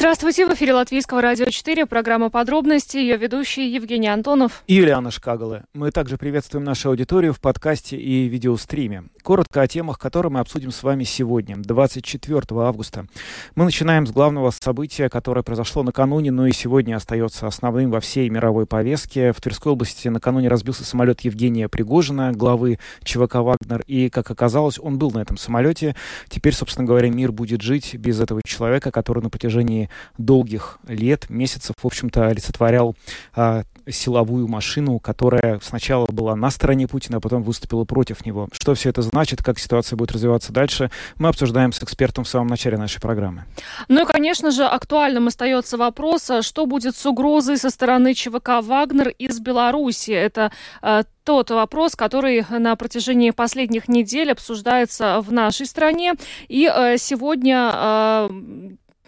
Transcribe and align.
Здравствуйте, 0.00 0.46
в 0.46 0.54
эфире 0.54 0.72
Латвийского 0.72 1.20
радио 1.20 1.44
4, 1.44 1.84
программа 1.84 2.30
«Подробности», 2.30 2.96
ее 2.96 3.18
ведущий 3.18 3.68
Евгений 3.68 4.08
Антонов. 4.08 4.62
И 4.66 4.76
Юлиана 4.76 5.10
Шкагала. 5.10 5.64
Мы 5.74 5.90
также 5.90 6.16
приветствуем 6.16 6.64
нашу 6.64 6.88
аудиторию 6.88 7.34
в 7.34 7.38
подкасте 7.38 7.98
и 7.98 8.26
видеостриме. 8.26 9.04
Коротко 9.22 9.60
о 9.60 9.68
темах, 9.68 9.98
которые 9.98 10.32
мы 10.32 10.40
обсудим 10.40 10.70
с 10.70 10.82
вами 10.82 11.04
сегодня, 11.04 11.56
24 11.58 12.40
августа. 12.62 13.08
Мы 13.54 13.66
начинаем 13.66 14.06
с 14.06 14.10
главного 14.10 14.50
события, 14.50 15.10
которое 15.10 15.42
произошло 15.42 15.82
накануне, 15.82 16.30
но 16.30 16.46
и 16.46 16.52
сегодня 16.52 16.96
остается 16.96 17.46
основным 17.46 17.90
во 17.90 18.00
всей 18.00 18.30
мировой 18.30 18.64
повестке. 18.64 19.34
В 19.34 19.40
Тверской 19.42 19.72
области 19.72 20.08
накануне 20.08 20.48
разбился 20.48 20.82
самолет 20.82 21.20
Евгения 21.20 21.68
Пригожина, 21.68 22.32
главы 22.32 22.78
ЧВК 23.04 23.34
«Вагнер», 23.34 23.82
и, 23.86 24.08
как 24.08 24.30
оказалось, 24.30 24.78
он 24.78 24.98
был 24.98 25.10
на 25.10 25.18
этом 25.18 25.36
самолете. 25.36 25.94
Теперь, 26.30 26.54
собственно 26.54 26.86
говоря, 26.86 27.10
мир 27.10 27.32
будет 27.32 27.60
жить 27.60 27.96
без 27.96 28.18
этого 28.18 28.40
человека, 28.46 28.90
который 28.90 29.22
на 29.22 29.28
протяжении 29.28 29.89
долгих 30.18 30.78
лет, 30.86 31.28
месяцев, 31.30 31.74
в 31.80 31.86
общем-то, 31.86 32.26
олицетворял 32.26 32.96
а, 33.34 33.62
силовую 33.88 34.48
машину, 34.48 34.98
которая 34.98 35.60
сначала 35.62 36.06
была 36.06 36.36
на 36.36 36.50
стороне 36.50 36.86
Путина, 36.86 37.18
а 37.18 37.20
потом 37.20 37.42
выступила 37.42 37.84
против 37.84 38.24
него. 38.24 38.48
Что 38.52 38.74
все 38.74 38.90
это 38.90 39.02
значит, 39.02 39.42
как 39.42 39.58
ситуация 39.58 39.96
будет 39.96 40.12
развиваться 40.12 40.52
дальше, 40.52 40.90
мы 41.16 41.28
обсуждаем 41.28 41.72
с 41.72 41.82
экспертом 41.82 42.24
в 42.24 42.28
самом 42.28 42.48
начале 42.48 42.76
нашей 42.76 43.00
программы. 43.00 43.44
Ну 43.88 44.02
и, 44.02 44.06
конечно 44.06 44.50
же, 44.50 44.64
актуальным 44.64 45.28
остается 45.28 45.76
вопрос, 45.76 46.30
а 46.30 46.42
что 46.42 46.66
будет 46.66 46.96
с 46.96 47.06
угрозой 47.06 47.56
со 47.56 47.70
стороны 47.70 48.14
ЧВК 48.14 48.62
«Вагнер» 48.62 49.08
из 49.08 49.40
Беларуси. 49.40 50.10
Это 50.10 50.52
э, 50.82 51.02
тот 51.24 51.50
вопрос, 51.50 51.96
который 51.96 52.44
на 52.50 52.76
протяжении 52.76 53.30
последних 53.30 53.88
недель 53.88 54.32
обсуждается 54.32 55.20
в 55.20 55.32
нашей 55.32 55.66
стране. 55.66 56.14
И 56.48 56.70
э, 56.72 56.96
сегодня 56.98 57.70
э, 57.72 58.28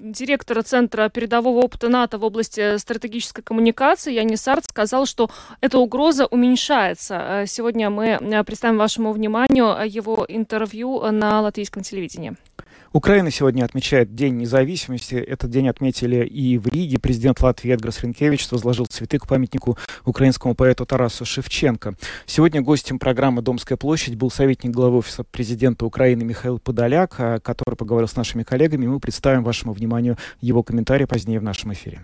директора 0.03 0.63
Центра 0.63 1.09
передового 1.09 1.59
опыта 1.59 1.89
НАТО 1.89 2.19
в 2.19 2.25
области 2.25 2.77
стратегической 2.79 3.43
коммуникации 3.43 4.13
Янис 4.15 4.47
Арт 4.49 4.65
сказал, 4.65 5.07
что 5.07 5.31
эта 5.61 5.79
угроза 5.79 6.27
уменьшается. 6.27 7.43
Э, 7.43 7.47
сегодня 7.47 7.89
мы 7.89 8.19
э, 8.21 8.45
представим 8.45 8.79
вашему 8.79 9.13
вниманию 9.13 9.77
его 9.87 10.27
интервью 10.29 11.01
на 11.11 11.41
латвийском 11.41 11.83
телевидении. 11.83 12.35
Украина 12.93 13.31
сегодня 13.31 13.65
отмечает 13.65 14.15
День 14.15 14.37
независимости. 14.37 15.15
Этот 15.15 15.51
день 15.51 15.69
отметили 15.69 16.27
и 16.27 16.59
в 16.59 16.69
Риге. 16.69 16.99
Президент 16.99 17.41
Латвии 17.41 17.73
Эдгарс 17.73 18.03
Ренкевич 18.03 18.47
возложил 18.51 18.87
цветы 18.87 19.19
к 19.19 19.27
памятнику 19.27 19.79
украинскому 20.05 20.55
поэту 20.55 20.85
Тарасу 20.85 21.25
Шевченко. 21.25 21.95
Сегодня 22.27 22.61
гостем 22.61 22.99
программы 22.99 23.41
«Домская 23.41 23.79
площадь» 23.79 24.17
был 24.17 24.31
советник 24.31 24.73
главы 24.73 24.99
Офиса 24.99 25.25
президента 25.25 25.87
Украины 25.87 26.25
Михаил 26.25 26.59
Подоляк, 26.59 27.15
а, 27.19 27.41
который 27.41 27.77
поговорил 27.77 28.09
с 28.09 28.17
нашими 28.17 28.43
коллегами. 28.43 28.87
Мы 28.87 29.01
представим 29.01 29.43
вашему 29.43 29.73
вниманию 29.73 30.19
его 30.41 30.63
комментарии 30.63 31.07
позднее 31.07 31.41
в 31.41 31.43
нашем 31.43 31.73
эфире. 31.73 32.01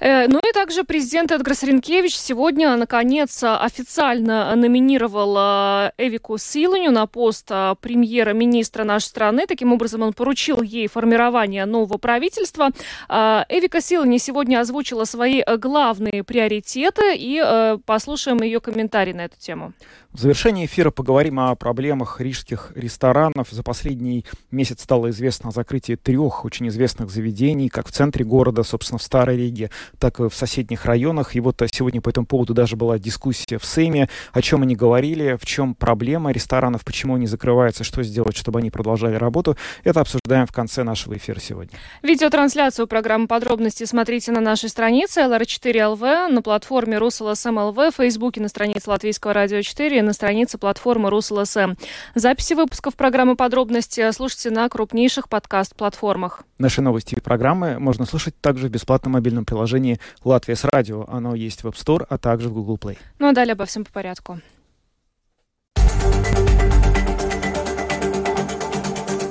Э, 0.00 0.26
ну 0.28 0.38
и 0.38 0.52
также 0.52 0.84
президент 0.84 1.30
Эдгарс 1.30 1.62
Ренкевич 1.62 2.16
сегодня, 2.16 2.76
наконец, 2.76 3.42
официально 3.42 4.54
номинировал 4.56 5.36
э, 5.36 5.92
Эвику 5.98 6.38
Силуню 6.38 6.90
на 6.90 7.06
пост 7.06 7.48
э, 7.50 7.74
премьера-министра 7.80 8.84
нашей 8.84 9.06
страны. 9.06 9.46
Таким 9.46 9.72
образом, 9.72 10.01
он 10.02 10.12
поручил 10.12 10.62
ей 10.62 10.88
формирование 10.88 11.64
нового 11.66 11.98
правительства. 11.98 12.70
А, 13.08 13.44
Эвика 13.48 13.80
Силани 13.80 14.18
сегодня 14.18 14.60
озвучила 14.60 15.04
свои 15.04 15.42
э, 15.44 15.56
главные 15.56 16.24
приоритеты 16.24 17.16
и 17.16 17.42
э, 17.44 17.78
послушаем 17.84 18.42
ее 18.42 18.60
комментарий 18.60 19.12
на 19.12 19.22
эту 19.26 19.38
тему. 19.38 19.72
В 20.12 20.20
завершении 20.20 20.66
эфира 20.66 20.90
поговорим 20.90 21.40
о 21.40 21.54
проблемах 21.54 22.20
рижских 22.20 22.72
ресторанов. 22.74 23.48
За 23.50 23.62
последний 23.62 24.26
месяц 24.50 24.82
стало 24.82 25.08
известно 25.08 25.48
о 25.48 25.52
закрытии 25.52 25.94
трех 25.94 26.44
очень 26.44 26.68
известных 26.68 27.08
заведений, 27.10 27.70
как 27.70 27.88
в 27.88 27.92
центре 27.92 28.22
города, 28.22 28.62
собственно, 28.62 28.98
в 28.98 29.02
Старой 29.02 29.38
Риге, 29.38 29.70
так 29.98 30.20
и 30.20 30.28
в 30.28 30.34
соседних 30.34 30.84
районах. 30.84 31.34
И 31.34 31.40
вот 31.40 31.62
сегодня 31.72 32.02
по 32.02 32.10
этому 32.10 32.26
поводу 32.26 32.52
даже 32.52 32.76
была 32.76 32.98
дискуссия 32.98 33.56
в 33.56 33.64
Сейме, 33.64 34.10
о 34.34 34.42
чем 34.42 34.62
они 34.62 34.76
говорили, 34.76 35.38
в 35.40 35.46
чем 35.46 35.74
проблема 35.74 36.30
ресторанов, 36.30 36.84
почему 36.84 37.14
они 37.14 37.26
закрываются, 37.26 37.82
что 37.82 38.02
сделать, 38.02 38.36
чтобы 38.36 38.58
они 38.58 38.70
продолжали 38.70 39.14
работу. 39.14 39.56
Это 39.82 39.91
обсуждаем 40.00 40.46
в 40.46 40.52
конце 40.52 40.82
нашего 40.82 41.16
эфира 41.16 41.40
сегодня. 41.40 41.78
Видеотрансляцию 42.02 42.86
программы 42.86 43.26
подробности 43.26 43.84
смотрите 43.84 44.32
на 44.32 44.40
нашей 44.40 44.68
странице 44.68 45.20
LR4LV, 45.20 46.28
на 46.28 46.42
платформе 46.42 46.98
RusLSM.LV, 46.98 47.92
в 47.92 47.96
Фейсбуке 47.96 48.40
на 48.40 48.48
странице 48.48 48.90
Латвийского 48.90 49.32
радио 49.32 49.62
4 49.62 50.02
на 50.02 50.12
странице 50.12 50.58
платформы 50.58 51.10
РусЛСМ. 51.10 51.74
Записи 52.14 52.54
выпусков 52.54 52.94
программы 52.96 53.36
«Подробности» 53.36 54.10
слушайте 54.12 54.50
на 54.50 54.68
крупнейших 54.68 55.28
подкаст-платформах. 55.28 56.44
Наши 56.58 56.80
новости 56.80 57.14
и 57.14 57.20
программы 57.20 57.78
можно 57.78 58.06
слушать 58.06 58.34
также 58.40 58.68
в 58.68 58.70
бесплатном 58.70 59.14
мобильном 59.14 59.44
приложении 59.44 59.98
«Латвия 60.24 60.56
с 60.56 60.64
радио». 60.64 61.04
Оно 61.08 61.34
есть 61.34 61.64
в 61.64 61.66
App 61.66 61.74
Store, 61.74 62.06
а 62.08 62.18
также 62.18 62.48
в 62.48 62.52
Google 62.52 62.76
Play. 62.76 62.98
Ну 63.18 63.28
а 63.28 63.32
далее 63.32 63.52
обо 63.52 63.66
всем 63.66 63.84
по 63.84 63.92
порядку. 63.92 64.40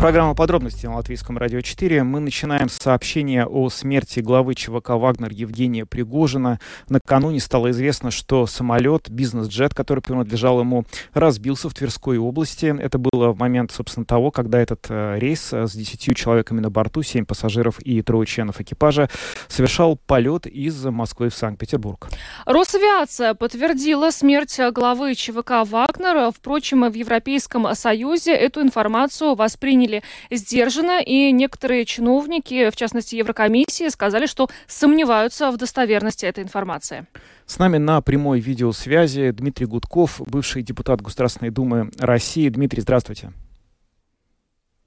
Программа 0.00 0.34
подробности 0.34 0.86
на 0.86 0.96
Латвийском 0.96 1.36
радио 1.36 1.60
4. 1.60 2.04
Мы 2.04 2.20
начинаем 2.20 2.70
с 2.70 2.78
сообщения 2.78 3.44
о 3.44 3.68
смерти 3.68 4.20
главы 4.20 4.54
ЧВК 4.54 4.92
«Вагнер» 4.92 5.30
Евгения 5.30 5.84
Пригожина. 5.84 6.58
Накануне 6.88 7.38
стало 7.38 7.70
известно, 7.70 8.10
что 8.10 8.46
самолет, 8.46 9.10
бизнес-джет, 9.10 9.74
который 9.74 10.00
принадлежал 10.00 10.58
ему, 10.60 10.86
разбился 11.12 11.68
в 11.68 11.74
Тверской 11.74 12.16
области. 12.16 12.74
Это 12.80 12.96
было 12.96 13.32
в 13.32 13.38
момент, 13.38 13.72
собственно, 13.72 14.06
того, 14.06 14.30
когда 14.30 14.58
этот 14.58 14.86
э, 14.88 15.18
рейс 15.18 15.52
с 15.52 15.72
10 15.72 16.16
человеками 16.16 16.60
на 16.60 16.70
борту, 16.70 17.02
7 17.02 17.26
пассажиров 17.26 17.78
и 17.80 18.00
трое 18.00 18.26
членов 18.26 18.58
экипажа, 18.58 19.10
совершал 19.48 19.98
полет 20.06 20.46
из 20.46 20.82
Москвы 20.86 21.28
в 21.28 21.34
Санкт-Петербург. 21.34 22.08
Росавиация 22.46 23.34
подтвердила 23.34 24.12
смерть 24.12 24.58
главы 24.72 25.14
ЧВК 25.14 25.66
«Вагнер». 25.66 26.32
Впрочем, 26.32 26.90
в 26.90 26.94
Европейском 26.94 27.74
Союзе 27.74 28.32
эту 28.32 28.62
информацию 28.62 29.34
восприняли 29.34 29.89
восприняли 29.90 30.02
сдержанно, 30.30 31.00
и 31.02 31.32
некоторые 31.32 31.84
чиновники, 31.84 32.70
в 32.70 32.76
частности 32.76 33.16
Еврокомиссии, 33.16 33.88
сказали, 33.88 34.26
что 34.26 34.48
сомневаются 34.66 35.50
в 35.50 35.56
достоверности 35.56 36.26
этой 36.26 36.44
информации. 36.44 37.06
С 37.46 37.58
нами 37.58 37.78
на 37.78 38.00
прямой 38.00 38.40
видеосвязи 38.40 39.30
Дмитрий 39.30 39.66
Гудков, 39.66 40.20
бывший 40.26 40.62
депутат 40.62 41.02
Государственной 41.02 41.50
Думы 41.50 41.90
России. 41.98 42.48
Дмитрий, 42.48 42.82
здравствуйте. 42.82 43.32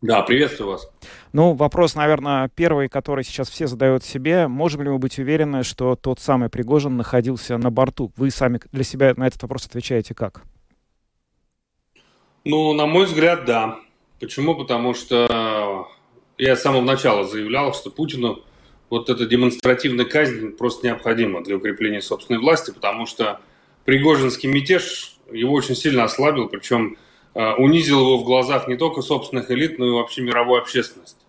Да, 0.01 0.21
приветствую 0.21 0.71
вас. 0.71 0.89
Ну, 1.31 1.53
вопрос, 1.53 1.95
наверное, 1.95 2.49
первый, 2.53 2.89
который 2.89 3.23
сейчас 3.23 3.49
все 3.49 3.67
задают 3.67 4.03
себе. 4.03 4.49
Можем 4.49 4.81
ли 4.81 4.89
мы 4.89 4.97
быть 4.97 5.17
уверены, 5.17 5.63
что 5.63 5.95
тот 5.95 6.19
самый 6.19 6.49
Пригожин 6.49 6.97
находился 6.97 7.57
на 7.57 7.71
борту? 7.71 8.11
Вы 8.17 8.29
сами 8.29 8.59
для 8.73 8.83
себя 8.83 9.13
на 9.15 9.27
этот 9.27 9.41
вопрос 9.43 9.65
отвечаете 9.65 10.13
как? 10.13 10.43
Ну, 12.43 12.73
на 12.73 12.85
мой 12.85 13.05
взгляд, 13.05 13.45
да. 13.45 13.79
Почему? 14.23 14.55
Потому 14.55 14.93
что 14.93 15.89
я 16.37 16.55
с 16.55 16.61
самого 16.61 16.81
начала 16.81 17.25
заявлял, 17.25 17.73
что 17.73 17.89
Путину 17.89 18.41
вот 18.89 19.09
эта 19.09 19.25
демонстративная 19.25 20.05
казнь 20.05 20.51
просто 20.51 20.87
необходима 20.87 21.43
для 21.43 21.57
укрепления 21.57 22.01
собственной 22.01 22.39
власти, 22.39 22.71
потому 22.71 23.05
что 23.05 23.41
Пригожинский 23.83 24.47
мятеж 24.47 25.17
его 25.29 25.51
очень 25.53 25.75
сильно 25.75 26.05
ослабил, 26.05 26.47
причем 26.47 26.95
э, 27.35 27.53
унизил 27.55 27.99
его 27.99 28.17
в 28.17 28.23
глазах 28.23 28.69
не 28.69 28.77
только 28.77 29.01
собственных 29.01 29.51
элит, 29.51 29.77
но 29.77 29.87
и 29.87 29.91
вообще 29.91 30.21
мировой 30.21 30.61
общественности. 30.61 31.19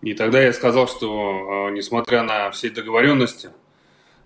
И 0.00 0.14
тогда 0.14 0.40
я 0.40 0.54
сказал, 0.54 0.88
что 0.88 1.68
э, 1.68 1.72
несмотря 1.72 2.22
на 2.22 2.50
все 2.50 2.70
договоренности, 2.70 3.50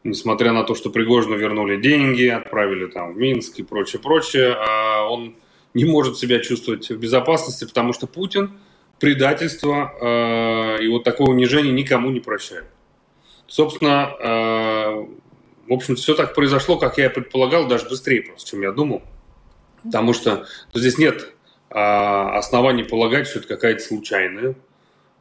несмотря 0.05 0.53
на 0.53 0.63
то, 0.63 0.77
что 0.77 0.91
Пригожину 0.91 1.37
вернули 1.37 1.77
деньги, 1.77 2.29
отправили 2.29 2.87
там 2.87 3.15
в 3.15 3.17
Минск 3.17 3.59
и 3.59 3.65
прочее, 3.65 4.01
прочее, 4.01 4.51
э, 4.51 5.01
он 5.09 5.35
не 5.77 5.85
может 5.85 6.17
себя 6.17 6.41
чувствовать 6.41 6.89
в 6.89 6.99
безопасности, 6.99 7.67
потому 7.67 7.93
что 7.93 8.07
Путин 8.07 8.59
предательство 8.99 9.93
э, 10.01 10.83
и 10.83 10.89
вот 10.89 11.05
такое 11.05 11.27
унижение 11.27 11.71
никому 11.71 12.09
не 12.11 12.21
прощает. 12.21 12.65
Собственно, 13.47 14.11
э, 14.19 15.07
в 15.69 15.73
общем, 15.73 15.97
все 15.97 16.15
так 16.15 16.35
произошло, 16.35 16.79
как 16.79 16.97
я 16.97 17.11
предполагал, 17.11 17.69
даже 17.69 17.91
быстрее 17.91 18.23
просто, 18.23 18.51
чем 18.51 18.63
я 18.63 18.73
думал. 18.73 19.03
Потому 19.85 20.15
что 20.15 20.47
ну, 20.73 20.81
здесь 20.81 20.97
нет 20.97 21.35
э, 21.69 21.75
оснований 21.75 22.85
полагать, 22.85 23.27
что 23.27 23.41
это 23.41 23.49
какая-то 23.49 23.83
случайная 23.83 24.55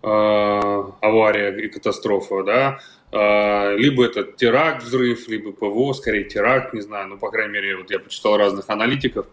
э, 0.04 0.84
авария 1.02 1.50
и 1.50 1.68
катастрофа, 1.68 2.44
да, 2.44 2.80
э, 3.12 3.76
либо 3.76 4.06
это 4.06 4.24
теракт, 4.24 4.84
взрыв, 4.84 5.28
либо 5.28 5.52
ПВО, 5.52 5.92
скорее 5.92 6.24
теракт, 6.24 6.74
не 6.74 6.80
знаю, 6.80 7.10
ну, 7.10 7.18
по 7.18 7.30
крайней 7.30 7.52
мере, 7.52 7.76
вот 7.76 7.92
я 7.92 8.00
почитал 8.00 8.38
разных 8.38 8.70
аналитиков, 8.70 9.28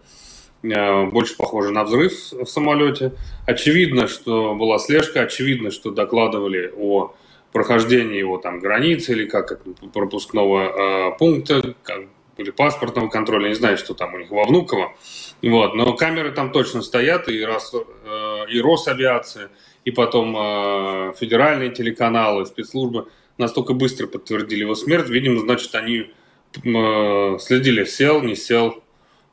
больше 0.63 1.37
похоже 1.37 1.71
на 1.71 1.85
взрыв 1.85 2.13
в 2.33 2.47
самолете. 2.47 3.13
Очевидно, 3.47 4.07
что 4.07 4.55
была 4.55 4.79
слежка, 4.79 5.23
очевидно, 5.23 5.71
что 5.71 5.91
докладывали 5.91 6.73
о 6.77 7.15
прохождении 7.53 8.19
его 8.19 8.39
там 8.39 8.59
границы 8.61 9.13
или 9.13 9.27
как 9.27 9.61
пропускного 9.93 11.11
э, 11.13 11.19
пункта, 11.19 11.75
как, 11.83 12.05
или 12.39 12.51
паспортного 12.51 13.09
контроля, 13.09 13.49
не 13.49 13.55
знаю, 13.55 13.77
что 13.77 13.95
там 13.95 14.15
у 14.15 14.19
них 14.19 14.31
во 14.31 14.45
Внуково. 14.45 14.93
Вот, 15.43 15.75
но 15.75 15.93
камеры 15.95 16.33
там 16.33 16.51
точно 16.51 16.83
стоят, 16.83 17.29
и, 17.29 17.45
раз, 17.45 17.75
э, 17.75 18.45
и 18.51 18.61
Росавиация, 18.61 19.51
и 19.85 19.91
потом 19.91 20.35
э, 20.37 21.13
федеральные 21.19 21.71
телеканалы, 21.71 22.47
спецслужбы 22.47 23.09
настолько 23.37 23.75
быстро 23.75 24.07
подтвердили 24.07 24.61
его 24.61 24.75
смерть. 24.75 25.09
Видимо, 25.09 25.41
значит, 25.41 25.75
они 25.75 26.11
э, 26.65 27.39
следили, 27.39 27.85
сел, 27.85 28.23
не 28.23 28.35
сел, 28.35 28.82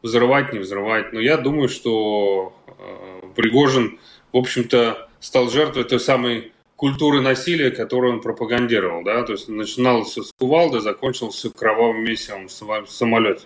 взрывать, 0.01 0.53
не 0.53 0.59
взрывать. 0.59 1.13
Но 1.13 1.19
я 1.19 1.37
думаю, 1.37 1.69
что 1.69 2.53
э, 2.67 3.27
Пригожин, 3.35 3.99
в 4.31 4.37
общем-то, 4.37 5.09
стал 5.19 5.49
жертвой 5.49 5.83
той 5.83 5.99
самой 5.99 6.51
культуры 6.75 7.21
насилия, 7.21 7.71
которую 7.71 8.13
он 8.13 8.21
пропагандировал. 8.21 9.03
Да? 9.03 9.23
То 9.23 9.33
есть 9.33 9.49
начиналось 9.49 10.15
с 10.15 10.31
кувалды, 10.37 10.79
закончилось 10.79 11.45
кровавым 11.57 12.03
месивом 12.03 12.47
в 12.47 12.89
самолете. 12.89 13.45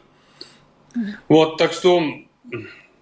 Вот, 1.27 1.57
так 1.57 1.73
что, 1.73 2.03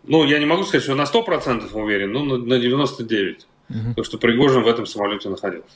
ну, 0.03 0.23
я 0.23 0.39
не 0.39 0.45
могу 0.45 0.63
сказать, 0.63 0.83
что 0.83 0.95
на 0.95 1.03
100% 1.03 1.69
уверен, 1.73 2.13
но 2.13 2.23
на 2.23 2.53
99%. 2.53 3.41
Угу. 3.71 3.93
То, 3.95 4.03
что 4.03 4.17
Пригожин 4.17 4.63
в 4.63 4.67
этом 4.67 4.85
самолете 4.85 5.29
находился. 5.29 5.69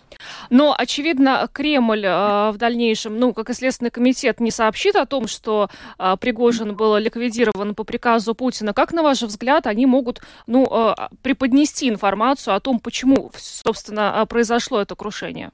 Но, 0.49 0.75
очевидно, 0.77 1.47
Кремль 1.51 2.05
э, 2.05 2.51
в 2.51 2.57
дальнейшем, 2.57 3.17
ну, 3.17 3.33
как 3.33 3.49
и 3.49 3.53
Следственный 3.53 3.91
комитет, 3.91 4.39
не 4.39 4.51
сообщит 4.51 4.95
о 4.95 5.05
том, 5.05 5.27
что 5.27 5.69
э, 5.97 6.15
Пригожин 6.19 6.75
был 6.75 6.97
ликвидирован 6.97 7.73
по 7.73 7.83
приказу 7.83 8.35
Путина. 8.35 8.73
Как, 8.73 8.91
на 8.91 9.03
ваш 9.03 9.21
взгляд, 9.21 9.67
они 9.67 9.85
могут, 9.85 10.21
ну, 10.45 10.67
э, 10.69 10.93
преподнести 11.21 11.87
информацию 11.87 12.55
о 12.55 12.59
том, 12.59 12.79
почему, 12.79 13.31
собственно, 13.37 14.21
э, 14.21 14.25
произошло 14.25 14.81
это 14.81 14.95
крушение? 14.95 15.51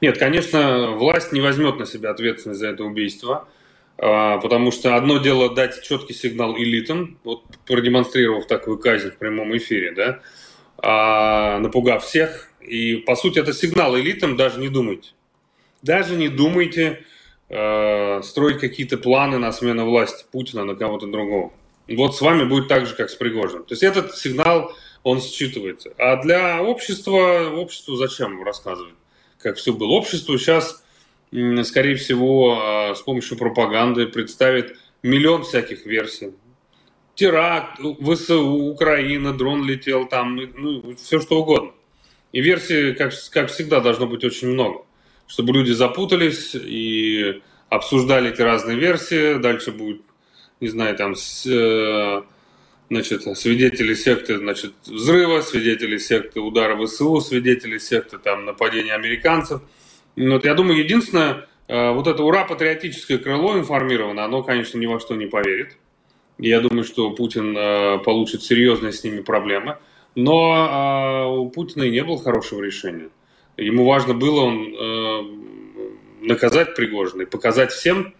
Нет, 0.00 0.18
конечно, 0.18 0.92
власть 0.92 1.32
не 1.32 1.40
возьмет 1.40 1.78
на 1.78 1.84
себя 1.84 2.10
ответственность 2.10 2.60
за 2.60 2.68
это 2.68 2.84
убийство. 2.84 3.46
А, 4.00 4.38
потому 4.38 4.70
что 4.70 4.94
одно 4.94 5.18
дело 5.18 5.52
дать 5.52 5.82
четкий 5.82 6.14
сигнал 6.14 6.56
элитам, 6.56 7.18
вот 7.24 7.42
продемонстрировав 7.66 8.46
такую 8.46 8.78
казнь 8.78 9.10
в 9.10 9.16
прямом 9.16 9.56
эфире, 9.56 9.92
да, 9.92 10.20
напугав 10.80 12.04
всех. 12.04 12.50
И, 12.60 12.96
по 12.96 13.16
сути, 13.16 13.38
это 13.38 13.52
сигнал 13.52 13.98
элитам, 13.98 14.36
даже 14.36 14.60
не 14.60 14.68
думайте. 14.68 15.10
Даже 15.82 16.16
не 16.16 16.28
думайте 16.28 17.04
э, 17.48 18.22
строить 18.22 18.58
какие-то 18.58 18.98
планы 18.98 19.38
на 19.38 19.52
смену 19.52 19.86
власти 19.86 20.24
Путина 20.30 20.64
на 20.64 20.74
кого-то 20.74 21.06
другого. 21.06 21.52
Вот 21.88 22.16
с 22.16 22.20
вами 22.20 22.44
будет 22.44 22.68
так 22.68 22.86
же, 22.86 22.94
как 22.94 23.10
с 23.10 23.14
Пригожиным. 23.14 23.64
То 23.64 23.72
есть 23.72 23.82
этот 23.82 24.16
сигнал, 24.16 24.72
он 25.02 25.18
считывается. 25.18 25.94
А 25.98 26.22
для 26.22 26.62
общества, 26.62 27.50
обществу 27.56 27.96
зачем 27.96 28.42
рассказывать, 28.44 28.94
как 29.38 29.56
все 29.56 29.72
было? 29.72 29.92
Обществу 29.92 30.36
сейчас, 30.36 30.84
скорее 31.64 31.96
всего, 31.96 32.92
с 32.94 33.00
помощью 33.00 33.38
пропаганды 33.38 34.06
представит 34.06 34.76
миллион 35.02 35.44
всяких 35.44 35.86
версий 35.86 36.32
теракт, 37.18 37.80
ВСУ, 37.80 38.46
Украина, 38.46 39.32
дрон 39.32 39.66
летел 39.66 40.06
там, 40.06 40.36
ну, 40.36 40.94
все 40.94 41.20
что 41.20 41.40
угодно. 41.40 41.72
И 42.32 42.40
версий, 42.40 42.92
как, 42.92 43.12
как 43.32 43.50
всегда, 43.50 43.80
должно 43.80 44.06
быть 44.06 44.22
очень 44.22 44.48
много, 44.48 44.84
чтобы 45.26 45.52
люди 45.52 45.72
запутались 45.72 46.54
и 46.54 47.42
обсуждали 47.70 48.30
эти 48.30 48.40
разные 48.40 48.78
версии. 48.78 49.34
Дальше 49.38 49.72
будет, 49.72 50.00
не 50.60 50.68
знаю, 50.68 50.96
там, 50.96 51.16
с, 51.16 51.44
э, 51.44 52.22
значит, 52.88 53.22
свидетели 53.36 53.94
секты, 53.94 54.38
значит, 54.38 54.74
взрыва, 54.86 55.40
свидетели 55.40 55.98
секты 55.98 56.40
удара 56.40 56.76
ВСУ, 56.86 57.20
свидетели 57.20 57.78
секты 57.78 58.18
там 58.18 58.44
нападения 58.44 58.94
американцев. 58.94 59.62
Вот 60.14 60.44
я 60.44 60.54
думаю, 60.54 60.78
единственное, 60.78 61.48
э, 61.66 61.90
вот 61.90 62.06
это 62.06 62.22
ура-патриотическое 62.22 63.18
крыло 63.18 63.58
информировано, 63.58 64.24
оно, 64.24 64.44
конечно, 64.44 64.78
ни 64.78 64.86
во 64.86 65.00
что 65.00 65.16
не 65.16 65.26
поверит 65.26 65.76
я 66.38 66.60
думаю, 66.60 66.84
что 66.84 67.10
Путин 67.10 67.56
э, 67.56 67.98
получит 67.98 68.42
серьезные 68.42 68.92
с 68.92 69.02
ними 69.02 69.20
проблемы. 69.20 69.78
Но 70.14 70.54
э, 70.54 71.38
у 71.38 71.50
Путина 71.50 71.84
и 71.84 71.90
не 71.90 72.02
было 72.02 72.18
хорошего 72.18 72.62
решения. 72.62 73.10
Ему 73.56 73.84
важно 73.84 74.14
было 74.14 74.40
он, 74.42 74.74
э, 74.74 76.26
наказать 76.26 76.74
Пригожина 76.74 77.22
и 77.22 77.26
показать 77.26 77.72
всем, 77.72 78.14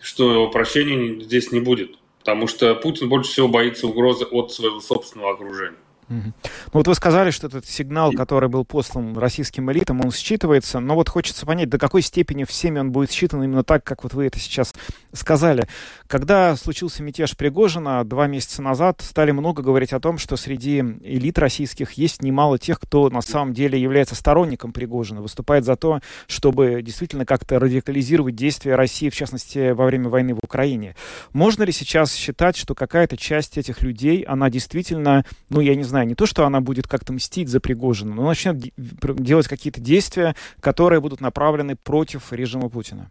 что 0.00 0.48
прощения 0.48 1.20
здесь 1.20 1.52
не 1.52 1.60
будет. 1.60 1.96
Потому 2.20 2.46
что 2.46 2.74
Путин 2.76 3.08
больше 3.08 3.32
всего 3.32 3.48
боится 3.48 3.88
угрозы 3.88 4.24
от 4.24 4.52
своего 4.52 4.80
собственного 4.80 5.32
окружения. 5.32 5.78
Ну 6.12 6.32
вот 6.72 6.86
вы 6.86 6.94
сказали, 6.94 7.30
что 7.30 7.46
этот 7.46 7.66
сигнал, 7.66 8.12
который 8.12 8.48
был 8.48 8.64
послан 8.64 9.16
российским 9.16 9.70
элитам, 9.70 10.00
он 10.00 10.10
считывается, 10.10 10.78
но 10.78 10.94
вот 10.94 11.08
хочется 11.08 11.46
понять, 11.46 11.68
до 11.68 11.78
какой 11.78 12.02
степени 12.02 12.44
всеми 12.44 12.78
он 12.78 12.92
будет 12.92 13.10
считан 13.10 13.42
именно 13.42 13.64
так, 13.64 13.84
как 13.84 14.02
вот 14.02 14.14
вы 14.14 14.26
это 14.26 14.38
сейчас 14.38 14.74
сказали. 15.12 15.66
Когда 16.06 16.56
случился 16.56 17.02
мятеж 17.02 17.36
Пригожина 17.36 18.04
два 18.04 18.26
месяца 18.26 18.62
назад, 18.62 19.00
стали 19.02 19.30
много 19.30 19.62
говорить 19.62 19.92
о 19.92 20.00
том, 20.00 20.18
что 20.18 20.36
среди 20.36 20.78
элит 20.78 21.38
российских 21.38 21.92
есть 21.92 22.22
немало 22.22 22.58
тех, 22.58 22.78
кто 22.80 23.08
на 23.10 23.22
самом 23.22 23.54
деле 23.54 23.80
является 23.80 24.14
сторонником 24.14 24.72
Пригожина, 24.72 25.22
выступает 25.22 25.64
за 25.64 25.76
то, 25.76 26.00
чтобы 26.26 26.82
действительно 26.82 27.24
как-то 27.24 27.58
радикализировать 27.58 28.34
действия 28.34 28.74
России, 28.74 29.08
в 29.08 29.14
частности, 29.14 29.70
во 29.70 29.86
время 29.86 30.08
войны 30.08 30.34
в 30.34 30.40
Украине. 30.42 30.96
Можно 31.32 31.62
ли 31.64 31.72
сейчас 31.72 32.14
считать, 32.14 32.56
что 32.56 32.74
какая-то 32.74 33.16
часть 33.16 33.58
этих 33.58 33.82
людей, 33.82 34.22
она 34.22 34.50
действительно, 34.50 35.24
ну, 35.48 35.60
я 35.60 35.74
не 35.74 35.84
знаю, 35.84 36.01
знаю, 36.02 36.08
не 36.08 36.14
то, 36.14 36.26
что 36.26 36.44
она 36.44 36.60
будет 36.60 36.86
как-то 36.86 37.12
мстить 37.12 37.48
за 37.48 37.60
Пригожина, 37.60 38.14
но 38.14 38.26
начнет 38.26 38.56
делать 38.76 39.48
какие-то 39.48 39.80
действия, 39.80 40.34
которые 40.60 41.00
будут 41.00 41.20
направлены 41.20 41.76
против 41.76 42.32
режима 42.32 42.68
Путина. 42.68 43.10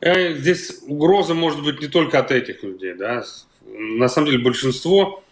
Э, 0.00 0.34
здесь 0.34 0.82
угроза 0.86 1.34
может 1.34 1.62
быть 1.62 1.80
не 1.80 1.88
только 1.88 2.18
от 2.18 2.30
этих 2.30 2.62
людей. 2.62 2.94
Да? 2.94 3.24
На 3.64 4.08
самом 4.08 4.30
деле 4.30 4.42
большинство 4.42 5.22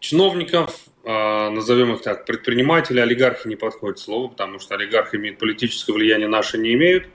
чиновников, 0.00 0.80
а, 1.04 1.50
назовем 1.50 1.92
их 1.94 2.02
так, 2.02 2.26
предприниматели, 2.26 3.00
олигархи 3.00 3.48
не 3.48 3.56
подходит 3.56 3.98
слово, 3.98 4.28
потому 4.28 4.58
что 4.58 4.74
олигархи 4.74 5.16
имеют 5.16 5.38
политическое 5.38 5.92
влияние, 5.92 6.28
наши 6.28 6.58
не 6.58 6.74
имеют. 6.74 7.06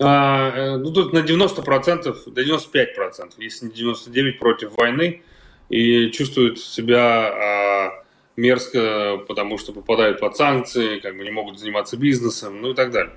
А, 0.00 0.50
э, 0.50 0.76
ну, 0.76 0.92
тут 0.92 1.12
на 1.12 1.22
90%, 1.22 2.30
до 2.30 2.42
95%, 2.42 3.32
если 3.38 3.66
не 3.66 3.72
99% 3.72 4.38
против 4.38 4.76
войны– 4.76 5.22
и 5.68 6.10
чувствуют 6.10 6.58
себя 6.58 7.28
а, 7.28 8.04
мерзко, 8.36 9.18
потому 9.28 9.58
что 9.58 9.72
попадают 9.72 10.20
под 10.20 10.36
санкции, 10.36 11.00
как 11.00 11.16
бы 11.16 11.24
не 11.24 11.30
могут 11.30 11.58
заниматься 11.58 11.96
бизнесом, 11.96 12.60
ну 12.60 12.70
и 12.70 12.74
так 12.74 12.90
далее. 12.90 13.14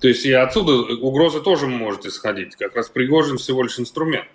То 0.00 0.08
есть 0.08 0.24
и 0.24 0.32
отсюда 0.32 0.94
угроза 0.94 1.40
тоже 1.40 1.66
может 1.66 2.06
исходить. 2.06 2.56
Как 2.56 2.76
раз 2.76 2.88
Пригожин 2.88 3.38
всего 3.38 3.62
лишь 3.62 3.78
инструмент. 3.78 4.28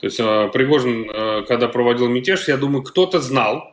То 0.00 0.06
есть 0.06 0.18
а, 0.20 0.48
Пригожин, 0.48 1.10
а, 1.12 1.42
когда 1.42 1.68
проводил 1.68 2.08
мятеж, 2.08 2.48
я 2.48 2.56
думаю, 2.56 2.82
кто-то 2.82 3.20
знал 3.20 3.72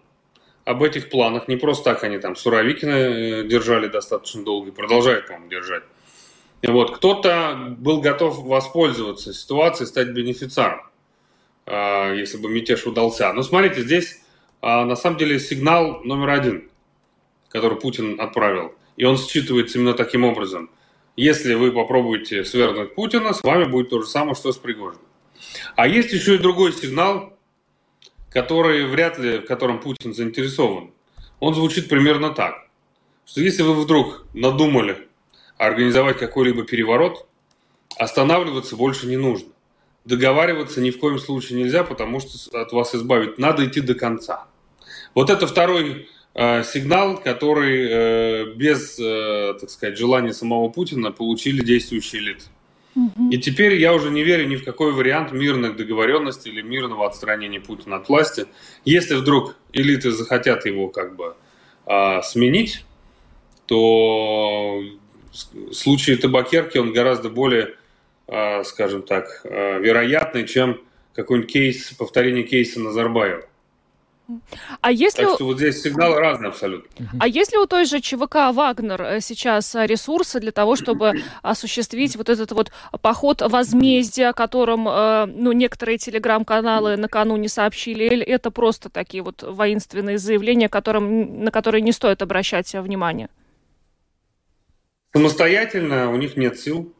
об 0.65 0.83
этих 0.83 1.09
планах. 1.09 1.47
Не 1.47 1.55
просто 1.55 1.85
так 1.85 2.03
они 2.03 2.19
там 2.19 2.35
Суровикина 2.35 2.91
э, 2.91 3.43
держали 3.43 3.87
достаточно 3.87 4.43
долго 4.43 4.69
и 4.69 4.71
продолжают, 4.71 5.25
по-моему, 5.25 5.49
держать. 5.49 5.83
Вот 6.61 6.95
кто-то 6.95 7.75
был 7.77 8.01
готов 8.01 8.43
воспользоваться 8.43 9.33
ситуацией, 9.33 9.87
стать 9.87 10.09
бенефициаром. 10.09 10.81
А, 11.69 12.11
если 12.13 12.37
бы 12.37 12.49
мятеж 12.49 12.85
удался. 12.87 13.31
Но 13.31 13.43
смотрите, 13.43 13.81
здесь 13.81 14.21
а, 14.61 14.85
на 14.85 14.95
самом 14.95 15.17
деле 15.19 15.39
сигнал 15.39 16.01
номер 16.03 16.29
один, 16.31 16.69
который 17.49 17.79
Путин 17.79 18.19
отправил. 18.19 18.73
И 18.97 19.05
он 19.05 19.15
считывается 19.15 19.77
именно 19.77 19.93
таким 19.93 20.23
образом. 20.25 20.71
Если 21.15 21.53
вы 21.53 21.71
попробуете 21.71 22.43
свергнуть 22.43 22.95
Путина, 22.95 23.33
с 23.33 23.43
вами 23.43 23.65
будет 23.65 23.89
то 23.89 24.01
же 24.01 24.07
самое, 24.07 24.33
что 24.33 24.51
с 24.51 24.57
Пригожиным. 24.57 25.05
А 25.75 25.87
есть 25.87 26.11
еще 26.11 26.35
и 26.35 26.37
другой 26.39 26.73
сигнал, 26.73 27.37
который 28.31 28.85
вряд 28.85 29.19
ли, 29.19 29.37
в 29.37 29.45
котором 29.45 29.79
Путин 29.79 30.13
заинтересован. 30.13 30.91
Он 31.39 31.53
звучит 31.53 31.87
примерно 31.87 32.31
так, 32.31 32.67
что 33.25 33.41
если 33.41 33.61
вы 33.61 33.75
вдруг 33.75 34.25
надумали 34.33 35.07
организовать 35.57 36.17
какой-либо 36.17 36.63
переворот, 36.63 37.27
останавливаться 37.97 38.75
больше 38.75 39.05
не 39.05 39.17
нужно 39.17 39.49
договариваться 40.05 40.81
ни 40.81 40.91
в 40.91 40.99
коем 40.99 41.19
случае 41.19 41.59
нельзя, 41.59 41.83
потому 41.83 42.19
что 42.19 42.59
от 42.59 42.71
вас 42.71 42.95
избавить 42.95 43.37
надо 43.37 43.65
идти 43.65 43.81
до 43.81 43.95
конца. 43.95 44.47
Вот 45.15 45.29
это 45.29 45.47
второй 45.47 46.07
э, 46.33 46.63
сигнал, 46.63 47.17
который 47.17 47.87
э, 47.89 48.53
без, 48.55 48.97
э, 48.99 49.55
так 49.59 49.69
сказать, 49.69 49.97
желания 49.97 50.33
самого 50.33 50.69
Путина 50.69 51.11
получили 51.11 51.63
действующие 51.63 52.21
лица. 52.21 52.49
И 53.31 53.37
теперь 53.37 53.75
я 53.75 53.93
уже 53.93 54.09
не 54.09 54.23
верю 54.23 54.47
ни 54.47 54.55
в 54.55 54.65
какой 54.65 54.91
вариант 54.91 55.31
мирных 55.31 55.77
договоренностей 55.77 56.49
или 56.49 56.61
мирного 56.61 57.07
отстранения 57.07 57.61
Путина 57.61 57.97
от 57.97 58.09
власти. 58.09 58.47
Если 58.83 59.15
вдруг 59.15 59.55
элиты 59.71 60.11
захотят 60.11 60.65
его 60.65 60.89
как 60.89 61.15
бы 61.15 61.35
э, 61.85 62.21
сменить, 62.23 62.83
то 63.67 64.81
в 65.31 65.73
случае 65.73 66.17
табакерки 66.17 66.77
он 66.77 66.91
гораздо 66.91 67.29
более 67.29 67.75
скажем 68.63 69.03
так, 69.03 69.41
э, 69.43 69.79
вероятной, 69.79 70.47
чем 70.47 70.81
какой-нибудь 71.13 71.51
кейс, 71.51 71.91
повторение 71.91 72.43
кейса 72.43 72.79
Назарбаева. 72.79 73.43
А 74.81 74.91
если... 74.91 75.23
Так 75.23 75.35
что 75.35 75.45
вот 75.45 75.57
здесь 75.57 75.81
сигналы 75.81 76.19
разные 76.19 76.49
абсолютно. 76.49 76.89
А 77.19 77.27
если 77.27 77.57
у 77.57 77.65
той 77.65 77.85
же 77.85 77.99
ЧВК 77.99 78.53
«Вагнер» 78.53 79.01
э, 79.01 79.21
сейчас 79.21 79.73
э, 79.75 79.85
ресурсы 79.87 80.39
для 80.39 80.51
того, 80.51 80.75
чтобы 80.75 81.23
осуществить 81.41 82.15
вот 82.15 82.29
этот 82.29 82.51
вот 82.51 82.71
поход 83.01 83.41
возмездия, 83.41 84.29
о 84.29 84.33
котором 84.33 84.87
э, 84.87 85.25
ну, 85.25 85.51
некоторые 85.51 85.97
телеграм-каналы 85.97 86.95
накануне 86.95 87.49
сообщили, 87.49 88.03
или 88.03 88.23
это 88.23 88.51
просто 88.51 88.89
такие 88.89 89.23
вот 89.23 89.41
воинственные 89.41 90.19
заявления, 90.19 90.69
которым, 90.69 91.43
на 91.43 91.51
которые 91.51 91.81
не 91.81 91.91
стоит 91.91 92.21
обращать 92.21 92.71
внимание? 92.73 93.29
Самостоятельно 95.11 96.11
у 96.11 96.17
них 96.17 96.37
нет 96.37 96.59
сил. 96.59 96.93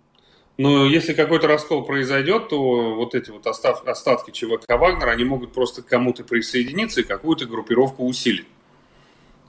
Но 0.59 0.85
если 0.85 1.13
какой-то 1.13 1.47
раскол 1.47 1.85
произойдет, 1.85 2.49
то 2.49 2.93
вот 2.93 3.15
эти 3.15 3.29
вот 3.29 3.47
остав, 3.47 3.87
остатки 3.87 4.31
ЧВК 4.31 4.67
Вагнера, 4.67 5.11
они 5.11 5.23
могут 5.23 5.53
просто 5.53 5.81
к 5.81 5.85
кому-то 5.85 6.25
присоединиться 6.25 6.99
и 6.99 7.05
какую-то 7.05 7.45
группировку 7.45 8.05
усилить. 8.05 8.45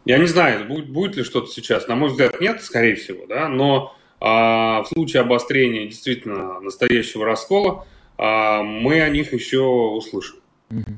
Я 0.04 0.18
не 0.18 0.26
знаю, 0.26 0.68
будет, 0.68 0.88
будет 0.88 1.16
ли 1.16 1.24
что-то 1.24 1.48
сейчас. 1.50 1.88
На 1.88 1.96
мой 1.96 2.10
взгляд, 2.10 2.40
нет, 2.40 2.62
скорее 2.62 2.94
всего, 2.94 3.26
да, 3.26 3.48
но 3.48 3.92
а, 4.20 4.84
в 4.84 4.86
случае 4.86 5.22
обострения 5.22 5.86
действительно 5.86 6.60
настоящего 6.60 7.24
раскола 7.26 7.88
а, 8.16 8.62
мы 8.62 9.02
о 9.02 9.08
них 9.08 9.32
еще 9.32 9.62
услышим. 9.62 10.36
Mm-hmm. 10.70 10.94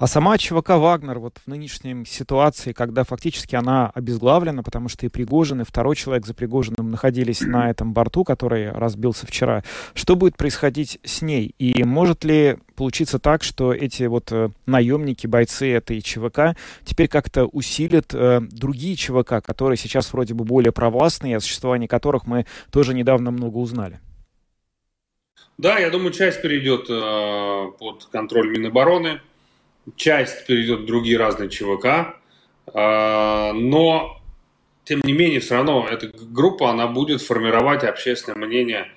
А 0.00 0.06
сама 0.06 0.38
ЧВК 0.38 0.70
«Вагнер» 0.70 1.18
вот 1.18 1.36
в 1.44 1.46
нынешней 1.46 2.06
ситуации, 2.06 2.72
когда 2.72 3.04
фактически 3.04 3.54
она 3.54 3.90
обезглавлена, 3.94 4.62
потому 4.62 4.88
что 4.88 5.04
и 5.04 5.10
Пригожин, 5.10 5.60
и 5.60 5.64
второй 5.64 5.94
человек 5.94 6.24
за 6.24 6.32
Пригожиным 6.32 6.90
находились 6.90 7.42
на 7.42 7.68
этом 7.68 7.92
борту, 7.92 8.24
который 8.24 8.72
разбился 8.72 9.26
вчера, 9.26 9.62
что 9.92 10.16
будет 10.16 10.38
происходить 10.38 10.98
с 11.04 11.20
ней? 11.20 11.54
И 11.58 11.84
может 11.84 12.24
ли 12.24 12.56
получиться 12.76 13.18
так, 13.18 13.42
что 13.42 13.74
эти 13.74 14.04
вот 14.04 14.32
э, 14.32 14.48
наемники, 14.64 15.26
бойцы 15.26 15.70
этой 15.70 16.00
ЧВК 16.00 16.56
теперь 16.82 17.08
как-то 17.08 17.44
усилят 17.44 18.14
э, 18.14 18.40
другие 18.40 18.96
ЧВК, 18.96 19.44
которые 19.44 19.76
сейчас 19.76 20.14
вроде 20.14 20.32
бы 20.32 20.46
более 20.46 20.72
провластные, 20.72 21.36
о 21.36 21.40
существовании 21.40 21.88
которых 21.88 22.26
мы 22.26 22.46
тоже 22.72 22.94
недавно 22.94 23.32
много 23.32 23.58
узнали? 23.58 24.00
Да, 25.58 25.78
я 25.78 25.90
думаю, 25.90 26.12
часть 26.12 26.40
перейдет 26.40 26.86
э, 26.88 27.66
под 27.78 28.06
контроль 28.10 28.48
Минобороны, 28.48 29.20
часть 29.96 30.46
перейдет 30.46 30.80
в 30.80 30.86
другие 30.86 31.18
разные 31.18 31.48
ЧВК, 31.48 32.16
а, 32.74 33.52
но 33.52 34.20
тем 34.84 35.00
не 35.04 35.12
менее 35.12 35.40
все 35.40 35.54
равно 35.54 35.86
эта 35.88 36.08
группа, 36.08 36.70
она 36.70 36.86
будет 36.86 37.22
формировать 37.22 37.84
общественное 37.84 38.46
мнение 38.46 38.90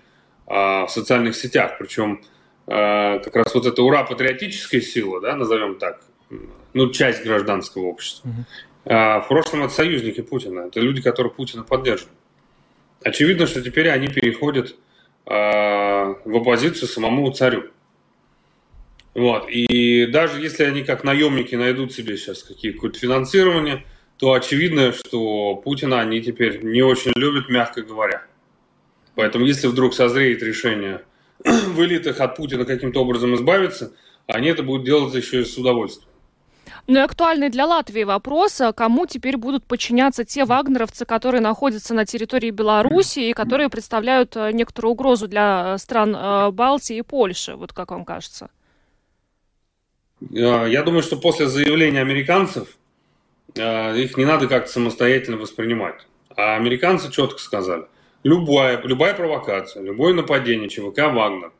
а, 0.47 0.85
в 0.85 0.91
социальных 0.91 1.35
сетях, 1.35 1.77
причем 1.77 2.21
а, 2.67 3.19
как 3.19 3.35
раз 3.35 3.53
вот 3.53 3.65
эта 3.65 3.81
ура 3.81 4.03
патриотическая 4.03 4.81
сила, 4.81 5.21
да, 5.21 5.35
назовем 5.35 5.77
так, 5.77 6.01
ну, 6.73 6.89
часть 6.91 7.23
гражданского 7.23 7.85
общества. 7.85 8.29
В 8.85 9.25
прошлом 9.29 9.63
это 9.63 9.73
союзники 9.73 10.21
Путина, 10.21 10.67
это 10.67 10.81
люди, 10.81 11.01
которые 11.01 11.31
Путина 11.31 11.63
поддерживают. 11.63 12.17
Очевидно, 13.01 13.47
что 13.47 13.61
теперь 13.61 13.89
они 13.89 14.09
переходят 14.09 14.75
в 15.25 16.17
оппозицию 16.25 16.89
самому 16.89 17.31
царю. 17.31 17.69
Вот. 19.13 19.47
И 19.49 20.07
даже 20.07 20.41
если 20.41 20.63
они 20.63 20.83
как 20.83 21.03
наемники 21.03 21.55
найдут 21.55 21.93
себе 21.93 22.17
сейчас 22.17 22.43
какие-то 22.43 22.91
финансирование, 22.97 23.85
то 24.17 24.33
очевидно, 24.33 24.91
что 24.91 25.55
Путина 25.55 25.99
они 25.99 26.21
теперь 26.21 26.63
не 26.63 26.81
очень 26.81 27.11
любят, 27.15 27.49
мягко 27.49 27.81
говоря. 27.81 28.23
Поэтому 29.15 29.45
если 29.45 29.67
вдруг 29.67 29.93
созреет 29.93 30.41
решение 30.41 31.01
в 31.43 31.83
элитах 31.83 32.19
от 32.19 32.35
Путина 32.35 32.65
каким-то 32.65 33.01
образом 33.01 33.35
избавиться, 33.35 33.93
они 34.27 34.49
это 34.49 34.63
будут 34.63 34.85
делать 34.85 35.13
еще 35.13 35.41
и 35.41 35.45
с 35.45 35.57
удовольствием. 35.57 36.09
Ну 36.87 36.99
и 36.99 37.01
актуальный 37.01 37.49
для 37.49 37.65
Латвии 37.65 38.03
вопрос, 38.03 38.59
а 38.59 38.73
кому 38.73 39.05
теперь 39.05 39.37
будут 39.37 39.65
подчиняться 39.65 40.25
те 40.25 40.43
вагнеровцы, 40.43 41.05
которые 41.05 41.39
находятся 41.39 41.93
на 41.93 42.05
территории 42.05 42.49
Беларуси 42.49 43.19
и 43.19 43.33
которые 43.33 43.69
представляют 43.69 44.35
э, 44.35 44.51
некоторую 44.51 44.93
угрозу 44.93 45.27
для 45.27 45.75
э, 45.75 45.77
стран 45.77 46.15
э, 46.15 46.51
Балтии 46.51 46.97
и 46.97 47.01
Польши, 47.01 47.55
вот 47.55 47.71
как 47.71 47.91
вам 47.91 48.03
кажется? 48.03 48.49
Э, 50.31 50.65
я 50.69 50.83
думаю, 50.83 51.03
что 51.03 51.17
после 51.17 51.47
заявления 51.47 52.01
американцев 52.01 52.67
э, 53.55 53.97
их 53.97 54.17
не 54.17 54.25
надо 54.25 54.47
как-то 54.47 54.71
самостоятельно 54.71 55.37
воспринимать. 55.37 56.07
А 56.35 56.55
американцы 56.55 57.11
четко 57.11 57.39
сказали, 57.39 57.85
любая, 58.23 58.81
любая 58.81 59.13
провокация, 59.13 59.83
любое 59.83 60.13
нападение 60.13 60.69
ЧВК 60.69 61.13
«Вагнер» 61.13 61.51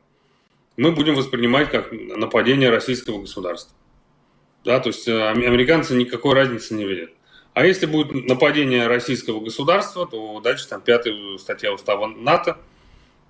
мы 0.76 0.90
будем 0.90 1.14
воспринимать 1.14 1.70
как 1.70 1.92
нападение 1.92 2.68
российского 2.68 3.20
государства. 3.20 3.76
Да, 4.64 4.80
то 4.80 4.88
есть 4.88 5.06
э, 5.06 5.28
американцы 5.28 5.94
никакой 5.94 6.34
разницы 6.34 6.74
не 6.74 6.84
видят. 6.84 7.10
А 7.52 7.64
если 7.64 7.86
будет 7.86 8.26
нападение 8.26 8.88
российского 8.88 9.38
государства, 9.38 10.06
то 10.06 10.40
дальше 10.40 10.68
там 10.68 10.80
пятая 10.80 11.14
статья 11.38 11.72
устава 11.72 12.06
НАТО– 12.06 12.58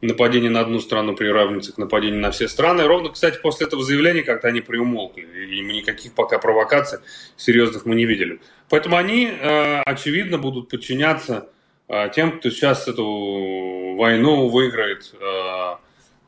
нападение 0.01 0.51
на 0.51 0.61
одну 0.61 0.81
страну 0.81 1.15
приравнивается 1.15 1.73
к 1.73 1.79
нападению 1.79 2.21
на 2.21 2.31
все 2.31 2.49
страны. 2.49 2.85
Ровно, 2.85 3.11
кстати, 3.11 3.39
после 3.41 3.67
этого 3.67 3.83
заявления 3.83 4.23
как-то 4.23 4.49
они 4.49 4.61
приумолкли, 4.61 5.23
и 5.23 5.61
никаких 5.61 6.13
пока 6.13 6.39
провокаций 6.39 6.99
серьезных 7.37 7.87
мы 7.87 7.95
не 7.95 8.05
видели. 8.05 8.41
Поэтому 8.69 8.97
они, 8.97 9.27
э, 9.27 9.81
очевидно, 9.83 10.39
будут 10.39 10.69
подчиняться 10.69 11.49
э, 11.89 12.11
тем, 12.15 12.39
кто 12.39 12.51
сейчас 12.51 12.89
эту 12.89 13.95
войну 13.97 14.49
выиграет, 14.49 15.15
э, 15.19 15.77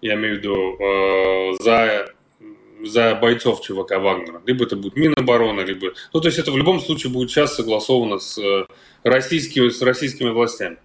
я 0.02 0.14
имею 0.14 0.36
в 0.36 0.38
виду, 0.38 1.56
за, 1.62 2.12
за 2.84 3.14
бойцов 3.14 3.62
ЧВК 3.62 3.92
Вагнера. 3.98 4.42
Либо 4.44 4.64
это 4.64 4.76
будет 4.76 4.94
Минобороны, 4.94 5.62
либо... 5.62 5.92
Ну, 6.12 6.20
то 6.20 6.28
есть 6.28 6.38
это 6.38 6.52
в 6.52 6.58
любом 6.58 6.80
случае 6.80 7.12
будет 7.12 7.30
сейчас 7.30 7.56
согласовано 7.56 8.18
с 8.18 8.38
российскими, 9.02 9.70
с 9.70 9.80
российскими 9.80 10.28
властями. 10.28 10.76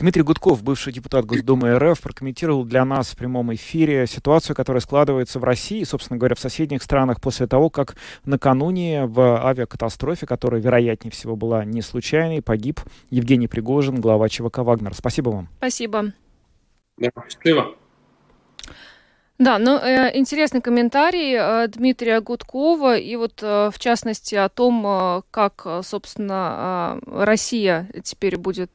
Дмитрий 0.00 0.22
Гудков, 0.22 0.62
бывший 0.62 0.94
депутат 0.94 1.26
Госдумы 1.26 1.78
РФ, 1.78 2.00
прокомментировал 2.00 2.64
для 2.64 2.86
нас 2.86 3.10
в 3.10 3.16
прямом 3.18 3.52
эфире 3.54 4.06
ситуацию, 4.06 4.56
которая 4.56 4.80
складывается 4.80 5.38
в 5.38 5.44
России, 5.44 5.84
собственно 5.84 6.18
говоря, 6.18 6.34
в 6.34 6.40
соседних 6.40 6.82
странах 6.82 7.20
после 7.20 7.46
того, 7.46 7.68
как 7.68 7.96
накануне 8.24 9.04
в 9.04 9.46
авиакатастрофе, 9.46 10.24
которая, 10.24 10.62
вероятнее 10.62 11.12
всего, 11.12 11.36
была 11.36 11.66
не 11.66 11.82
случайной, 11.82 12.40
погиб 12.40 12.80
Евгений 13.10 13.46
Пригожин, 13.46 14.00
глава 14.00 14.30
ЧВК 14.30 14.58
«Вагнер». 14.60 14.94
Спасибо 14.94 15.28
вам. 15.28 15.48
Спасибо. 15.58 16.14
Да, 16.96 17.10
счастливо. 17.28 17.76
Да, 19.40 19.58
ну 19.58 19.78
э, 19.78 20.10
интересный 20.18 20.60
комментарий 20.60 21.34
э, 21.34 21.66
Дмитрия 21.68 22.20
Гудкова 22.20 22.98
и 22.98 23.16
вот 23.16 23.38
э, 23.40 23.70
в 23.72 23.78
частности 23.78 24.34
о 24.34 24.50
том, 24.50 25.24
как, 25.30 25.66
собственно, 25.82 27.00
Россия 27.06 27.88
теперь 28.04 28.36
будет 28.36 28.72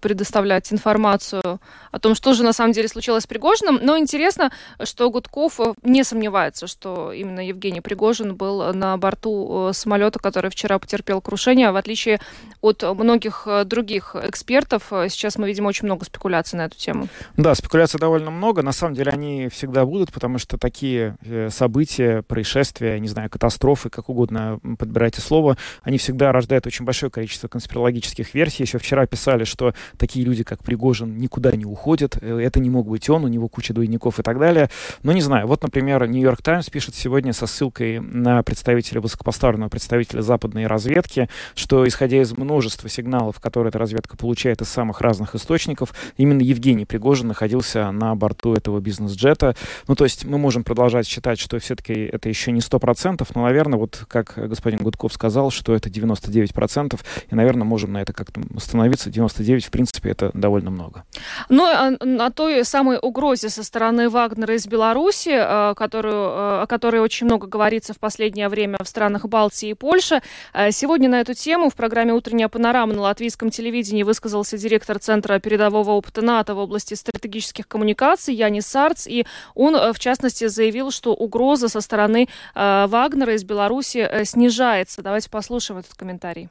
предоставлять 0.00 0.72
информацию 0.72 1.60
о 1.92 1.98
том, 2.00 2.16
что 2.16 2.32
же 2.32 2.42
на 2.42 2.52
самом 2.52 2.72
деле 2.72 2.88
случилось 2.88 3.22
с 3.22 3.26
Пригожиным. 3.28 3.78
Но 3.80 3.96
интересно, 3.96 4.50
что 4.82 5.08
Гудков 5.08 5.60
не 5.84 6.02
сомневается, 6.02 6.66
что 6.66 7.12
именно 7.12 7.46
Евгений 7.46 7.80
Пригожин 7.80 8.34
был 8.34 8.72
на 8.72 8.96
борту 8.96 9.70
самолета, 9.72 10.18
который 10.18 10.50
вчера 10.50 10.80
потерпел 10.80 11.20
крушение, 11.20 11.70
в 11.70 11.76
отличие 11.76 12.20
от 12.60 12.82
многих 12.82 13.46
других 13.66 14.16
экспертов. 14.16 14.88
Сейчас 14.90 15.38
мы 15.38 15.46
видим 15.46 15.66
очень 15.66 15.86
много 15.86 16.04
спекуляций 16.04 16.56
на 16.56 16.64
эту 16.64 16.76
тему. 16.76 17.06
Да, 17.36 17.54
спекуляций 17.54 18.00
довольно 18.00 18.32
много. 18.32 18.62
На 18.62 18.72
самом 18.72 18.94
деле 18.94 19.12
они 19.12 19.48
всегда 19.48 19.75
всегда 19.76 19.84
будут, 19.84 20.10
потому 20.10 20.38
что 20.38 20.56
такие 20.56 21.18
э, 21.22 21.50
события, 21.50 22.22
происшествия, 22.22 22.98
не 22.98 23.08
знаю, 23.08 23.28
катастрофы, 23.28 23.90
как 23.90 24.08
угодно 24.08 24.58
подбирайте 24.78 25.20
слово, 25.20 25.58
они 25.82 25.98
всегда 25.98 26.32
рождают 26.32 26.66
очень 26.66 26.86
большое 26.86 27.10
количество 27.10 27.48
конспирологических 27.48 28.32
версий. 28.32 28.62
Еще 28.62 28.78
вчера 28.78 29.06
писали, 29.06 29.44
что 29.44 29.74
такие 29.98 30.24
люди, 30.24 30.44
как 30.44 30.64
Пригожин, 30.64 31.18
никуда 31.18 31.52
не 31.52 31.66
уходят, 31.66 32.16
э, 32.22 32.38
это 32.38 32.58
не 32.58 32.70
мог 32.70 32.88
быть 32.88 33.10
он, 33.10 33.24
у 33.24 33.28
него 33.28 33.48
куча 33.48 33.74
двойников 33.74 34.18
и 34.18 34.22
так 34.22 34.38
далее. 34.38 34.70
Но 35.02 35.12
не 35.12 35.20
знаю, 35.20 35.46
вот, 35.46 35.62
например, 35.62 36.06
Нью-Йорк 36.08 36.40
Таймс 36.40 36.70
пишет 36.70 36.94
сегодня 36.94 37.34
со 37.34 37.46
ссылкой 37.46 38.00
на 38.00 38.42
представителя, 38.42 39.02
высокопоставленного 39.02 39.68
представителя 39.68 40.22
западной 40.22 40.66
разведки, 40.66 41.28
что, 41.54 41.86
исходя 41.86 42.22
из 42.22 42.32
множества 42.32 42.88
сигналов, 42.88 43.40
которые 43.40 43.68
эта 43.68 43.78
разведка 43.78 44.16
получает 44.16 44.62
из 44.62 44.68
самых 44.68 45.02
разных 45.02 45.34
источников, 45.34 45.92
именно 46.16 46.40
Евгений 46.40 46.86
Пригожин 46.86 47.28
находился 47.28 47.90
на 47.90 48.14
борту 48.14 48.54
этого 48.54 48.80
бизнес-джета. 48.86 49.56
Ну, 49.88 49.94
то 49.94 50.04
есть 50.04 50.24
мы 50.24 50.38
можем 50.38 50.64
продолжать 50.64 51.06
считать, 51.06 51.38
что 51.38 51.58
все-таки 51.58 51.92
это 51.92 52.28
еще 52.28 52.52
не 52.52 52.60
100%, 52.60 53.26
но, 53.34 53.42
наверное, 53.42 53.78
вот 53.78 54.04
как 54.08 54.34
господин 54.36 54.80
Гудков 54.80 55.12
сказал, 55.12 55.50
что 55.50 55.74
это 55.74 55.88
99%, 55.88 57.00
и, 57.30 57.34
наверное, 57.34 57.64
можем 57.64 57.92
на 57.92 58.02
это 58.02 58.12
как-то 58.12 58.40
остановиться. 58.54 59.10
99, 59.10 59.66
в 59.66 59.70
принципе, 59.70 60.10
это 60.10 60.30
довольно 60.34 60.70
много. 60.70 61.04
Ну, 61.48 61.64
а 61.64 61.92
о 62.26 62.30
той 62.30 62.64
самой 62.64 62.98
угрозе 63.00 63.48
со 63.48 63.62
стороны 63.62 64.08
Вагнера 64.10 64.54
из 64.54 64.66
Беларуси, 64.66 65.30
э, 65.32 65.74
которую, 65.74 66.14
э, 66.14 66.62
о 66.62 66.66
которой 66.68 67.00
очень 67.00 67.26
много 67.26 67.46
говорится 67.46 67.94
в 67.94 67.98
последнее 67.98 68.48
время 68.48 68.78
в 68.82 68.88
странах 68.88 69.26
Балтии 69.26 69.70
и 69.70 69.74
Польши. 69.74 70.22
Э, 70.52 70.70
сегодня 70.70 71.08
на 71.08 71.20
эту 71.20 71.34
тему 71.34 71.70
в 71.70 71.74
программе 71.74 72.12
«Утренняя 72.12 72.48
панорама» 72.48 72.92
на 72.92 73.02
латвийском 73.02 73.50
телевидении 73.50 74.02
высказался 74.02 74.58
директор 74.58 74.98
Центра 74.98 75.38
передового 75.38 75.92
опыта 75.92 76.22
НАТО 76.22 76.54
в 76.54 76.58
области 76.58 76.94
стратегических 76.94 77.68
коммуникаций 77.68 78.34
Янис 78.34 78.66
Сарц, 78.66 79.06
и 79.06 79.26
Он, 79.56 79.92
в 79.92 79.98
частности, 79.98 80.46
заявил, 80.46 80.92
что 80.92 81.14
угроза 81.14 81.68
со 81.68 81.80
стороны 81.80 82.28
Вагнера 82.54 83.34
из 83.34 83.42
Беларуси 83.42 84.08
снижается. 84.24 85.02
Давайте 85.02 85.28
послушаем 85.30 85.80
этот 85.80 85.94
комментарий. 85.94 86.48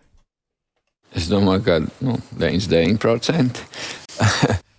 Es 1.14 1.30
domāju, 1.30 1.64
ka 1.64 1.80
nu, 2.02 2.20
99% 2.32 3.56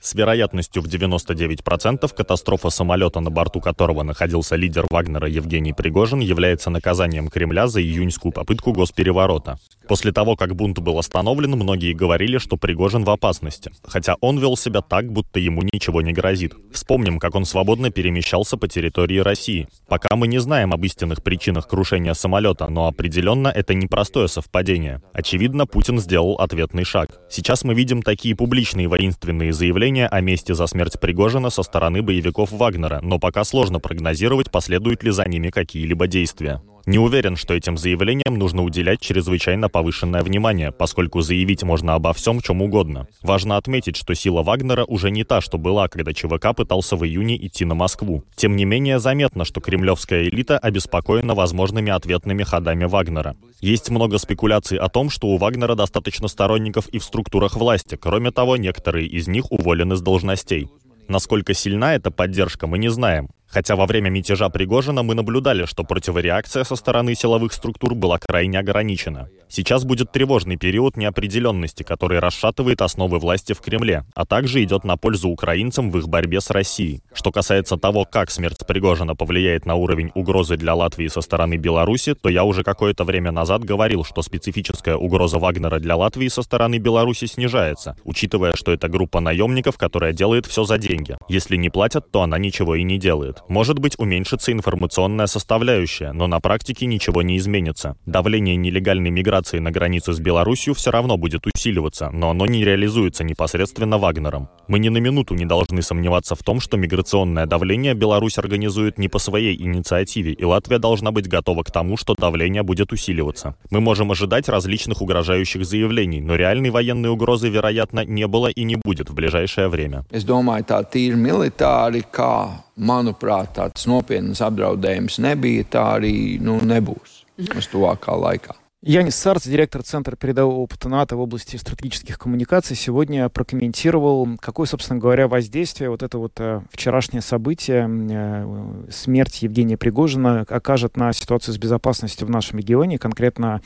С 0.06 0.14
вероятностью 0.14 0.82
в 0.82 0.86
99% 0.86 2.14
катастрофа 2.14 2.70
самолета, 2.70 3.18
на 3.18 3.30
борту 3.30 3.60
которого 3.60 4.04
находился 4.04 4.54
лидер 4.54 4.86
Вагнера 4.88 5.28
Евгений 5.28 5.72
Пригожин, 5.72 6.20
является 6.20 6.70
наказанием 6.70 7.26
Кремля 7.26 7.66
за 7.66 7.82
июньскую 7.82 8.30
попытку 8.30 8.72
госпереворота. 8.72 9.58
После 9.88 10.12
того, 10.12 10.36
как 10.36 10.54
бунт 10.54 10.78
был 10.78 10.98
остановлен, 10.98 11.52
многие 11.52 11.92
говорили, 11.92 12.38
что 12.38 12.56
Пригожин 12.56 13.04
в 13.04 13.10
опасности, 13.10 13.72
хотя 13.84 14.16
он 14.20 14.38
вел 14.38 14.56
себя 14.56 14.80
так, 14.80 15.10
будто 15.12 15.40
ему 15.40 15.62
ничего 15.62 16.02
не 16.02 16.12
грозит. 16.12 16.54
Вспомним, 16.72 17.18
как 17.18 17.34
он 17.34 17.44
свободно 17.44 17.90
перемещался 17.90 18.56
по 18.56 18.68
территории 18.68 19.18
России. 19.18 19.68
Пока 19.88 20.14
мы 20.14 20.28
не 20.28 20.38
знаем 20.38 20.72
об 20.72 20.84
истинных 20.84 21.22
причинах 21.24 21.66
крушения 21.68 22.14
самолета, 22.14 22.68
но 22.68 22.86
определенно 22.86 23.48
это 23.48 23.74
непростое 23.74 24.28
совпадение. 24.28 25.02
Очевидно, 25.12 25.66
Путин 25.66 25.98
сделал 25.98 26.34
ответный 26.34 26.84
шаг. 26.84 27.20
Сейчас 27.28 27.64
мы 27.64 27.74
видим 27.74 28.02
такие 28.02 28.36
публичные 28.36 28.88
воинственные 28.88 29.52
заявления, 29.52 29.95
заявления 29.96 30.08
о 30.08 30.20
месте 30.20 30.54
за 30.54 30.66
смерть 30.66 31.00
Пригожина 31.00 31.50
со 31.50 31.62
стороны 31.62 32.02
боевиков 32.02 32.52
Вагнера, 32.52 33.00
но 33.02 33.18
пока 33.18 33.44
сложно 33.44 33.80
прогнозировать, 33.80 34.50
последуют 34.50 35.02
ли 35.02 35.10
за 35.10 35.24
ними 35.26 35.50
какие-либо 35.50 36.06
действия. 36.06 36.60
Не 36.86 37.00
уверен, 37.00 37.34
что 37.34 37.52
этим 37.52 37.76
заявлениям 37.76 38.38
нужно 38.38 38.62
уделять 38.62 39.00
чрезвычайно 39.00 39.68
повышенное 39.68 40.22
внимание, 40.22 40.70
поскольку 40.70 41.20
заявить 41.20 41.64
можно 41.64 41.94
обо 41.94 42.12
всем, 42.12 42.40
чем 42.40 42.62
угодно. 42.62 43.08
Важно 43.22 43.56
отметить, 43.56 43.96
что 43.96 44.14
сила 44.14 44.44
Вагнера 44.44 44.84
уже 44.84 45.10
не 45.10 45.24
та, 45.24 45.40
что 45.40 45.58
была, 45.58 45.88
когда 45.88 46.12
ЧВК 46.12 46.54
пытался 46.56 46.94
в 46.94 47.04
июне 47.04 47.44
идти 47.44 47.64
на 47.64 47.74
Москву. 47.74 48.22
Тем 48.36 48.54
не 48.54 48.64
менее, 48.64 49.00
заметно, 49.00 49.44
что 49.44 49.60
кремлевская 49.60 50.28
элита 50.28 50.58
обеспокоена 50.58 51.34
возможными 51.34 51.90
ответными 51.90 52.44
ходами 52.44 52.84
Вагнера. 52.84 53.36
Есть 53.60 53.90
много 53.90 54.18
спекуляций 54.18 54.78
о 54.78 54.88
том, 54.88 55.10
что 55.10 55.26
у 55.26 55.38
Вагнера 55.38 55.74
достаточно 55.74 56.28
сторонников 56.28 56.86
и 56.90 57.00
в 57.00 57.04
структурах 57.04 57.56
власти. 57.56 57.96
Кроме 57.96 58.30
того, 58.30 58.56
некоторые 58.56 59.08
из 59.08 59.26
них 59.26 59.50
уволены 59.50 59.96
с 59.96 60.00
должностей. 60.00 60.68
Насколько 61.08 61.52
сильна 61.52 61.96
эта 61.96 62.12
поддержка, 62.12 62.68
мы 62.68 62.78
не 62.78 62.90
знаем. 62.90 63.28
Хотя 63.48 63.76
во 63.76 63.86
время 63.86 64.10
мятежа 64.10 64.48
Пригожина 64.48 65.02
мы 65.02 65.14
наблюдали, 65.14 65.66
что 65.66 65.84
противореакция 65.84 66.64
со 66.64 66.76
стороны 66.76 67.14
силовых 67.14 67.52
структур 67.52 67.94
была 67.94 68.18
крайне 68.18 68.58
ограничена. 68.58 69.28
Сейчас 69.48 69.84
будет 69.84 70.10
тревожный 70.10 70.56
период 70.56 70.96
неопределенности, 70.96 71.82
который 71.82 72.18
расшатывает 72.18 72.82
основы 72.82 73.18
власти 73.18 73.52
в 73.52 73.60
Кремле, 73.60 74.04
а 74.14 74.26
также 74.26 74.62
идет 74.62 74.84
на 74.84 74.96
пользу 74.96 75.28
украинцам 75.28 75.90
в 75.90 75.98
их 75.98 76.08
борьбе 76.08 76.40
с 76.40 76.50
Россией. 76.50 77.02
Что 77.14 77.30
касается 77.30 77.76
того, 77.76 78.04
как 78.04 78.30
смерть 78.30 78.66
Пригожина 78.66 79.14
повлияет 79.14 79.64
на 79.64 79.76
уровень 79.76 80.10
угрозы 80.14 80.56
для 80.56 80.74
Латвии 80.74 81.06
со 81.06 81.20
стороны 81.20 81.56
Беларуси, 81.56 82.14
то 82.14 82.28
я 82.28 82.44
уже 82.44 82.64
какое-то 82.64 83.04
время 83.04 83.30
назад 83.30 83.64
говорил, 83.64 84.04
что 84.04 84.22
специфическая 84.22 84.96
угроза 84.96 85.38
Вагнера 85.38 85.78
для 85.78 85.96
Латвии 85.96 86.28
со 86.28 86.42
стороны 86.42 86.78
Беларуси 86.78 87.26
снижается, 87.26 87.96
учитывая, 88.04 88.54
что 88.56 88.72
это 88.72 88.88
группа 88.88 89.20
наемников, 89.20 89.78
которая 89.78 90.12
делает 90.12 90.46
все 90.46 90.64
за 90.64 90.78
деньги. 90.78 91.16
Если 91.28 91.56
не 91.56 91.70
платят, 91.70 92.10
то 92.10 92.22
она 92.22 92.38
ничего 92.38 92.74
и 92.74 92.82
не 92.82 92.98
делает. 92.98 93.42
Может 93.48 93.78
быть, 93.78 93.98
уменьшится 93.98 94.52
информационная 94.52 95.26
составляющая, 95.26 96.12
но 96.12 96.26
на 96.26 96.40
практике 96.40 96.86
ничего 96.86 97.22
не 97.22 97.38
изменится. 97.38 97.96
Давление 98.06 98.56
нелегальной 98.56 99.10
миграции 99.10 99.35
на 99.36 99.70
границе 99.70 100.12
с 100.12 100.20
Беларусью 100.20 100.74
все 100.74 100.90
равно 100.90 101.16
будет 101.16 101.46
усиливаться, 101.46 102.10
но 102.12 102.30
оно 102.30 102.46
не 102.46 102.64
реализуется 102.64 103.24
непосредственно 103.24 103.98
Вагнером. 103.98 104.48
Мы 104.68 104.78
ни 104.78 104.88
на 104.88 104.98
минуту 104.98 105.34
не 105.34 105.44
должны 105.44 105.82
сомневаться 105.82 106.34
в 106.34 106.42
том, 106.42 106.60
что 106.60 106.76
миграционное 106.76 107.46
давление 107.46 107.94
Беларусь 107.94 108.38
организует 108.38 108.98
не 108.98 109.08
по 109.08 109.18
своей 109.18 109.60
инициативе, 109.60 110.32
и 110.32 110.44
Латвия 110.44 110.78
должна 110.78 111.10
быть 111.10 111.28
готова 111.28 111.62
к 111.62 111.70
тому, 111.70 111.96
что 111.96 112.14
давление 112.14 112.62
будет 112.62 112.92
усиливаться. 112.92 113.54
Мы 113.70 113.80
можем 113.80 114.10
ожидать 114.10 114.48
различных 114.48 115.02
угрожающих 115.02 115.64
заявлений, 115.64 116.20
но 116.20 116.36
реальной 116.36 116.70
военной 116.70 117.10
угрозы, 117.10 117.48
вероятно, 117.48 118.04
не 118.04 118.26
было 118.26 118.48
и 118.48 118.64
не 118.64 118.76
будет 118.76 119.10
в 119.10 119.14
ближайшее 119.14 119.68
время. 119.68 120.04
Domāju, 120.26 120.66
tā 120.68 120.80
tīri 120.90 121.16
militāri, 121.16 122.02
kā 122.12 122.64
manuprāt, 122.76 123.54
tāds 123.56 123.86
nopietns 123.88 124.42
apdraudējums 124.44 125.20
nebija, 125.22 125.64
tā 125.70 125.84
arī 125.96 126.14
nu, 126.42 126.58
nebūs 126.60 127.22
uz 127.56 127.68
tuvākā 127.72 128.16
laikā. 128.16 128.56
Янис 128.82 129.16
Сарц, 129.16 129.46
директор 129.46 129.82
Центра 129.82 130.16
передового 130.16 130.56
опыта 130.56 130.90
НАТО 130.90 131.16
в 131.16 131.20
области 131.20 131.56
стратегических 131.56 132.18
коммуникаций, 132.18 132.76
сегодня 132.76 133.26
прокомментировал, 133.30 134.28
какое, 134.38 134.66
собственно 134.66 135.00
говоря, 135.00 135.28
воздействие 135.28 135.88
вот 135.88 136.02
это 136.02 136.18
вот 136.18 136.34
э, 136.40 136.60
вчерашнее 136.70 137.22
событие, 137.22 137.88
э, 137.88 138.90
смерть 138.90 139.42
Евгения 139.42 139.78
Пригожина, 139.78 140.44
окажет 140.46 140.98
на 140.98 141.14
ситуацию 141.14 141.54
с 141.54 141.58
безопасностью 141.58 142.28
в 142.28 142.30
нашем 142.30 142.58
регионе, 142.58 142.98
конкретно 142.98 143.62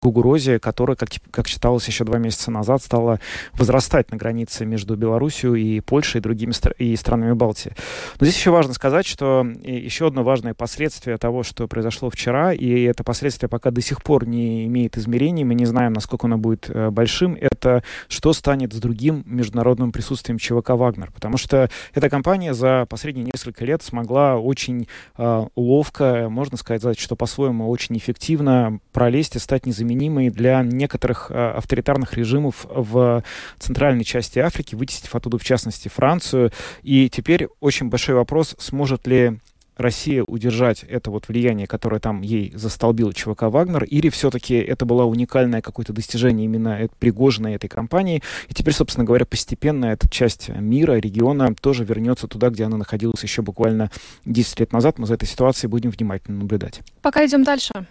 к 0.00 0.04
угрозе, 0.06 0.58
которая, 0.58 0.96
как, 0.96 1.10
как 1.30 1.46
считалось 1.46 1.86
еще 1.86 2.04
два 2.04 2.16
месяца 2.16 2.50
назад, 2.50 2.82
стала 2.82 3.20
возрастать 3.52 4.10
на 4.12 4.16
границе 4.16 4.64
между 4.64 4.96
Белоруссией 4.96 5.76
и 5.76 5.80
Польшей 5.80 6.20
и 6.20 6.22
другими 6.22 6.54
и 6.78 6.96
странами 6.96 7.34
Балтии. 7.34 7.74
Но 8.18 8.26
здесь 8.26 8.38
еще 8.38 8.50
важно 8.50 8.72
сказать, 8.72 9.04
что 9.04 9.46
еще 9.62 10.06
одно 10.06 10.24
важное 10.24 10.54
последствие 10.54 11.18
того, 11.18 11.42
что 11.42 11.68
произошло 11.68 12.08
вчера, 12.08 12.54
и 12.54 12.82
это 12.84 13.04
последствие 13.04 13.50
пока 13.50 13.70
до 13.70 13.82
сих 13.82 14.02
пор 14.02 14.26
не 14.26 14.54
имеет 14.66 14.96
измерений, 14.96 15.44
мы 15.44 15.54
не 15.54 15.66
знаем, 15.66 15.92
насколько 15.92 16.26
оно 16.26 16.38
будет 16.38 16.68
э, 16.68 16.90
большим, 16.90 17.36
это 17.40 17.82
что 18.08 18.32
станет 18.32 18.72
с 18.72 18.78
другим 18.78 19.22
международным 19.26 19.92
присутствием 19.92 20.38
ЧВК 20.38 20.70
«Вагнер». 20.70 21.10
Потому 21.12 21.36
что 21.36 21.70
эта 21.92 22.10
компания 22.10 22.54
за 22.54 22.86
последние 22.88 23.26
несколько 23.32 23.64
лет 23.64 23.82
смогла 23.82 24.36
очень 24.36 24.88
э, 25.16 25.46
ловко, 25.56 26.28
можно 26.28 26.56
сказать, 26.56 26.98
что 26.98 27.16
по-своему 27.16 27.68
очень 27.68 27.96
эффективно 27.96 28.80
пролезть 28.92 29.36
и 29.36 29.38
стать 29.38 29.66
незаменимой 29.66 30.30
для 30.30 30.62
некоторых 30.62 31.30
э, 31.30 31.50
авторитарных 31.50 32.14
режимов 32.14 32.66
в 32.68 33.22
центральной 33.58 34.04
части 34.04 34.38
Африки, 34.38 34.74
вытеснив 34.74 35.14
оттуда, 35.14 35.38
в 35.38 35.44
частности, 35.44 35.88
Францию. 35.88 36.52
И 36.82 37.08
теперь 37.08 37.48
очень 37.60 37.88
большой 37.88 38.14
вопрос, 38.14 38.56
сможет 38.58 39.06
ли 39.06 39.40
Россия 39.76 40.22
удержать 40.22 40.84
это 40.84 41.10
вот 41.10 41.28
влияние, 41.28 41.66
которое 41.66 42.00
там 42.00 42.22
ей 42.22 42.52
застолбил 42.54 43.12
ЧВК 43.12 43.42
«Вагнер», 43.42 43.84
или 43.84 44.08
все-таки 44.08 44.54
это 44.54 44.84
было 44.84 45.04
уникальное 45.04 45.62
какое-то 45.62 45.92
достижение 45.92 46.44
именно 46.44 46.88
Пригожиной 46.98 47.54
этой 47.54 47.68
компании, 47.68 48.22
и 48.48 48.54
теперь, 48.54 48.74
собственно 48.74 49.04
говоря, 49.04 49.24
постепенно 49.26 49.86
эта 49.86 50.08
часть 50.08 50.48
мира, 50.48 50.92
региона 50.94 51.54
тоже 51.60 51.84
вернется 51.84 52.28
туда, 52.28 52.50
где 52.50 52.64
она 52.64 52.76
находилась 52.76 53.22
еще 53.22 53.42
буквально 53.42 53.90
10 54.24 54.60
лет 54.60 54.72
назад. 54.72 54.98
Мы 54.98 55.06
за 55.06 55.14
этой 55.14 55.26
ситуацией 55.26 55.70
будем 55.70 55.90
внимательно 55.90 56.38
наблюдать. 56.38 56.80
Пока 57.02 57.24
идем 57.26 57.44
дальше. 57.44 57.86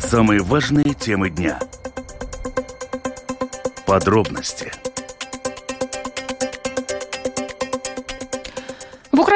Самые 0.00 0.40
важные 0.40 0.94
темы 0.94 1.30
дня. 1.30 1.58
Подробности– 3.86 4.72
В 4.82 4.97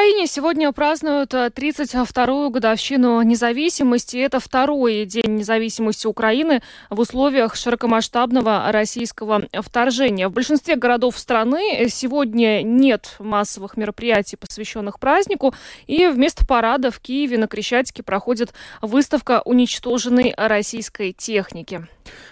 Украине 0.03 0.27
сегодня 0.27 0.73
празднуют 0.73 1.33
32-ю 1.33 2.49
э, 2.49 2.51
годовщину 2.51 3.23
независимости. 3.23 4.17
Это 4.17 4.41
второй 4.41 5.05
день 5.05 5.37
независимости 5.37 6.09
Украины 6.09 6.61
в 6.91 6.99
условиях 6.99 7.55
широкомасштабного 7.55 8.73
российского 8.73 9.43
вторжения. 9.61 10.27
В 10.27 10.33
большинстве 10.33 10.75
городов 10.75 11.17
страны 11.17 11.87
сегодня 11.89 12.63
нет 12.65 13.15
массовых 13.21 13.77
мероприятий, 13.77 14.35
посвященных 14.35 14.99
празднику. 14.99 15.55
И 15.87 16.09
вместо 16.09 16.45
парада 16.45 16.91
в 16.91 16.99
Киеве 16.99 17.39
на 17.39 17.47
Крещатике 17.47 18.03
проходит 18.03 18.55
выставка 18.81 19.41
уничтоженной 19.45 20.35
российской 20.37 21.13
техники. 21.13 21.87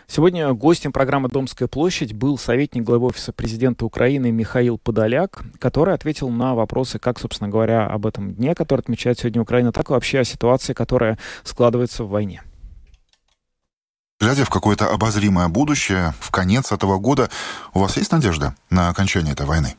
Сегодня 0.09 0.53
гостем 0.55 0.91
программы 0.93 1.29
«Домская 1.29 1.69
площадь» 1.69 2.13
был 2.15 2.37
советник 2.37 2.83
главы 2.83 3.07
Офиса 3.07 3.33
президента 3.33 3.87
Украины 3.87 4.33
Михаил 4.33 4.77
Подоляк, 4.77 5.43
который 5.61 5.95
ответил 5.95 6.31
на 6.31 6.57
вопросы, 6.57 6.99
как, 6.99 7.21
собственно 7.21 7.49
говоря, 7.49 7.60
об 7.65 8.07
этом 8.07 8.35
дне, 8.35 8.55
который 8.55 8.81
отмечает 8.81 9.19
сегодня 9.19 9.43
Украина, 9.43 9.73
так 9.73 9.91
и 9.91 9.93
вообще 9.93 10.21
о 10.21 10.25
ситуации, 10.25 10.73
которая 10.73 11.19
складывается 11.45 12.05
в 12.05 12.09
войне. 12.09 12.43
Глядя 14.21 14.45
в 14.45 14.51
какое-то 14.51 14.87
обозримое 14.87 15.49
будущее, 15.49 16.13
в 16.21 16.31
конец 16.31 16.73
этого 16.73 16.99
года, 16.99 17.31
у 17.73 17.81
вас 17.81 17.97
есть 17.97 18.13
надежда 18.13 18.55
на 18.69 18.89
окончание 18.89 19.33
этой 19.33 19.47
войны? 19.47 19.77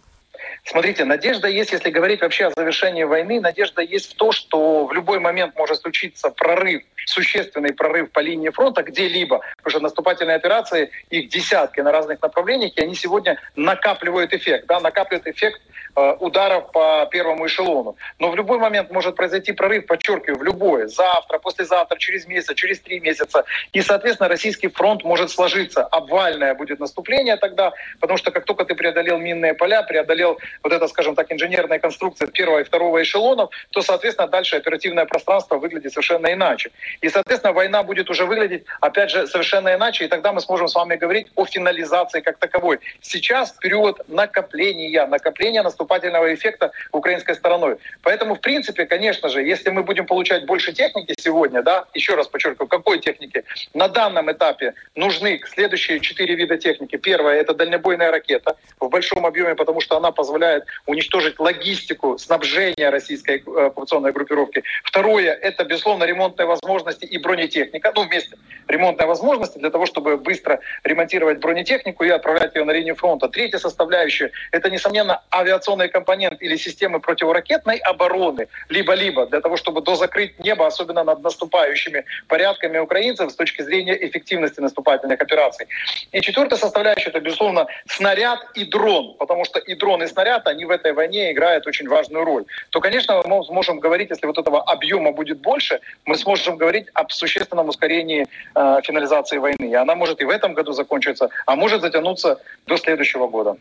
Смотрите, 0.64 1.06
надежда 1.06 1.48
есть, 1.48 1.72
если 1.72 1.90
говорить 1.90 2.22
вообще 2.22 2.46
о 2.46 2.52
завершении 2.56 3.04
войны, 3.04 3.42
надежда 3.42 3.82
есть 3.82 4.14
в 4.14 4.16
то, 4.16 4.32
что 4.32 4.86
в 4.86 4.94
любой 4.94 5.20
момент 5.20 5.56
может 5.58 5.82
случиться 5.82 6.30
прорыв, 6.30 6.84
существенный 7.08 7.74
прорыв 7.74 8.12
по 8.12 8.20
линии 8.20 8.50
фронта 8.50 8.84
где-либо, 8.84 9.42
потому 9.58 9.72
что 9.72 9.80
наступательные 9.80 10.36
операции, 10.36 10.92
их 11.10 11.30
десятки 11.30 11.80
на 11.82 11.92
разных 11.92 12.22
направлениях, 12.22 12.78
и 12.78 12.82
они 12.82 12.94
сегодня 12.94 13.40
накапливают 13.56 14.34
эффект, 14.34 14.68
да, 14.68 14.80
накапливают 14.80 15.26
эффект 15.28 15.60
э, 15.96 16.16
ударов 16.20 16.72
по 16.72 17.08
первому 17.12 17.48
эшелону. 17.48 17.96
Но 18.20 18.30
в 18.30 18.36
любой 18.36 18.60
момент 18.60 18.92
может 18.92 19.16
произойти 19.16 19.54
прорыв, 19.54 19.88
подчеркиваю, 19.88 20.38
в 20.38 20.44
любое, 20.44 20.88
завтра, 20.88 21.40
послезавтра, 21.40 21.98
через 21.98 22.28
месяц, 22.28 22.54
через 22.56 22.80
три 22.80 23.00
месяца. 23.00 23.46
И, 23.74 23.82
соответственно, 23.82 24.30
российский 24.30 24.68
фронт 24.68 25.04
может 25.04 25.32
сложиться. 25.32 25.84
Обвальное 25.84 26.54
будет 26.54 26.80
наступление 26.80 27.38
тогда, 27.38 27.74
потому 28.00 28.18
что 28.18 28.30
как 28.30 28.46
только 28.46 28.64
ты 28.64 28.76
преодолел 28.76 29.18
минные 29.18 29.56
поля, 29.56 29.82
преодолел 29.82 30.40
вот 30.64 30.74
это, 30.74 30.88
скажем 30.88 31.16
так, 31.16 31.32
инженерная 31.32 31.80
конструкция 31.80 32.28
первого 32.28 32.60
и 32.60 32.64
второго 32.64 33.02
эшелонов, 33.02 33.50
то, 33.72 33.82
соответственно, 33.82 34.28
дальше 34.28 34.56
оперативное 34.56 35.06
пространство 35.06 35.58
выглядит 35.58 35.92
совершенно 35.94 36.32
иначе. 36.34 36.72
И, 37.02 37.10
соответственно, 37.10 37.54
война 37.54 37.84
будет 37.84 38.10
уже 38.10 38.26
выглядеть, 38.26 38.64
опять 38.82 39.12
же, 39.12 39.28
совершенно 39.28 39.74
иначе, 39.74 40.06
и 40.06 40.08
тогда 40.08 40.32
мы 40.34 40.42
сможем 40.42 40.68
с 40.68 40.76
вами 40.76 40.96
говорить 40.96 41.28
о 41.36 41.46
финализации 41.46 42.22
как 42.22 42.38
таковой. 42.38 42.80
Сейчас 43.02 43.52
период 43.52 44.02
накопления, 44.08 45.06
накопления 45.06 45.64
наступательного 45.64 46.34
эффекта 46.34 46.72
украинской 46.92 47.36
стороной. 47.36 47.78
Поэтому, 48.04 48.36
в 48.36 48.42
принципе, 48.42 48.86
конечно 48.86 49.30
же, 49.30 49.42
если 49.42 49.70
мы 49.70 49.84
будем 49.84 50.06
получать 50.06 50.46
больше 50.46 50.74
техники 50.74 51.14
сегодня, 51.20 51.62
да, 51.64 51.86
еще 51.94 52.16
раз 52.16 52.28
подчеркиваю, 52.28 52.68
какой 52.68 53.00
техники, 53.00 53.44
на 53.74 53.88
данном 53.88 54.32
этапе 54.32 54.74
нужны 54.96 55.42
следующие 55.46 56.00
четыре 56.00 56.36
вида 56.36 56.58
техники. 56.58 56.98
Первое— 56.98 57.36
это 57.42 57.54
дальнобойная 57.54 58.12
ракета 58.12 58.56
в 58.80 58.90
большом 58.90 59.26
объеме, 59.26 59.56
потому 59.56 59.82
что 59.82 59.98
она 59.98 60.12
позволяет 60.12 60.41
позволяет 60.42 60.66
уничтожить 60.88 61.40
логистику 61.40 62.18
снабжения 62.18 62.90
российской 62.90 63.44
э, 63.46 63.68
оккупационной 63.68 64.12
группировки. 64.12 64.64
Второе— 64.84 65.34
это, 65.42 65.64
безусловно, 65.64 66.06
ремонтные 66.06 66.48
возможности 66.48 67.06
и 67.06 67.18
бронетехника. 67.20 67.92
Ну, 67.96 68.08
вместе 68.08 68.38
ремонтные 68.68 69.08
возможности 69.08 69.60
для 69.60 69.70
того, 69.70 69.86
чтобы 69.86 70.18
быстро 70.18 70.60
ремонтировать 70.84 71.40
бронетехнику 71.40 72.04
и 72.04 72.10
отправлять 72.10 72.56
ее 72.56 72.64
на 72.64 72.72
линию 72.72 72.96
фронта. 72.96 73.28
Третья 73.28 73.60
составляющая— 73.60 74.32
это, 74.52 74.70
несомненно, 74.70 75.22
авиационный 75.32 75.90
компонент 75.90 76.42
или 76.42 76.58
системы 76.58 77.00
противоракетной 77.00 77.78
обороны, 77.78 78.48
либо-либо 78.70 79.26
для 79.26 79.42
того, 79.42 79.58
чтобы 79.58 79.82
дозакрыть 79.82 80.40
небо, 80.40 80.66
особенно 80.66 81.04
над 81.04 81.22
наступающими 81.24 82.04
порядками 82.28 82.80
украинцев 82.80 83.32
с 83.32 83.36
точки 83.36 83.62
зрения 83.64 83.98
эффективности 84.08 84.62
наступательных 84.62 85.22
операций. 85.22 85.68
И 86.12 86.22
четвертая 86.22 86.60
составляющая— 86.60 87.10
это, 87.12 87.20
безусловно, 87.20 87.68
снаряд 87.88 88.40
и 88.56 88.66
дрон, 88.66 89.16
потому 89.20 89.46
что 89.46 89.60
и 89.60 89.76
дрон, 89.76 90.04
и 90.04 90.08
снаряд 90.08 90.31
говорят, 90.32 90.48
они 90.48 90.66
в 90.66 90.70
этой 90.70 90.94
войне 90.94 91.32
играют 91.32 91.68
очень 91.68 91.88
важную 91.88 92.26
роль, 92.26 92.46
то, 92.70 92.80
конечно, 92.80 93.22
мы 93.26 93.44
сможем 93.46 93.80
говорить, 93.80 94.10
если 94.10 94.28
вот 94.28 94.38
этого 94.38 94.62
объема 94.62 95.12
будет 95.12 95.40
больше, 95.42 95.80
мы 96.06 96.18
сможем 96.18 96.58
говорить 96.58 96.88
об 96.94 97.12
существенном 97.12 97.70
ускорении 97.70 98.26
э, 98.56 98.82
финализации 98.84 99.38
войны. 99.38 99.72
И 99.72 99.74
она 99.74 99.96
может 99.96 100.22
и 100.22 100.26
в 100.26 100.30
этом 100.30 100.54
году 100.54 100.74
закончиться, 100.74 101.30
а 101.46 101.56
может 101.56 101.82
затянуться 101.82 102.40
до 102.68 102.78
следующего 102.78 103.28
года. 103.28 103.56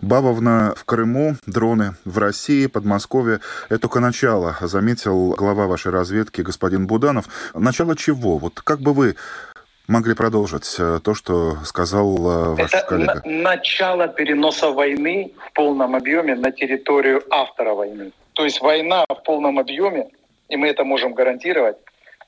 Бавовна 0.00 0.74
в 0.76 0.84
Крыму, 0.84 1.34
дроны 1.46 1.94
в 2.04 2.18
России, 2.18 2.66
Подмосковье. 2.66 3.40
Это 3.68 3.78
только 3.80 4.00
начало, 4.00 4.56
заметил 4.60 5.30
глава 5.30 5.66
вашей 5.66 5.92
разведки 5.92 6.42
господин 6.42 6.86
Буданов. 6.86 7.24
Начало 7.54 7.96
чего? 7.96 8.38
Вот 8.38 8.60
как 8.60 8.80
бы 8.80 8.92
вы 8.92 9.16
могли 9.88 10.14
продолжить 10.14 10.76
э, 10.78 11.00
то, 11.02 11.14
что 11.14 11.56
сказал 11.64 12.16
э, 12.16 12.54
ваш 12.54 12.74
Это 12.74 12.86
коллега? 12.86 13.22
На- 13.24 13.42
начало 13.54 14.08
переноса 14.08 14.70
войны 14.70 15.32
в 15.48 15.52
полном 15.52 15.94
объеме 15.94 16.34
на 16.34 16.50
территорию 16.52 17.22
автора 17.30 17.74
войны. 17.74 18.12
То 18.34 18.44
есть 18.44 18.60
война 18.60 19.04
в 19.08 19.22
полном 19.22 19.58
объеме, 19.58 20.08
и 20.48 20.56
мы 20.56 20.68
это 20.68 20.84
можем 20.84 21.14
гарантировать, 21.14 21.76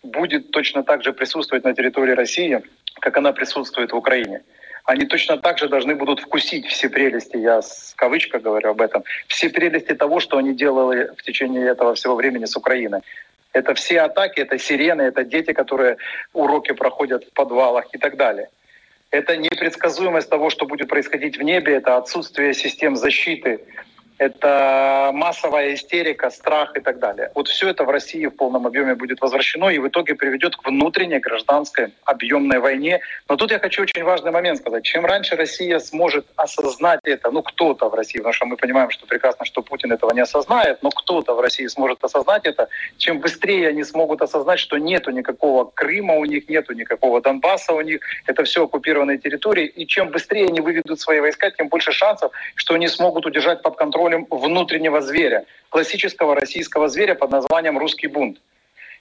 будет 0.02 0.50
точно 0.50 0.82
так 0.82 1.02
же 1.02 1.12
присутствовать 1.12 1.64
на 1.64 1.74
территории 1.74 2.12
России, 2.12 2.62
как 3.00 3.16
она 3.16 3.32
присутствует 3.32 3.92
в 3.92 3.96
Украине. 3.96 4.42
Они 4.84 5.06
точно 5.06 5.38
так 5.38 5.58
же 5.58 5.68
должны 5.68 5.94
будут 5.94 6.20
вкусить 6.20 6.66
все 6.66 6.90
прелести, 6.90 7.38
я 7.38 7.62
с 7.62 7.94
кавычкой 7.96 8.40
говорю 8.40 8.70
об 8.70 8.82
этом, 8.82 9.02
все 9.28 9.48
прелести 9.48 9.94
того, 9.94 10.20
что 10.20 10.36
они 10.36 10.54
делали 10.54 11.10
в 11.16 11.22
течение 11.22 11.66
этого 11.68 11.94
всего 11.94 12.14
времени 12.14 12.44
с 12.44 12.54
Украиной. 12.54 13.00
Это 13.54 13.74
все 13.74 14.00
атаки, 14.00 14.40
это 14.40 14.58
сирены, 14.58 15.02
это 15.02 15.24
дети, 15.24 15.52
которые 15.52 15.96
уроки 16.32 16.72
проходят 16.72 17.24
в 17.24 17.32
подвалах 17.32 17.86
и 17.94 17.98
так 17.98 18.16
далее. 18.16 18.48
Это 19.10 19.36
непредсказуемость 19.36 20.28
того, 20.28 20.50
что 20.50 20.66
будет 20.66 20.88
происходить 20.88 21.38
в 21.38 21.42
небе, 21.42 21.74
это 21.74 21.96
отсутствие 21.96 22.52
систем 22.52 22.96
защиты, 22.96 23.60
это 24.18 25.10
массовая 25.12 25.74
истерика, 25.74 26.30
страх 26.30 26.76
и 26.76 26.80
так 26.80 26.98
далее. 26.98 27.30
Вот 27.34 27.48
все 27.48 27.68
это 27.68 27.84
в 27.84 27.90
России 27.90 28.26
в 28.26 28.36
полном 28.36 28.66
объеме 28.66 28.94
будет 28.94 29.20
возвращено 29.20 29.68
и 29.68 29.78
в 29.78 29.88
итоге 29.88 30.14
приведет 30.14 30.56
к 30.56 30.64
внутренней 30.66 31.18
гражданской 31.18 31.92
объемной 32.04 32.58
войне. 32.58 33.00
Но 33.28 33.36
тут 33.36 33.50
я 33.50 33.58
хочу 33.58 33.82
очень 33.82 34.04
важный 34.04 34.30
момент 34.30 34.58
сказать. 34.58 34.84
Чем 34.84 35.04
раньше 35.04 35.36
Россия 35.36 35.78
сможет 35.78 36.26
осознать 36.36 37.00
это, 37.04 37.30
ну 37.30 37.42
кто-то 37.42 37.88
в 37.88 37.94
России, 37.94 38.18
потому 38.18 38.32
что 38.32 38.46
мы 38.46 38.56
понимаем, 38.56 38.90
что 38.90 39.06
прекрасно, 39.06 39.44
что 39.44 39.62
Путин 39.62 39.92
этого 39.92 40.12
не 40.12 40.20
осознает, 40.20 40.82
но 40.82 40.90
кто-то 40.90 41.34
в 41.34 41.40
России 41.40 41.66
сможет 41.66 42.04
осознать 42.04 42.44
это, 42.44 42.68
чем 42.98 43.20
быстрее 43.20 43.68
они 43.68 43.84
смогут 43.84 44.22
осознать, 44.22 44.60
что 44.60 44.78
нету 44.78 45.10
никакого 45.10 45.64
Крыма 45.74 46.14
у 46.14 46.24
них, 46.24 46.48
нету 46.48 46.72
никакого 46.74 47.20
Донбасса 47.20 47.72
у 47.72 47.80
них, 47.80 48.00
это 48.26 48.44
все 48.44 48.64
оккупированные 48.64 49.18
территории, 49.18 49.66
и 49.66 49.86
чем 49.86 50.10
быстрее 50.10 50.46
они 50.46 50.60
выведут 50.60 51.00
свои 51.00 51.20
войска, 51.20 51.50
тем 51.50 51.68
больше 51.68 51.92
шансов, 51.92 52.32
что 52.54 52.74
они 52.74 52.88
смогут 52.88 53.26
удержать 53.26 53.62
под 53.62 53.76
контролем 53.76 54.13
контролем 54.14 54.26
внутреннего 54.30 55.00
зверя, 55.00 55.44
классического 55.70 56.34
российского 56.34 56.88
зверя 56.88 57.14
под 57.14 57.30
названием 57.30 57.78
«русский 57.78 58.08
бунт». 58.08 58.38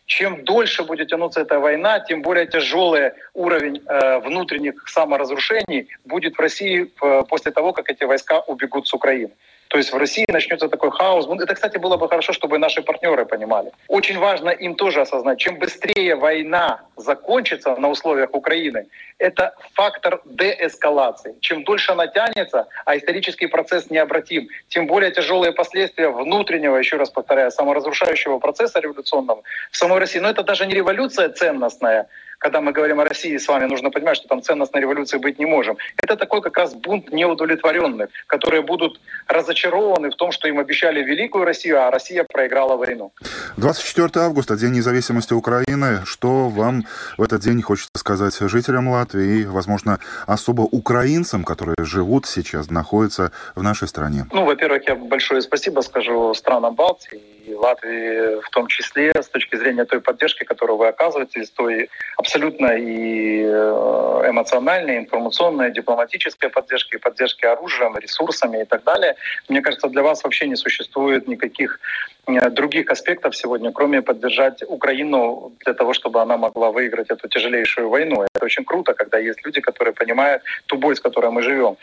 Чем 0.05 0.43
дольше 0.43 0.83
будет 0.83 1.07
тянуться 1.09 1.41
эта 1.41 1.59
война, 1.59 1.99
тем 1.99 2.21
более 2.21 2.45
тяжелый 2.45 3.11
уровень 3.33 3.81
э, 3.85 4.19
внутренних 4.19 4.89
саморазрушений 4.89 5.87
будет 6.05 6.35
в 6.35 6.41
России 6.41 6.91
э, 7.01 7.23
после 7.29 7.51
того, 7.51 7.71
как 7.71 7.89
эти 7.89 8.03
войска 8.03 8.41
убегут 8.41 8.87
с 8.87 8.93
Украины. 8.93 9.31
То 9.73 9.79
есть 9.79 9.91
в 9.91 9.97
России 9.97 10.25
начнется 10.27 10.69
такой 10.69 10.91
хаос. 10.91 11.27
Это, 11.27 11.55
кстати, 11.55 11.79
было 11.79 11.97
бы 11.97 12.07
хорошо, 12.07 12.31
чтобы 12.31 12.59
наши 12.59 12.83
партнеры 12.83 13.25
понимали. 13.25 13.71
Очень 13.87 14.19
важно 14.19 14.49
им 14.49 14.75
тоже 14.75 15.01
осознать, 15.01 15.39
чем 15.39 15.57
быстрее 15.57 16.15
война 16.15 16.81
закончится 16.95 17.75
на 17.75 17.89
условиях 17.89 18.35
Украины, 18.35 18.85
это 19.17 19.55
фактор 19.73 20.21
деэскалации. 20.25 21.35
Чем 21.39 21.63
дольше 21.63 21.91
она 21.91 22.05
тянется, 22.05 22.67
а 22.85 22.95
исторический 22.95 23.47
процесс 23.47 23.89
необратим, 23.89 24.47
тем 24.67 24.85
более 24.85 25.11
тяжелые 25.11 25.53
последствия 25.53 26.09
внутреннего, 26.09 26.77
еще 26.77 26.97
раз 26.97 27.09
повторяю, 27.09 27.49
саморазрушающего 27.49 28.37
процесса 28.37 28.79
революционного 28.79 29.41
в 29.71 29.77
самой 29.77 29.99
России. 29.99 30.19
Но 30.19 30.29
это 30.29 30.43
даже 30.43 30.67
не 30.67 30.75
революция 30.75 31.29
ценностная, 31.29 32.07
когда 32.43 32.59
мы 32.59 32.73
говорим 32.73 32.99
о 32.99 33.05
России 33.05 33.37
с 33.37 33.47
вами, 33.47 33.65
нужно 33.65 33.89
понимать, 33.89 34.17
что 34.17 34.27
там 34.27 34.41
ценностной 34.41 34.81
революции 34.81 35.17
быть 35.17 35.39
не 35.39 35.45
можем. 35.45 35.77
Это 35.95 36.17
такой 36.17 36.41
как 36.41 36.57
раз 36.57 36.73
бунт 36.73 37.11
неудовлетворенных, 37.13 38.09
которые 38.27 38.61
будут 38.61 38.99
разочарованы 39.27 40.11
в 40.11 40.15
том, 40.15 40.33
что 40.33 40.49
им 40.49 40.59
обещали 40.59 41.01
великую 41.01 41.45
Россию, 41.45 41.81
а 41.81 41.89
Россия 41.89 42.25
проиграла 42.29 42.75
войну. 42.75 43.13
24 43.55 44.25
августа, 44.25 44.57
День 44.57 44.73
независимости 44.73 45.33
Украины. 45.33 46.01
Что 46.05 46.49
вам 46.49 46.83
в 47.17 47.23
этот 47.23 47.41
день 47.41 47.61
хочется 47.61 47.91
сказать 47.95 48.37
жителям 48.37 48.89
Латвии 48.89 49.39
и, 49.39 49.45
возможно, 49.45 49.99
особо 50.27 50.61
украинцам, 50.63 51.45
которые 51.45 51.75
живут 51.79 52.25
сейчас, 52.25 52.69
находятся 52.69 53.31
в 53.55 53.63
нашей 53.63 53.87
стране? 53.87 54.25
Ну, 54.33 54.43
во-первых, 54.43 54.85
я 54.87 54.95
большое 54.95 55.41
спасибо 55.41 55.79
скажу 55.79 56.33
странам 56.33 56.75
Балтии 56.75 57.21
и 57.45 57.53
Латвии 57.53 58.41
в 58.41 58.49
том 58.49 58.67
числе 58.67 59.11
с 59.11 59.27
точки 59.27 59.55
зрения 59.55 59.85
той 59.85 60.01
поддержки, 60.01 60.43
которую 60.43 60.77
вы 60.77 60.87
оказываете, 60.87 61.43
с 61.43 61.49
той 61.49 61.89
абсолютно 62.17 62.32
и 62.35 63.43
э, 63.45 64.29
эмоциональной, 64.29 64.97
информационной, 64.97 65.71
дипломатической 65.71 66.49
поддержки, 66.49 66.97
поддержки 66.97 67.45
оружием, 67.45 67.97
ресурсами 67.97 68.61
и 68.61 68.65
так 68.65 68.83
далее. 68.83 69.15
Мне 69.49 69.61
кажется, 69.61 69.87
для 69.87 70.01
вас 70.01 70.23
вообще 70.23 70.47
не 70.47 70.55
существует 70.55 71.27
никаких 71.27 71.79
э, 72.27 72.49
других 72.49 72.91
аспектов 72.91 73.35
сегодня, 73.35 73.71
кроме 73.71 74.01
поддержать 74.01 74.63
Украину 74.67 75.51
для 75.65 75.73
того, 75.73 75.93
чтобы 75.93 76.21
она 76.21 76.37
могла 76.37 76.71
выиграть 76.71 77.09
эту 77.09 77.27
тяжелейшую 77.27 77.89
войну. 77.89 78.23
Это 78.23 78.45
очень 78.45 78.65
круто, 78.65 78.93
когда 78.93 79.17
есть 79.19 79.45
люди, 79.45 79.61
которые 79.61 79.93
понимают 79.93 80.41
ту 80.65 80.77
боль, 80.77 80.95
с 80.95 80.99
которой 80.99 81.31
мы 81.31 81.41
живем. 81.41 81.77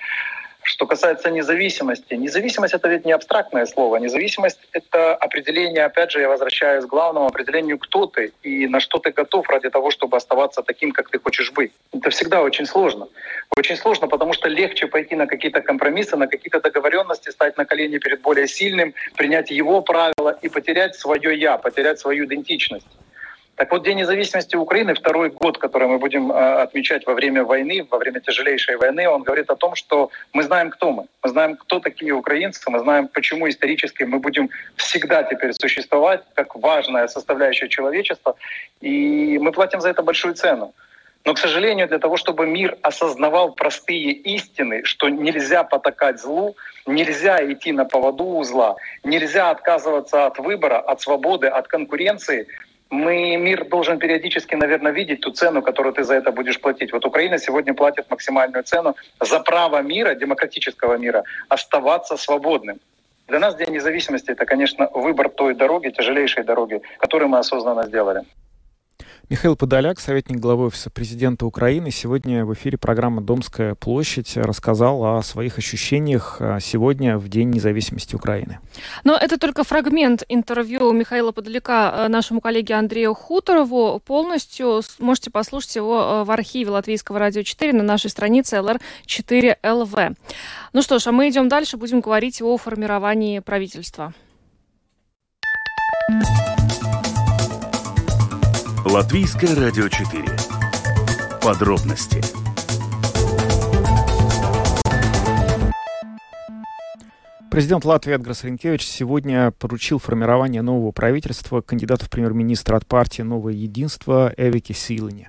Что 0.62 0.86
касается 0.86 1.30
независимости, 1.30 2.14
независимость 2.14 2.74
это 2.74 2.88
ведь 2.88 3.04
не 3.04 3.12
абстрактное 3.12 3.66
слово. 3.66 3.96
Независимость 3.96 4.58
это 4.72 5.14
определение, 5.14 5.84
опять 5.84 6.10
же, 6.10 6.20
я 6.20 6.28
возвращаюсь 6.28 6.84
к 6.84 6.88
главному 6.88 7.26
определению, 7.26 7.78
кто 7.78 8.06
ты 8.06 8.32
и 8.42 8.66
на 8.66 8.80
что 8.80 8.98
ты 8.98 9.10
готов 9.10 9.48
ради 9.48 9.70
того, 9.70 9.90
чтобы 9.90 10.16
оставаться 10.16 10.62
таким, 10.62 10.92
как 10.92 11.08
ты 11.08 11.18
хочешь 11.18 11.52
быть. 11.52 11.72
Это 11.92 12.10
всегда 12.10 12.42
очень 12.42 12.66
сложно. 12.66 13.08
Очень 13.56 13.76
сложно, 13.76 14.06
потому 14.06 14.32
что 14.32 14.48
легче 14.48 14.86
пойти 14.86 15.16
на 15.16 15.26
какие-то 15.26 15.60
компромиссы, 15.62 16.16
на 16.16 16.26
какие-то 16.26 16.60
договоренности, 16.60 17.30
стать 17.30 17.56
на 17.56 17.64
колени 17.64 17.98
перед 17.98 18.20
более 18.20 18.46
сильным, 18.46 18.94
принять 19.16 19.50
его 19.50 19.80
правила 19.80 20.38
и 20.42 20.48
потерять 20.48 20.94
свое 20.94 21.38
я, 21.38 21.56
потерять 21.56 21.98
свою 21.98 22.26
идентичность. 22.26 22.86
Так 23.60 23.72
вот, 23.72 23.84
День 23.84 23.98
независимости 23.98 24.56
Украины, 24.56 24.94
второй 24.94 25.28
год, 25.28 25.58
который 25.58 25.86
мы 25.86 25.98
будем 25.98 26.32
э, 26.32 26.62
отмечать 26.62 27.06
во 27.06 27.12
время 27.12 27.44
войны, 27.44 27.86
во 27.90 27.98
время 27.98 28.20
тяжелейшей 28.20 28.78
войны, 28.78 29.06
он 29.06 29.22
говорит 29.22 29.50
о 29.50 29.54
том, 29.54 29.74
что 29.74 30.10
мы 30.32 30.44
знаем, 30.44 30.70
кто 30.70 30.92
мы. 30.92 31.04
Мы 31.22 31.28
знаем, 31.28 31.56
кто 31.56 31.78
такие 31.78 32.14
украинцы, 32.14 32.70
мы 32.70 32.78
знаем, 32.78 33.08
почему 33.08 33.46
исторически 33.50 34.04
мы 34.04 34.18
будем 34.18 34.48
всегда 34.76 35.24
теперь 35.24 35.52
существовать 35.52 36.22
как 36.32 36.56
важная 36.56 37.06
составляющая 37.06 37.68
человечества, 37.68 38.34
и 38.80 39.38
мы 39.38 39.52
платим 39.52 39.82
за 39.82 39.90
это 39.90 40.02
большую 40.02 40.32
цену. 40.36 40.72
Но, 41.26 41.34
к 41.34 41.38
сожалению, 41.38 41.86
для 41.86 41.98
того, 41.98 42.16
чтобы 42.16 42.46
мир 42.46 42.78
осознавал 42.80 43.52
простые 43.52 44.12
истины, 44.12 44.84
что 44.84 45.10
нельзя 45.10 45.64
потакать 45.64 46.18
злу, 46.18 46.56
нельзя 46.86 47.44
идти 47.52 47.72
на 47.72 47.84
поводу 47.84 48.24
у 48.24 48.42
зла, 48.42 48.76
нельзя 49.04 49.50
отказываться 49.50 50.24
от 50.24 50.38
выбора, 50.38 50.78
от 50.78 51.02
свободы, 51.02 51.46
от 51.46 51.68
конкуренции, 51.68 52.46
мы, 52.90 53.36
мир 53.36 53.68
должен 53.68 53.98
периодически, 53.98 54.56
наверное, 54.56 54.92
видеть 54.92 55.20
ту 55.20 55.30
цену, 55.30 55.62
которую 55.62 55.92
ты 55.94 56.02
за 56.02 56.14
это 56.14 56.32
будешь 56.32 56.60
платить. 56.60 56.92
Вот 56.92 57.06
Украина 57.06 57.38
сегодня 57.38 57.72
платит 57.74 58.10
максимальную 58.10 58.64
цену 58.64 58.96
за 59.20 59.40
право 59.40 59.82
мира, 59.82 60.14
демократического 60.14 60.98
мира, 60.98 61.22
оставаться 61.48 62.16
свободным. 62.16 62.80
Для 63.28 63.38
нас 63.38 63.54
День 63.54 63.70
независимости— 63.70 64.30
это, 64.32 64.44
конечно, 64.44 64.88
выбор 64.92 65.28
той 65.28 65.54
дороги, 65.54 65.90
тяжелейшей 65.90 66.42
дороги, 66.42 66.82
которую 66.98 67.28
мы 67.28 67.38
осознанно 67.38 67.86
сделали. 67.86 68.22
Михаил 69.30 69.54
Подоляк, 69.54 70.00
советник 70.00 70.40
главы 70.40 70.66
Офиса 70.66 70.90
президента 70.90 71.46
Украины, 71.46 71.92
сегодня 71.92 72.44
в 72.44 72.52
эфире 72.54 72.76
программы 72.76 73.22
«Домская 73.22 73.76
площадь» 73.76 74.36
рассказал 74.36 75.04
о 75.04 75.22
своих 75.22 75.56
ощущениях 75.56 76.38
а, 76.40 76.58
сегодня 76.58 77.16
в 77.16 77.28
День 77.28 77.50
независимости 77.50 78.16
Украины. 78.16 78.58
Но 79.04 79.16
это 79.16 79.38
только 79.38 79.62
фрагмент 79.62 80.24
интервью 80.28 80.90
Михаила 80.90 81.30
Подоляка 81.30 81.94
э, 81.94 82.08
нашему 82.08 82.40
коллеге 82.40 82.74
Андрею 82.74 83.14
Хуторову. 83.14 84.02
Полностью 84.04 84.82
можете 84.98 85.30
послушать 85.30 85.76
его 85.76 86.02
э, 86.02 86.24
в 86.24 86.30
архиве 86.32 86.70
Латвийского 86.70 87.20
радио 87.20 87.44
4 87.44 87.72
на 87.72 87.84
нашей 87.84 88.10
странице 88.10 88.56
LR4LV. 88.56 90.16
Ну 90.72 90.82
что 90.82 90.98
ж, 90.98 91.06
а 91.06 91.12
мы 91.12 91.28
идем 91.28 91.48
дальше, 91.48 91.76
будем 91.76 92.00
говорить 92.00 92.42
о 92.42 92.56
формировании 92.56 93.38
правительства. 93.38 94.12
Латвийское 98.90 99.54
радио 99.54 99.86
4. 99.86 100.24
Подробности. 101.40 102.20
Президент 107.52 107.84
Латвии 107.84 108.14
Эдгарс 108.14 108.42
Ренкевич 108.42 108.84
сегодня 108.84 109.52
поручил 109.52 110.00
формирование 110.00 110.62
нового 110.62 110.90
правительства 110.90 111.60
кандидату 111.60 112.06
в 112.06 112.10
премьер-министра 112.10 112.76
от 112.76 112.84
партии 112.84 113.22
«Новое 113.22 113.52
единство» 113.52 114.34
Эвике 114.36 114.74
Силане. 114.74 115.28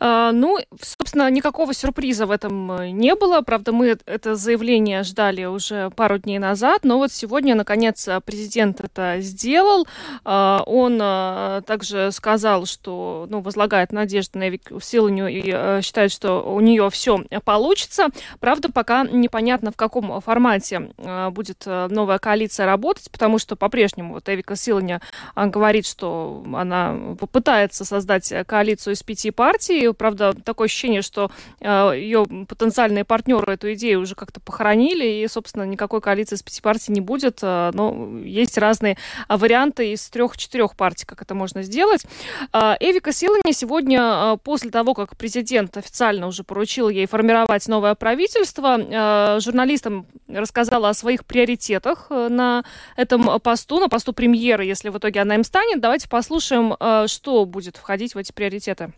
А, 0.00 0.32
ну, 0.32 0.58
собственно, 0.80 1.30
никакого 1.30 1.74
сюрприза 1.74 2.26
в 2.26 2.30
этом 2.30 2.72
э, 2.72 2.90
не 2.90 3.14
было. 3.14 3.40
Правда, 3.40 3.72
мы 3.72 3.96
это 4.06 4.34
заявление 4.34 5.02
ждали 5.02 5.44
уже 5.44 5.90
пару 5.90 6.18
дней 6.18 6.38
назад, 6.38 6.80
но 6.82 6.98
вот 6.98 7.12
сегодня, 7.12 7.54
наконец, 7.54 8.08
президент 8.24 8.80
это 8.80 9.16
сделал. 9.20 9.86
А, 10.24 10.62
он 10.66 10.98
э, 11.00 11.62
также 11.66 12.10
сказал, 12.12 12.66
что 12.66 13.26
ну, 13.28 13.40
возлагает 13.40 13.92
надежды 13.92 14.38
на 14.38 14.48
Эвик 14.48 14.72
Силаню 14.82 15.28
и 15.28 15.42
э, 15.52 15.80
считает, 15.82 16.12
что 16.12 16.42
у 16.42 16.60
нее 16.60 16.90
все 16.90 17.24
получится. 17.44 18.08
Правда, 18.40 18.70
пока 18.72 19.04
непонятно, 19.04 19.70
в 19.72 19.76
каком 19.76 20.20
формате 20.20 20.92
будет 21.30 21.64
новая 21.66 22.18
коалиция 22.18 22.66
работать, 22.66 23.10
потому 23.10 23.38
что 23.38 23.56
по-прежнему 23.56 24.14
вот 24.14 24.28
Эвика 24.28 24.56
Силаня 24.56 25.00
говорит, 25.34 25.86
что 25.86 26.44
она 26.54 26.96
попытается 27.18 27.84
создать 27.84 28.32
коалицию 28.46 28.94
из 28.94 29.02
пяти 29.02 29.30
партий, 29.30 29.51
партии. 29.52 29.92
Правда, 29.92 30.32
такое 30.32 30.66
ощущение, 30.66 31.02
что 31.02 31.30
э, 31.60 31.92
ее 31.94 32.24
потенциальные 32.48 33.04
партнеры 33.04 33.52
эту 33.52 33.72
идею 33.74 34.00
уже 34.00 34.14
как-то 34.14 34.40
похоронили, 34.40 35.04
и, 35.04 35.28
собственно, 35.28 35.64
никакой 35.64 36.00
коалиции 36.00 36.36
с 36.36 36.42
пяти 36.42 36.62
партий 36.62 36.92
не 36.92 37.00
будет. 37.00 37.40
Э, 37.42 37.70
но 37.74 38.18
есть 38.24 38.56
разные 38.56 38.96
э, 39.28 39.36
варианты 39.36 39.92
из 39.92 40.08
трех-четырех 40.08 40.74
партий, 40.74 41.04
как 41.04 41.20
это 41.22 41.34
можно 41.34 41.62
сделать. 41.62 42.06
Эвика 42.52 43.12
Силани 43.12 43.52
сегодня, 43.52 44.36
после 44.42 44.70
того, 44.70 44.94
как 44.94 45.16
президент 45.16 45.76
официально 45.76 46.26
уже 46.26 46.44
поручил 46.44 46.88
ей 46.88 47.06
формировать 47.06 47.68
новое 47.68 47.94
правительство, 47.94 49.38
журналистам 49.40 50.06
рассказала 50.28 50.88
о 50.88 50.94
своих 50.94 51.24
приоритетах 51.24 52.10
на 52.10 52.64
этом 52.96 53.40
посту, 53.40 53.80
на 53.80 53.88
посту 53.88 54.12
премьера, 54.12 54.64
если 54.64 54.88
в 54.88 54.98
итоге 54.98 55.20
она 55.20 55.34
им 55.34 55.44
станет. 55.44 55.80
Давайте 55.80 56.08
послушаем, 56.08 56.74
что 57.08 57.44
будет 57.44 57.76
входить 57.76 58.14
в 58.14 58.18
эти 58.18 58.32
приоритеты. 58.32 58.92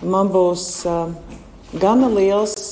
Man 0.00 0.30
būs 0.32 0.86
uh, 0.88 1.10
gana 1.76 2.08
liels 2.08 2.69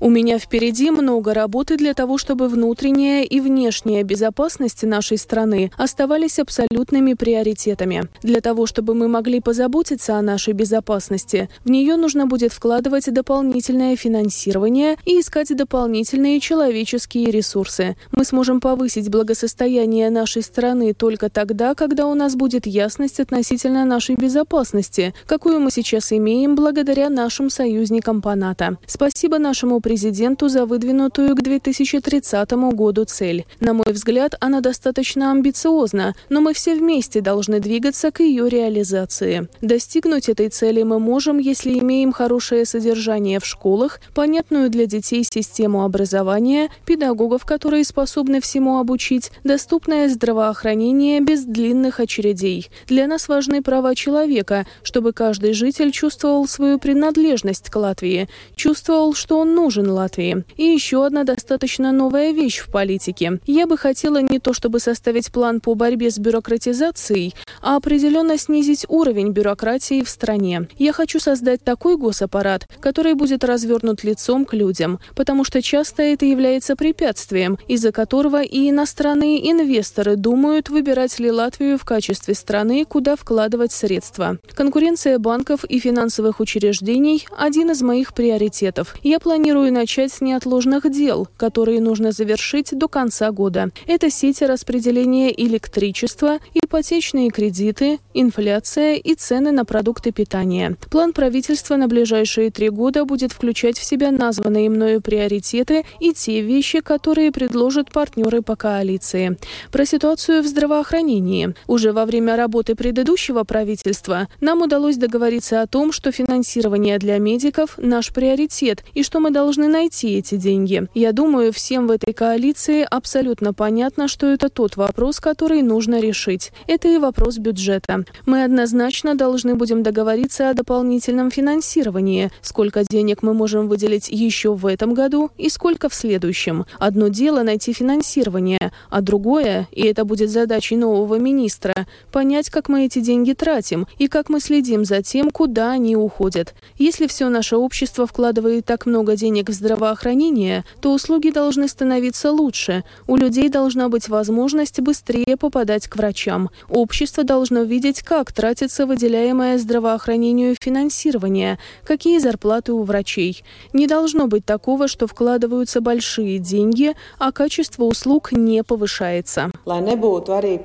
У 0.00 0.10
меня 0.10 0.38
впереди 0.38 0.90
много 0.90 1.34
работы 1.34 1.76
для 1.76 1.94
того, 1.94 2.18
чтобы 2.18 2.48
внутренняя 2.48 3.22
и 3.22 3.40
внешняя 3.40 4.02
безопасность 4.02 4.82
нашей 4.82 5.18
страны 5.18 5.70
оставались 5.76 6.38
абсолютными 6.38 7.14
приоритетами. 7.14 8.08
Для 8.22 8.40
того, 8.40 8.66
чтобы 8.66 8.94
мы 8.94 9.08
могли 9.08 9.40
позаботиться 9.40 10.16
о 10.16 10.22
нашей 10.22 10.54
безопасности, 10.54 11.48
в 11.64 11.70
нее 11.70 11.96
нужно 11.96 12.26
будет 12.26 12.52
вкладывать 12.52 13.12
дополнительное 13.12 13.96
финансирование 13.96 14.96
и 15.04 15.20
искать 15.20 15.56
дополнительные 15.56 16.40
человеческие 16.40 17.30
ресурсы. 17.30 17.96
Мы 18.10 18.24
сможем 18.24 18.60
повысить 18.60 19.10
благосостояние 19.10 20.10
нашей 20.10 20.42
страны 20.42 20.92
только 20.92 21.30
тогда, 21.30 21.74
когда 21.74 22.06
у 22.06 22.14
нас 22.14 22.34
будет 22.34 22.66
ясность 22.66 23.20
относительно 23.20 23.84
нашей 23.84 24.16
безопасности, 24.16 25.14
какую 25.26 25.60
мы 25.60 25.70
сейчас 25.70 26.12
имеем 26.12 26.56
благодаря 26.56 27.08
нашим 27.10 27.50
союзникам 27.50 28.20
по 28.22 28.34
НАТО. 28.34 28.71
Спасибо 28.86 29.38
нашему 29.38 29.80
президенту 29.80 30.48
за 30.48 30.66
выдвинутую 30.66 31.34
к 31.34 31.42
2030 31.42 32.52
году 32.72 33.04
цель. 33.04 33.44
На 33.60 33.72
мой 33.72 33.92
взгляд, 33.92 34.34
она 34.40 34.60
достаточно 34.60 35.30
амбициозна, 35.30 36.14
но 36.28 36.40
мы 36.40 36.54
все 36.54 36.74
вместе 36.74 37.20
должны 37.20 37.60
двигаться 37.60 38.10
к 38.10 38.20
ее 38.20 38.48
реализации. 38.48 39.48
Достигнуть 39.60 40.28
этой 40.28 40.48
цели 40.48 40.82
мы 40.82 40.98
можем, 40.98 41.38
если 41.38 41.78
имеем 41.78 42.12
хорошее 42.12 42.64
содержание 42.64 43.40
в 43.40 43.46
школах, 43.46 44.00
понятную 44.14 44.70
для 44.70 44.86
детей 44.86 45.24
систему 45.24 45.84
образования, 45.84 46.70
педагогов, 46.84 47.44
которые 47.44 47.84
способны 47.84 48.40
всему 48.40 48.78
обучить, 48.78 49.30
доступное 49.44 50.08
здравоохранение 50.08 51.20
без 51.20 51.44
длинных 51.44 52.00
очередей. 52.00 52.68
Для 52.86 53.06
нас 53.06 53.28
важны 53.28 53.62
права 53.62 53.94
человека, 53.94 54.66
чтобы 54.82 55.12
каждый 55.12 55.52
житель 55.52 55.90
чувствовал 55.90 56.46
свою 56.46 56.78
принадлежность 56.78 57.70
к 57.70 57.76
Латвии, 57.76 58.28
чувствовал, 58.62 59.12
что 59.12 59.40
он 59.40 59.56
нужен 59.56 59.90
Латвии. 59.90 60.44
И 60.56 60.62
еще 60.62 61.04
одна 61.04 61.24
достаточно 61.24 61.90
новая 61.90 62.30
вещь 62.30 62.60
в 62.60 62.70
политике. 62.70 63.40
Я 63.44 63.66
бы 63.66 63.76
хотела 63.76 64.22
не 64.22 64.38
то 64.38 64.52
чтобы 64.52 64.78
составить 64.78 65.32
план 65.32 65.60
по 65.60 65.74
борьбе 65.74 66.12
с 66.12 66.18
бюрократизацией, 66.18 67.34
а 67.60 67.74
определенно 67.74 68.38
снизить 68.38 68.86
уровень 68.88 69.30
бюрократии 69.32 70.04
в 70.04 70.08
стране. 70.08 70.68
Я 70.78 70.92
хочу 70.92 71.18
создать 71.18 71.64
такой 71.64 71.96
госаппарат, 71.96 72.68
который 72.78 73.14
будет 73.14 73.42
развернут 73.42 74.04
лицом 74.04 74.44
к 74.44 74.54
людям, 74.54 75.00
потому 75.16 75.42
что 75.42 75.60
часто 75.60 76.04
это 76.04 76.24
является 76.24 76.76
препятствием, 76.76 77.58
из-за 77.66 77.90
которого 77.90 78.42
и 78.42 78.70
иностранные 78.70 79.50
инвесторы 79.50 80.14
думают, 80.14 80.68
выбирать 80.68 81.18
ли 81.18 81.32
Латвию 81.32 81.78
в 81.78 81.84
качестве 81.84 82.34
страны, 82.34 82.84
куда 82.84 83.16
вкладывать 83.16 83.72
средства. 83.72 84.38
Конкуренция 84.54 85.18
банков 85.18 85.64
и 85.64 85.80
финансовых 85.80 86.38
учреждений– 86.38 87.26
один 87.36 87.72
из 87.72 87.82
моих 87.82 88.14
приоритетов 88.14 88.51
приоритетов. 88.52 88.94
Я 89.02 89.18
планирую 89.18 89.72
начать 89.72 90.12
с 90.12 90.20
неотложных 90.20 90.90
дел, 90.90 91.28
которые 91.36 91.80
нужно 91.80 92.12
завершить 92.12 92.76
до 92.78 92.88
конца 92.88 93.30
года. 93.30 93.70
Это 93.86 94.10
сети 94.10 94.44
распределения 94.44 95.32
электричества, 95.32 96.38
ипотечные 96.54 97.30
кредиты, 97.30 97.98
инфляция 98.14 98.96
и 98.96 99.14
цены 99.14 99.52
на 99.52 99.64
продукты 99.64 100.12
питания. 100.12 100.76
План 100.90 101.12
правительства 101.12 101.76
на 101.76 101.88
ближайшие 101.88 102.50
три 102.50 102.68
года 102.68 103.04
будет 103.04 103.32
включать 103.32 103.78
в 103.78 103.84
себя 103.84 104.10
названные 104.10 104.68
мною 104.70 105.00
приоритеты 105.00 105.84
и 106.00 106.12
те 106.12 106.42
вещи, 106.42 106.80
которые 106.80 107.32
предложат 107.32 107.90
партнеры 107.90 108.42
по 108.42 108.56
коалиции. 108.56 109.38
Про 109.70 109.86
ситуацию 109.86 110.42
в 110.42 110.46
здравоохранении. 110.46 111.54
Уже 111.66 111.92
во 111.92 112.04
время 112.04 112.36
работы 112.36 112.74
предыдущего 112.74 113.44
правительства 113.44 114.28
нам 114.40 114.62
удалось 114.62 114.96
договориться 114.96 115.62
о 115.62 115.66
том, 115.66 115.92
что 115.92 116.12
финансирование 116.12 116.98
для 116.98 117.18
медиков– 117.18 117.74
наш 117.78 118.12
приоритет 118.12 118.41
приоритет 118.42 118.84
и 118.94 119.02
что 119.02 119.20
мы 119.20 119.30
должны 119.30 119.68
найти 119.68 120.18
эти 120.18 120.36
деньги. 120.36 120.88
Я 120.94 121.12
думаю, 121.12 121.52
всем 121.52 121.86
в 121.86 121.90
этой 121.90 122.12
коалиции 122.12 122.86
абсолютно 122.88 123.52
понятно, 123.52 124.08
что 124.08 124.26
это 124.26 124.48
тот 124.48 124.76
вопрос, 124.76 125.20
который 125.20 125.62
нужно 125.62 126.00
решить. 126.00 126.52
Это 126.66 126.88
и 126.88 126.98
вопрос 126.98 127.38
бюджета. 127.38 128.04
Мы 128.26 128.44
однозначно 128.44 129.14
должны 129.14 129.54
будем 129.54 129.82
договориться 129.82 130.50
о 130.50 130.54
дополнительном 130.54 131.30
финансировании, 131.30 132.30
сколько 132.40 132.84
денег 132.84 133.22
мы 133.22 133.34
можем 133.34 133.68
выделить 133.68 134.08
еще 134.08 134.54
в 134.54 134.66
этом 134.66 134.94
году 134.94 135.30
и 135.38 135.48
сколько 135.48 135.88
в 135.88 135.94
следующем. 135.94 136.64
Одно 136.78 137.08
дело 137.08 137.42
найти 137.42 137.72
финансирование, 137.72 138.72
а 138.90 139.00
другое, 139.00 139.68
и 139.72 139.82
это 139.82 140.04
будет 140.04 140.30
задачей 140.30 140.76
нового 140.76 141.18
министра, 141.18 141.74
понять, 142.10 142.50
как 142.50 142.68
мы 142.68 142.86
эти 142.86 143.00
деньги 143.00 143.32
тратим 143.32 143.86
и 143.98 144.08
как 144.08 144.28
мы 144.28 144.40
следим 144.40 144.84
за 144.84 145.02
тем, 145.02 145.30
куда 145.30 145.72
они 145.72 145.96
уходят. 145.96 146.54
Если 146.78 147.06
все 147.06 147.28
наше 147.28 147.56
общество 147.56 148.06
вкладывает 148.06 148.31
так 148.64 148.86
много 148.86 149.16
денег 149.16 149.48
в 149.48 149.52
здравоохранение, 149.52 150.64
то 150.80 150.92
услуги 150.92 151.30
должны 151.30 151.68
становиться 151.68 152.30
лучше. 152.30 152.84
У 153.06 153.16
людей 153.16 153.48
должна 153.48 153.88
быть 153.88 154.08
возможность 154.08 154.80
быстрее 154.80 155.36
попадать 155.36 155.88
к 155.88 155.96
врачам. 155.96 156.50
Общество 156.68 157.24
должно 157.24 157.62
видеть, 157.62 158.02
как 158.02 158.32
тратится 158.32 158.86
выделяемое 158.86 159.58
здравоохранению 159.58 160.56
финансирование, 160.60 161.58
какие 161.84 162.18
зарплаты 162.18 162.72
у 162.72 162.82
врачей. 162.82 163.44
Не 163.72 163.86
должно 163.86 164.26
быть 164.26 164.44
такого, 164.44 164.88
что 164.88 165.06
вкладываются 165.06 165.80
большие 165.80 166.38
деньги, 166.38 166.94
а 167.18 167.32
качество 167.32 167.84
услуг 167.84 168.32
не 168.32 168.62
повышается. 168.62 169.50
Lai 169.64 169.80
nebūtu 169.80 170.32
arī. 170.32 170.58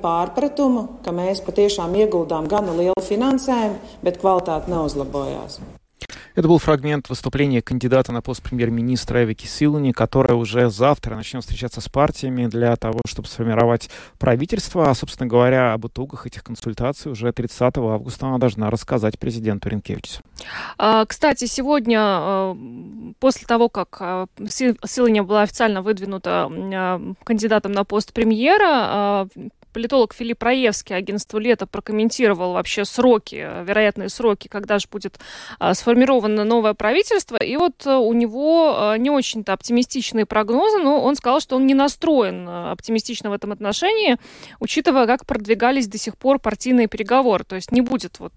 Это 6.34 6.46
был 6.46 6.58
фрагмент 6.58 7.08
выступления 7.08 7.62
кандидата 7.62 8.12
на 8.12 8.22
пост 8.22 8.42
премьер-министра 8.42 9.24
Эвики 9.24 9.46
Силани, 9.46 9.90
которая 9.90 10.36
уже 10.36 10.70
завтра 10.70 11.16
начнет 11.16 11.42
встречаться 11.42 11.80
с 11.80 11.88
партиями 11.88 12.46
для 12.46 12.76
того, 12.76 13.00
чтобы 13.06 13.26
сформировать 13.26 13.90
правительство. 14.18 14.88
А, 14.88 14.94
собственно 14.94 15.28
говоря, 15.28 15.72
об 15.72 15.86
итогах 15.88 16.26
этих 16.26 16.44
консультаций 16.44 17.10
уже 17.10 17.32
30 17.32 17.78
августа 17.78 18.28
она 18.28 18.38
должна 18.38 18.70
рассказать 18.70 19.18
президенту 19.18 19.68
Ренкевичу. 19.68 20.20
А, 20.76 21.04
кстати, 21.06 21.46
сегодня, 21.46 21.98
а, 22.00 22.56
после 23.18 23.46
того, 23.46 23.68
как 23.68 23.96
а, 24.00 24.26
Силани 24.48 25.20
была 25.22 25.42
официально 25.42 25.82
выдвинута 25.82 26.48
кандидатом 27.24 27.72
на 27.72 27.84
пост 27.84 28.12
премьера, 28.12 29.28
политолог 29.72 30.14
Филипп 30.14 30.42
Раевский 30.42 30.96
агентство 30.96 31.38
«Лето» 31.38 31.66
прокомментировал 31.66 32.52
вообще 32.52 32.84
сроки, 32.84 33.36
вероятные 33.64 34.08
сроки, 34.08 34.48
когда 34.48 34.78
же 34.78 34.88
будет 34.90 35.18
а, 35.58 35.74
сформировано 35.74 36.44
новое 36.44 36.74
правительство. 36.74 37.36
И 37.36 37.56
вот 37.56 37.86
э, 37.86 37.94
у 37.94 38.12
него 38.12 38.94
не 38.98 39.10
очень-то 39.10 39.52
оптимистичные 39.52 40.26
прогнозы, 40.26 40.78
но 40.78 41.02
он 41.02 41.16
сказал, 41.16 41.40
что 41.40 41.56
он 41.56 41.66
не 41.66 41.74
настроен 41.74 42.48
э, 42.48 42.70
оптимистично 42.70 43.30
в 43.30 43.32
этом 43.32 43.52
отношении, 43.52 44.16
учитывая, 44.60 45.06
как 45.06 45.26
продвигались 45.26 45.88
до 45.88 45.98
сих 45.98 46.16
пор 46.16 46.38
партийные 46.38 46.86
переговоры. 46.86 47.44
То 47.44 47.56
есть 47.56 47.72
не 47.72 47.80
будет 47.80 48.18
вот 48.18 48.32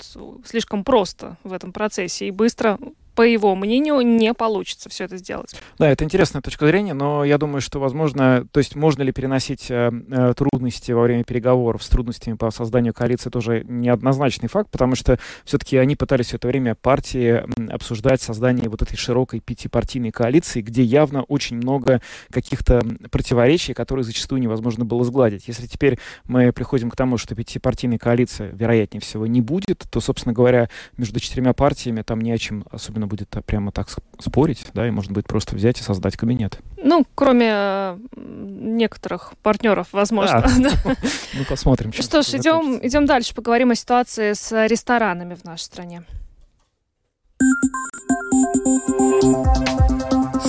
слишком 0.45 0.83
просто 0.83 1.37
в 1.43 1.53
этом 1.53 1.71
процессе 1.73 2.27
и 2.27 2.31
быстро 2.31 2.77
по 3.15 3.21
его 3.21 3.55
мнению, 3.55 4.01
не 4.01 4.33
получится 4.33 4.89
все 4.89 5.05
это 5.05 5.17
сделать. 5.17 5.55
Да, 5.77 5.89
это 5.89 6.03
интересная 6.03 6.41
точка 6.41 6.67
зрения, 6.67 6.93
но 6.93 7.23
я 7.23 7.37
думаю, 7.37 7.61
что, 7.61 7.79
возможно, 7.79 8.45
то 8.51 8.59
есть 8.59 8.75
можно 8.75 9.03
ли 9.03 9.11
переносить 9.11 9.69
э, 9.69 9.91
э, 10.09 10.33
трудности 10.35 10.91
во 10.91 11.03
время 11.03 11.23
переговоров 11.23 11.83
с 11.83 11.89
трудностями 11.89 12.35
по 12.35 12.51
созданию 12.51 12.93
коалиции, 12.93 13.29
тоже 13.29 13.63
неоднозначный 13.67 14.49
факт, 14.49 14.69
потому 14.71 14.95
что 14.95 15.19
все-таки 15.45 15.77
они 15.77 15.95
пытались 15.95 16.27
все 16.27 16.37
это 16.37 16.47
время 16.47 16.75
партии 16.75 17.43
обсуждать 17.71 18.21
создание 18.21 18.69
вот 18.69 18.81
этой 18.81 18.95
широкой 18.95 19.39
пятипартийной 19.39 20.11
коалиции, 20.11 20.61
где 20.61 20.83
явно 20.83 21.23
очень 21.23 21.57
много 21.57 22.01
каких-то 22.31 22.81
противоречий, 23.11 23.73
которые 23.73 24.03
зачастую 24.03 24.41
невозможно 24.41 24.85
было 24.85 25.03
сгладить. 25.03 25.47
Если 25.47 25.67
теперь 25.67 25.99
мы 26.25 26.51
приходим 26.53 26.89
к 26.89 26.95
тому, 26.95 27.17
что 27.17 27.35
пятипартийной 27.35 27.97
коалиции, 27.97 28.49
вероятнее 28.53 29.01
всего, 29.01 29.27
не 29.27 29.41
будет, 29.41 29.83
то, 29.89 29.99
собственно 29.99 30.33
говоря, 30.33 30.69
между 30.97 31.19
четырьмя 31.19 31.53
партиями 31.53 32.01
там 32.01 32.21
не 32.21 32.31
о 32.31 32.37
чем 32.37 32.65
особенно 32.71 33.00
особенно 33.01 33.07
будет 33.07 33.29
прямо 33.45 33.71
так 33.71 33.87
спорить, 34.19 34.67
да, 34.73 34.87
и 34.87 34.91
можно 34.91 35.13
будет 35.13 35.27
просто 35.27 35.55
взять 35.55 35.79
и 35.79 35.83
создать 35.83 36.17
кабинет. 36.17 36.59
Ну, 36.77 37.05
кроме 37.15 37.97
некоторых 38.15 39.33
партнеров, 39.41 39.87
возможно. 39.91 40.45
Да. 40.59 40.71
Ну, 41.33 41.45
посмотрим. 41.49 41.93
Что 41.93 42.21
ж, 42.21 42.35
идем, 42.35 42.79
идем 42.81 43.05
дальше, 43.05 43.33
поговорим 43.33 43.71
о 43.71 43.75
ситуации 43.75 44.33
с 44.33 44.67
ресторанами 44.67 45.35
в 45.35 45.43
нашей 45.45 45.63
стране. 45.63 46.03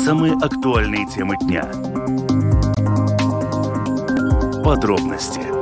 Самые 0.05 0.35
актуальные 0.35 1.07
темы 1.07 1.37
дня. 1.39 1.65
Подробности 4.65 5.62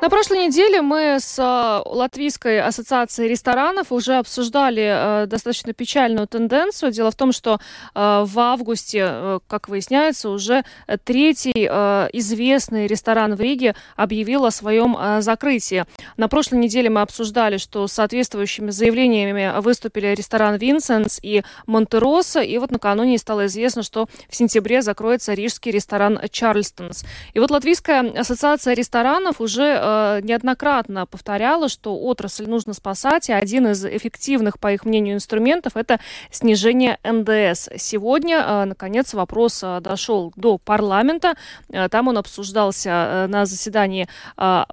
на 0.00 0.08
прошлой 0.08 0.46
неделе 0.46 0.80
мы 0.80 1.18
с 1.20 1.38
э, 1.38 1.82
Латвийской 1.88 2.60
ассоциацией 2.62 3.28
ресторанов 3.28 3.92
уже 3.92 4.14
обсуждали 4.16 5.24
э, 5.24 5.26
достаточно 5.26 5.74
печальную 5.74 6.26
тенденцию. 6.26 6.90
Дело 6.90 7.10
в 7.10 7.16
том, 7.16 7.32
что 7.32 7.60
э, 7.94 8.24
в 8.26 8.38
августе, 8.38 9.04
э, 9.04 9.40
как 9.46 9.68
выясняется, 9.68 10.30
уже 10.30 10.64
третий 11.04 11.50
известный 11.50 12.86
ресторан 12.86 13.34
в 13.34 13.40
Риге 13.40 13.74
объявил 13.96 14.46
о 14.46 14.50
своем 14.50 14.96
закрытии. 15.20 15.84
На 16.16 16.28
прошлой 16.28 16.58
неделе 16.58 16.88
мы 16.88 17.02
обсуждали, 17.02 17.58
что 17.58 17.86
соответствующими 17.86 18.70
заявлениями 18.70 19.60
выступили 19.60 20.14
ресторан 20.14 20.56
«Винсенс» 20.56 21.18
и 21.22 21.42
«Монтероса». 21.66 22.40
И 22.40 22.56
вот 22.58 22.70
накануне 22.70 23.18
стало 23.18 23.46
известно, 23.46 23.82
что 23.82 24.08
в 24.28 24.36
сентябре 24.36 24.82
закроется 24.82 25.34
рижский 25.34 25.72
ресторан 25.72 26.20
«Чарльстонс». 26.30 27.04
И 27.34 27.38
вот 27.38 27.50
Латвийская 27.50 28.10
ассоциация 28.18 28.74
ресторанов 28.74 29.40
уже 29.40 29.89
э, 29.90 30.00
Э, 30.10 30.20
неоднократно 30.22 31.06
повторяла, 31.06 31.68
что 31.68 31.98
отрасль 31.98 32.46
нужно 32.46 32.74
спасать, 32.74 33.28
и 33.28 33.32
один 33.32 33.68
из 33.68 33.84
эффективных, 33.84 34.58
по 34.58 34.72
их 34.72 34.84
мнению, 34.84 35.14
инструментов– 35.14 35.72
это 35.76 36.00
снижение 36.30 36.98
НДС. 37.04 37.68
Сегодня, 37.76 38.44
э, 38.46 38.64
наконец, 38.64 39.14
вопрос 39.14 39.60
э, 39.62 39.80
дошел 39.80 40.32
до 40.36 40.58
парламента. 40.58 41.34
Там 41.90 42.08
он 42.08 42.18
обсуждался 42.18 43.26
на 43.28 43.46
заседании 43.46 44.08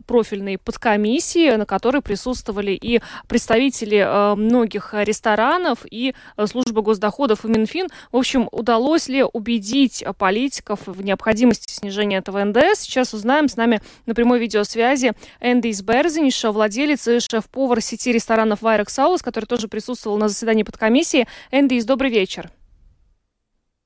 профильной 0.06 0.58
подкомиссии, 0.58 1.56
на 1.56 1.66
которой 1.66 2.02
присутствовали 2.02 2.72
и 2.72 3.02
представители 3.28 4.36
многих 4.36 4.94
ресторанов, 4.94 5.80
и 5.90 6.14
служба 6.46 6.82
госдоходов, 6.82 7.46
и 7.46 7.48
Минфин. 7.48 7.88
В 8.12 8.18
общем, 8.18 8.50
удалось 8.52 9.08
ли 9.08 9.24
убедить 9.24 10.04
политиков 10.18 10.80
в 10.86 11.02
необходимости 11.04 11.72
снижения 11.72 12.18
этого 12.18 12.44
НДС? 12.44 12.82
Сейчас 12.82 13.14
узнаем. 13.14 13.48
С 13.48 13.56
нами 13.56 13.82
на 14.06 14.16
прямой 14.16 14.40
видеосвязи 14.40 15.07
связи 15.08 15.14
Эндис 15.40 15.82
Берзиниш, 15.82 16.44
владелец 16.44 17.08
и 17.08 17.20
шеф-повар 17.20 17.82
сети 17.82 18.12
ресторанов 18.12 18.62
Вайрек 18.62 18.90
Саус, 18.90 19.22
который 19.22 19.46
тоже 19.46 19.68
присутствовал 19.68 20.18
на 20.18 20.28
заседании 20.28 20.64
подкомиссии. 20.64 21.28
Эндис, 21.52 21.86
добрый 21.86 22.10
вечер. 22.10 22.50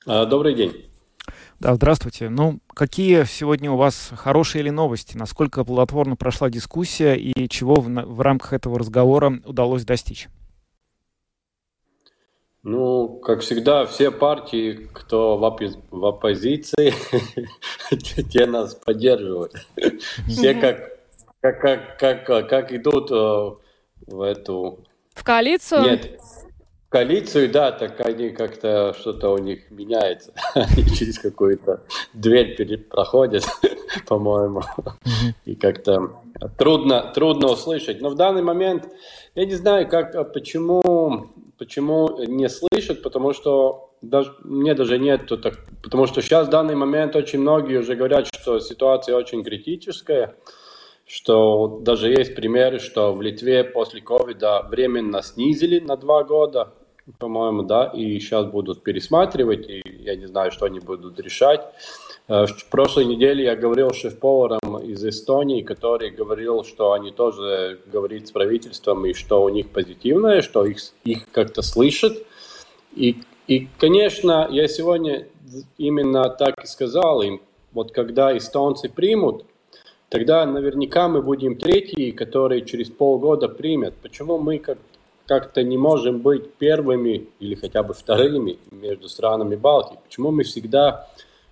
А, 0.05 0.25
добрый 0.25 0.55
день. 0.55 0.88
Да, 1.60 1.75
здравствуйте. 1.75 2.29
Ну, 2.29 2.60
какие 2.73 3.23
сегодня 3.25 3.71
у 3.71 3.77
вас 3.77 4.12
хорошие 4.15 4.63
или 4.63 4.71
новости? 4.71 5.15
Насколько 5.15 5.63
плодотворно 5.63 6.15
прошла 6.15 6.49
дискуссия 6.49 7.15
и 7.15 7.47
чего 7.47 7.75
в, 7.75 7.88
в 7.88 8.21
рамках 8.21 8.53
этого 8.53 8.79
разговора 8.79 9.39
удалось 9.45 9.86
достичь? 9.86 10.27
Ну, 12.63 13.19
как 13.19 13.41
всегда, 13.41 13.86
все 13.86 14.12
партии, 14.12 14.88
кто 14.93 15.38
в, 15.38 15.43
опи- 15.43 15.81
в 15.89 16.05
оппозиции, 16.05 16.93
те 18.31 18.45
нас 18.45 18.75
поддерживают. 18.75 19.53
Все 20.27 20.53
как 20.53 21.00
как, 21.41 21.60
как, 21.60 22.25
как, 22.25 22.49
как 22.49 22.71
идут 22.71 23.12
э, 23.12 23.51
в 24.08 24.21
эту... 24.21 24.86
В 25.13 25.23
коалицию? 25.23 25.82
Нет, 25.82 26.19
в 26.88 26.89
коалицию, 26.89 27.51
да, 27.51 27.71
так 27.71 27.99
они 28.06 28.30
как-то, 28.30 28.93
что-то 28.97 29.30
у 29.30 29.38
них 29.38 29.71
меняется. 29.71 30.34
Они 30.54 30.86
через 30.86 31.19
какую-то 31.19 31.84
дверь 32.13 32.77
проходят, 32.89 33.45
по-моему. 34.08 34.62
И 35.45 35.56
как-то 35.56 36.21
трудно, 36.58 37.12
трудно 37.13 37.51
услышать. 37.51 38.01
Но 38.01 38.10
в 38.10 38.15
данный 38.15 38.43
момент, 38.43 38.88
я 39.36 39.45
не 39.45 39.56
знаю, 39.56 39.88
как, 39.88 40.34
почему, 40.34 41.27
почему 41.58 42.23
не 42.23 42.49
слышат, 42.49 43.01
потому 43.01 43.34
что 43.34 43.93
даже, 44.01 44.34
мне 44.43 44.73
даже 44.73 44.99
нет, 44.99 45.27
так, 45.27 45.60
потому 45.82 46.08
что 46.08 46.21
сейчас 46.21 46.47
в 46.47 46.51
данный 46.51 46.75
момент 46.75 47.15
очень 47.15 47.39
многие 47.39 47.77
уже 47.77 47.95
говорят, 47.95 48.27
что 48.27 48.60
ситуация 48.60 49.15
очень 49.15 49.43
критическая 49.43 50.36
что 51.12 51.80
даже 51.82 52.10
есть 52.10 52.36
примеры, 52.36 52.80
что 52.80 53.13
в 53.13 53.21
Литве 53.21 53.65
после 53.65 54.00
ковида 54.00 54.65
временно 54.69 55.21
снизили 55.21 55.80
на 55.80 55.97
два 55.97 56.24
года, 56.24 56.71
по-моему, 57.19 57.63
да, 57.63 57.88
и 57.88 58.17
сейчас 58.19 58.45
будут 58.45 58.82
пересматривать, 58.82 59.67
и 59.67 59.82
я 59.86 60.15
не 60.15 60.26
знаю, 60.28 60.52
что 60.52 60.65
они 60.65 60.80
будут 60.80 61.19
решать. 61.19 61.62
Э, 62.30 62.45
в 62.45 62.65
прошлой 62.69 63.04
неделе 63.06 63.43
я 63.43 63.58
говорил 63.58 63.91
шеф-поваром 63.91 64.78
из 64.78 65.04
Эстонии, 65.04 65.63
который 65.63 66.12
говорил, 66.12 66.63
что 66.63 66.93
они 66.93 67.12
тоже 67.12 67.82
говорят 67.88 68.28
с 68.28 68.32
правительством 68.32 69.06
и 69.06 69.13
что 69.13 69.43
у 69.43 69.50
них 69.50 69.69
позитивное, 69.69 70.41
что 70.41 70.65
их, 70.65 70.78
их 71.04 71.30
как-то 71.32 71.62
слышат. 71.62 72.26
И, 72.95 73.17
и, 73.47 73.67
конечно, 73.78 74.47
я 74.50 74.65
сегодня 74.69 75.28
именно 75.78 76.30
так 76.30 76.63
и 76.63 76.67
сказал 76.67 77.21
им, 77.21 77.41
вот 77.74 77.91
когда 77.91 78.38
эстонцы 78.38 78.88
примут, 78.88 79.45
тогда 80.12 80.45
наверняка 80.45 81.08
мы 81.08 81.21
будем 81.24 81.56
третьи, 81.56 82.12
которые 82.12 82.65
через 82.65 82.89
полгода 82.89 83.47
примут. 83.47 83.95
Почему 83.95 84.38
мы 84.38 84.60
как 84.60 84.78
как-то 85.26 85.63
не 85.63 85.78
можем 85.78 86.19
быть 86.19 86.56
первыми 86.56 87.30
или 87.39 87.55
хотя 87.55 87.84
бы 87.84 87.93
вторыми 87.93 88.59
между 88.70 89.07
странами 89.07 89.55
Балтии? 89.55 89.97
Почему 90.03 90.32
мы 90.32 90.43
всегда 90.43 91.07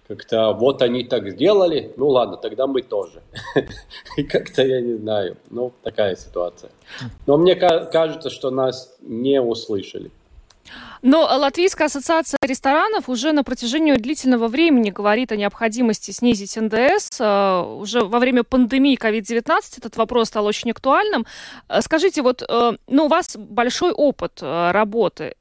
как-то 0.10 0.54
вот 0.54 0.82
они 0.82 1.04
так 1.04 1.30
сделали, 1.30 1.94
ну 1.96 2.10
ладно, 2.10 2.36
тогда 2.36 2.68
мы 2.68 2.82
тоже. 2.82 3.22
И 4.18 4.24
как-то 4.24 4.64
я 4.64 4.82
не 4.82 4.96
знаю, 4.96 5.38
ну 5.50 5.72
такая 5.84 6.16
ситуация. 6.16 6.72
Но 7.28 7.38
мне 7.38 7.56
кажется, 7.56 8.30
что 8.30 8.52
нас 8.52 8.98
не 9.02 9.40
услышали. 9.40 10.12
Но 11.02 11.22
Латвийская 11.22 11.88
ассоциация 11.88 12.38
ресторанов 12.42 13.08
уже 13.08 13.32
на 13.32 13.44
протяжении 13.44 13.94
длительного 13.94 14.48
времени 14.48 14.90
говорит 14.90 15.32
о 15.32 15.38
необходимости 15.38 16.12
снизить 16.12 16.58
НДС. 16.58 17.20
Э, 17.20 17.62
уже 17.62 18.02
во 18.02 18.20
время 18.20 18.44
пандемии 18.44 18.98
COVID-19 18.98 19.60
этот 19.78 19.96
вопрос 19.96 20.28
стал 20.28 20.46
очень 20.46 20.72
актуальным. 20.72 21.26
Э, 21.70 21.82
скажите, 21.82 22.22
вот 22.22 22.44
э, 22.48 22.72
ну, 22.88 23.06
у 23.06 23.08
вас 23.08 23.38
большой 23.38 23.92
опыт 23.92 24.42
работы. 24.42 25.36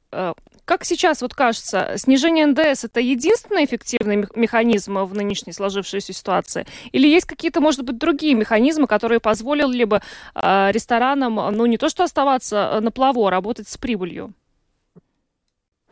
Как 0.65 0.85
сейчас 0.85 1.21
вот 1.21 1.35
кажется, 1.35 1.93
снижение 1.97 2.47
НДС 2.47 2.83
это 2.83 2.99
единственный 2.99 3.65
эффективный 3.65 4.27
механизм 4.35 4.97
в 4.99 5.13
нынешней 5.13 5.53
сложившейся 5.53 6.13
ситуации? 6.13 6.65
Или 6.91 7.07
есть 7.07 7.27
какие-то, 7.27 7.61
может 7.61 7.83
быть, 7.83 7.97
другие 7.97 8.33
механизмы, 8.33 8.87
которые 8.87 9.19
позволили 9.19 9.83
бы 9.83 10.01
ресторанам, 10.33 11.35
ну, 11.35 11.65
не 11.67 11.77
то 11.77 11.89
что 11.89 12.03
оставаться 12.03 12.79
на 12.81 12.91
плаву, 12.91 13.27
а 13.27 13.31
работать 13.31 13.67
с 13.67 13.77
прибылью? 13.77 14.33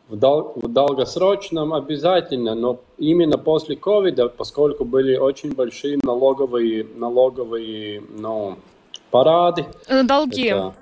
В, 0.08 0.16
дол 0.16 0.52
в 0.56 0.68
долгосрочном 0.68 1.74
обязательно, 1.74 2.54
но 2.54 2.80
именно 2.96 3.38
после 3.38 3.76
ковида, 3.76 4.28
поскольку 4.28 4.84
были 4.84 5.16
очень 5.16 5.54
большие 5.54 5.98
налоговые, 6.02 6.86
налоговые 6.96 8.02
ну, 8.08 8.56
парады. 9.10 9.66
Э, 9.88 10.02
долги. 10.02 10.46
Это, 10.46 10.74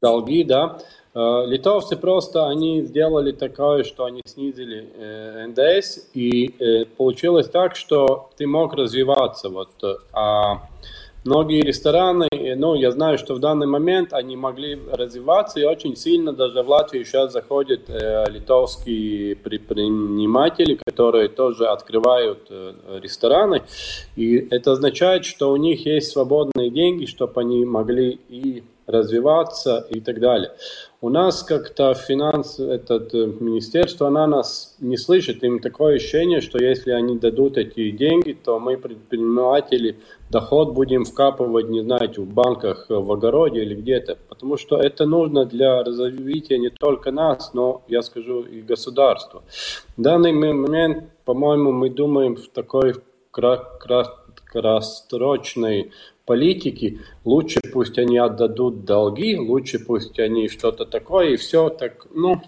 долги, 0.00 0.44
да. 0.44 0.78
Э, 1.14 1.44
литовцы 1.46 1.96
просто, 1.96 2.48
они 2.48 2.82
сделали 2.82 3.32
такое, 3.32 3.84
что 3.84 4.04
они 4.04 4.22
снизили 4.24 4.88
э, 4.94 5.46
НДС, 5.46 6.10
и 6.14 6.54
э, 6.58 6.84
получилось 6.84 7.48
так, 7.48 7.74
что 7.74 8.30
ты 8.36 8.46
мог 8.46 8.74
развиваться. 8.74 9.48
Вот, 9.48 9.70
а 10.12 10.68
многие 11.28 11.60
рестораны, 11.60 12.28
ну, 12.56 12.74
я 12.74 12.90
знаю, 12.90 13.18
что 13.18 13.34
в 13.34 13.38
данный 13.38 13.66
момент 13.66 14.12
они 14.12 14.36
могли 14.36 14.78
развиваться, 14.90 15.60
и 15.60 15.64
очень 15.64 15.94
сильно 15.94 16.32
даже 16.32 16.62
в 16.62 16.68
Латвию 16.68 17.04
сейчас 17.04 17.32
заходят 17.32 17.82
э, 17.88 18.24
литовские 18.30 19.36
предприниматели, 19.36 20.78
которые 20.86 21.28
тоже 21.28 21.66
открывают 21.66 22.46
э, 22.48 22.72
рестораны, 23.02 23.62
и 24.16 24.48
это 24.50 24.72
означает, 24.72 25.26
что 25.26 25.52
у 25.52 25.56
них 25.56 25.84
есть 25.84 26.12
свободные 26.12 26.70
деньги, 26.70 27.04
чтобы 27.04 27.40
они 27.42 27.64
могли 27.66 28.18
и 28.28 28.62
развиваться 28.86 29.86
и 29.90 30.00
так 30.00 30.18
далее. 30.18 30.52
У 31.00 31.10
нас 31.10 31.44
как-то 31.44 31.94
финанс, 31.94 32.58
этот 32.58 33.14
э, 33.14 33.26
министерство, 33.38 34.08
она 34.08 34.26
нас 34.26 34.74
не 34.80 34.96
слышит. 34.96 35.44
Им 35.44 35.60
такое 35.60 35.94
ощущение, 35.94 36.40
что 36.40 36.60
если 36.60 36.90
они 36.90 37.16
дадут 37.16 37.56
эти 37.56 37.92
деньги, 37.92 38.32
то 38.32 38.58
мы, 38.58 38.76
предприниматели, 38.76 40.00
доход 40.28 40.72
будем 40.72 41.04
вкапывать, 41.04 41.68
не 41.68 41.82
знаете, 41.82 42.20
в 42.20 42.26
банках, 42.26 42.86
э, 42.88 42.94
в 42.94 43.12
огороде 43.12 43.62
или 43.62 43.76
где-то. 43.76 44.18
Потому 44.28 44.56
что 44.56 44.76
это 44.76 45.06
нужно 45.06 45.44
для 45.44 45.84
развития 45.84 46.58
не 46.58 46.70
только 46.70 47.12
нас, 47.12 47.54
но, 47.54 47.82
я 47.86 48.02
скажу, 48.02 48.40
и 48.40 48.60
государства. 48.60 49.44
В 49.96 50.02
данный 50.02 50.32
момент, 50.32 51.04
по-моему, 51.24 51.70
мы 51.70 51.90
думаем 51.90 52.34
в 52.34 52.48
такой 52.48 52.94
краткосрочной 53.30 55.92
политики, 56.28 57.00
лучше 57.24 57.60
пусть 57.72 57.98
они 57.98 58.18
отдадут 58.18 58.84
долги, 58.84 59.38
лучше 59.38 59.78
пусть 59.78 60.20
они 60.20 60.48
что-то 60.48 60.84
такое, 60.84 61.30
и 61.30 61.36
все 61.36 61.70
так, 61.70 62.06
ну, 62.14 62.42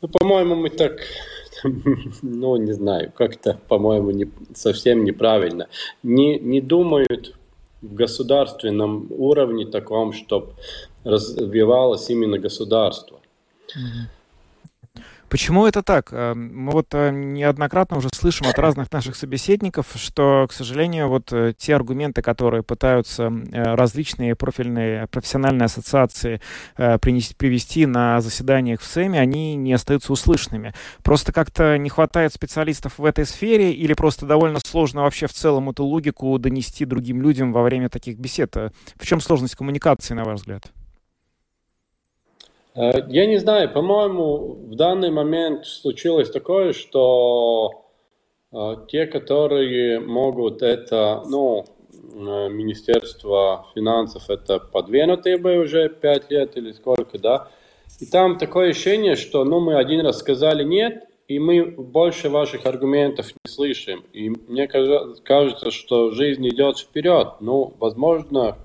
ну 0.00 0.08
по-моему, 0.08 0.54
мы 0.56 0.70
так, 0.70 1.00
ну, 2.22 2.56
не 2.56 2.72
знаю, 2.72 3.12
как-то, 3.14 3.60
по-моему, 3.68 4.12
не, 4.12 4.30
совсем 4.54 5.04
неправильно. 5.04 5.68
Не, 6.02 6.38
не 6.38 6.62
думают 6.62 7.36
в 7.82 7.94
государственном 7.94 9.08
уровне 9.10 9.66
таком, 9.66 10.14
чтобы 10.14 10.54
развивалось 11.04 12.08
именно 12.08 12.38
государство. 12.38 13.20
Mm-hmm. 13.76 14.21
Почему 15.32 15.66
это 15.66 15.82
так? 15.82 16.08
Э, 16.12 16.34
мы 16.34 16.72
вот 16.72 16.88
э, 16.92 17.10
неоднократно 17.10 17.96
уже 17.96 18.10
слышим 18.12 18.48
от 18.48 18.58
разных 18.58 18.92
наших 18.92 19.16
собеседников, 19.16 19.86
что, 19.94 20.46
к 20.46 20.52
сожалению, 20.52 21.08
вот 21.08 21.32
э, 21.32 21.54
те 21.56 21.74
аргументы, 21.74 22.20
которые 22.20 22.62
пытаются 22.62 23.32
различные 23.50 24.36
профильные 24.36 25.06
профессиональные 25.06 25.64
ассоциации 25.64 26.42
принести, 26.76 27.34
привести 27.34 27.86
на 27.86 28.20
заседаниях 28.20 28.82
в 28.82 28.84
СЭМе, 28.84 29.18
они 29.18 29.54
не 29.54 29.72
остаются 29.72 30.12
услышанными. 30.12 30.74
Просто 31.02 31.32
как-то 31.32 31.78
не 31.78 31.88
хватает 31.88 32.34
специалистов 32.34 32.98
в 32.98 33.04
этой 33.06 33.24
сфере 33.24 33.72
или 33.72 33.94
просто 33.94 34.26
довольно 34.26 34.58
сложно 34.62 35.00
вообще 35.00 35.28
в 35.28 35.32
целом 35.32 35.70
эту 35.70 35.84
логику 35.84 36.38
донести 36.38 36.84
другим 36.84 37.22
людям 37.22 37.54
во 37.54 37.62
время 37.62 37.88
таких 37.88 38.18
бесед? 38.18 38.54
В 38.54 39.06
чем 39.06 39.18
сложность 39.22 39.56
коммуникации, 39.56 40.12
на 40.12 40.24
ваш 40.24 40.40
взгляд? 40.40 40.70
Э, 42.74 42.90
я 43.08 43.26
не 43.26 43.38
знаю, 43.38 43.70
по-моему, 43.70 44.54
в 44.54 44.74
данный 44.74 45.10
момент 45.10 45.66
случилось 45.66 46.30
такое, 46.30 46.72
что 46.72 47.84
э, 48.52 48.76
те, 48.88 49.06
которые 49.06 50.00
могут 50.00 50.62
это, 50.62 51.22
ну, 51.28 51.64
э, 51.92 52.48
Министерство 52.48 53.66
финансов, 53.74 54.30
это 54.30 54.58
подвинутые 54.58 55.36
бы 55.36 55.58
уже 55.58 55.88
пять 55.88 56.30
лет 56.30 56.56
или 56.56 56.72
сколько, 56.72 57.18
да, 57.18 57.48
и 58.00 58.06
там 58.06 58.38
такое 58.38 58.70
ощущение, 58.70 59.16
что, 59.16 59.44
ну, 59.44 59.60
мы 59.60 59.76
один 59.76 60.00
раз 60.00 60.18
сказали 60.18 60.64
нет, 60.64 61.04
и 61.28 61.38
мы 61.38 61.64
больше 61.64 62.30
ваших 62.30 62.66
аргументов 62.66 63.26
не 63.44 63.50
слышим. 63.50 64.04
И 64.12 64.30
мне 64.30 64.66
кажется, 64.66 65.70
что 65.70 66.10
жизнь 66.10 66.46
идет 66.48 66.78
вперед. 66.78 67.34
Ну, 67.40 67.74
возможно, 67.78 68.58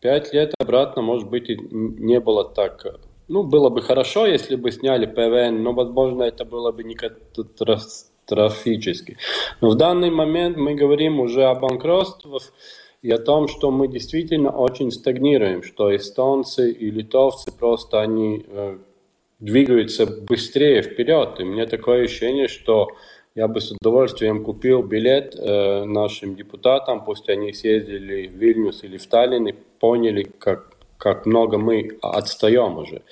пять 0.00 0.32
лет 0.32 0.54
обратно, 0.58 1.02
может 1.02 1.28
быть, 1.28 1.50
и 1.50 1.56
не 1.56 2.18
было 2.18 2.44
так 2.44 2.86
ну, 3.32 3.42
было 3.44 3.70
бы 3.70 3.80
хорошо, 3.80 4.26
если 4.26 4.56
бы 4.56 4.70
сняли 4.70 5.06
ПВН, 5.06 5.62
но, 5.62 5.72
возможно, 5.72 6.24
это 6.24 6.44
было 6.44 6.70
бы 6.70 6.84
не 6.84 6.94
катастрофически. 6.94 9.16
Но 9.62 9.70
в 9.70 9.74
данный 9.74 10.10
момент 10.10 10.58
мы 10.58 10.74
говорим 10.74 11.18
уже 11.18 11.44
о 11.44 11.54
банкротствах 11.54 12.52
и 13.00 13.10
о 13.10 13.16
том, 13.16 13.48
что 13.48 13.70
мы 13.70 13.88
действительно 13.88 14.50
очень 14.50 14.90
стагнируем, 14.90 15.62
что 15.62 15.96
эстонцы 15.96 16.70
и 16.70 16.90
литовцы 16.90 17.50
просто 17.58 18.02
они 18.02 18.44
э, 18.46 18.76
двигаются 19.40 20.04
быстрее 20.06 20.82
вперед. 20.82 21.40
И 21.40 21.44
мне 21.44 21.64
такое 21.66 22.04
ощущение, 22.04 22.48
что 22.48 22.88
я 23.34 23.48
бы 23.48 23.62
с 23.62 23.72
удовольствием 23.72 24.44
купил 24.44 24.82
билет 24.82 25.34
э, 25.34 25.84
нашим 25.84 26.36
депутатам, 26.36 27.02
пусть 27.02 27.30
они 27.30 27.54
съездили 27.54 28.28
в 28.28 28.34
Вильнюс 28.34 28.84
или 28.84 28.98
в 28.98 29.06
Таллин 29.06 29.48
и 29.48 29.54
поняли, 29.80 30.24
как 30.38 30.71
как 31.02 31.26
много 31.26 31.58
мы 31.58 31.98
отстаем 32.00 32.78
уже. 32.78 33.02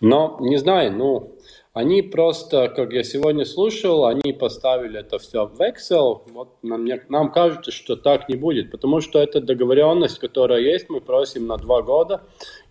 Но, 0.00 0.38
не 0.40 0.56
знаю, 0.56 0.90
ну, 0.92 1.32
они 1.74 2.00
просто, 2.00 2.68
как 2.74 2.94
я 2.94 3.04
сегодня 3.04 3.44
слушал, 3.44 4.06
они 4.06 4.32
поставили 4.32 5.00
это 5.00 5.18
все 5.18 5.44
в 5.44 5.60
Excel. 5.60 6.22
Вот 6.32 6.48
нам, 6.62 6.86
нам 7.10 7.30
кажется, 7.30 7.72
что 7.72 7.96
так 7.96 8.30
не 8.30 8.36
будет, 8.36 8.70
потому 8.70 9.02
что 9.02 9.18
это 9.18 9.42
договоренность, 9.42 10.18
которая 10.18 10.60
есть, 10.60 10.88
мы 10.88 11.02
просим 11.02 11.46
на 11.46 11.58
два 11.58 11.82
года, 11.82 12.22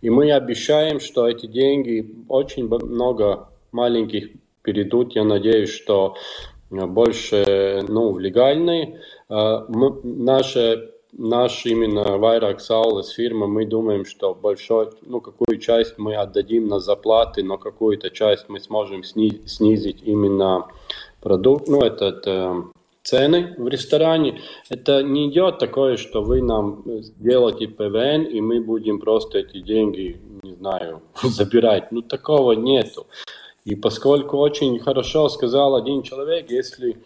и 0.01 0.09
мы 0.09 0.31
обещаем, 0.31 0.99
что 0.99 1.27
эти 1.27 1.45
деньги 1.45 2.15
очень 2.27 2.67
много 2.67 3.49
маленьких 3.71 4.29
перейдут. 4.63 5.13
Я 5.13 5.25
надеюсь, 5.25 5.69
что 5.69 6.15
больше 6.71 7.83
ну, 7.87 8.13
в 8.13 8.19
легальные. 8.19 8.99
А, 9.29 9.63
мы, 9.69 9.99
наше 10.03 10.94
наш 11.17 11.65
именно 11.65 12.17
Вайрак 12.17 12.61
Саулес 12.61 13.09
фирма, 13.09 13.47
мы 13.47 13.65
думаем, 13.65 14.05
что 14.05 14.33
большой, 14.33 14.89
ну, 15.01 15.21
какую 15.21 15.59
часть 15.59 15.97
мы 15.97 16.15
отдадим 16.15 16.67
на 16.67 16.79
заплаты, 16.79 17.43
но 17.43 17.57
какую-то 17.57 18.09
часть 18.09 18.49
мы 18.49 18.59
сможем 18.59 19.03
снизить 19.03 20.01
именно 20.03 20.67
продукт, 21.21 21.67
ну, 21.67 21.81
это, 21.81 22.05
это 22.05 22.65
цены 23.03 23.55
в 23.57 23.67
ресторане. 23.67 24.41
Это 24.69 25.03
не 25.03 25.29
идет 25.29 25.59
такое, 25.59 25.97
что 25.97 26.21
вы 26.21 26.41
нам 26.41 26.83
сделаете 27.01 27.67
ПВН, 27.67 28.23
и 28.23 28.41
мы 28.41 28.59
будем 28.61 28.99
просто 28.99 29.39
эти 29.39 29.59
деньги, 29.59 30.19
не 30.43 30.55
знаю, 30.55 31.01
забирать. 31.23 31.91
Ну, 31.91 32.01
такого 32.01 32.53
нету. 32.53 33.07
И 33.63 33.75
поскольку 33.75 34.37
очень 34.37 34.77
хорошо 34.79 35.29
сказал 35.29 35.75
один 35.75 36.03
человек, 36.03 36.51
если 36.51 36.97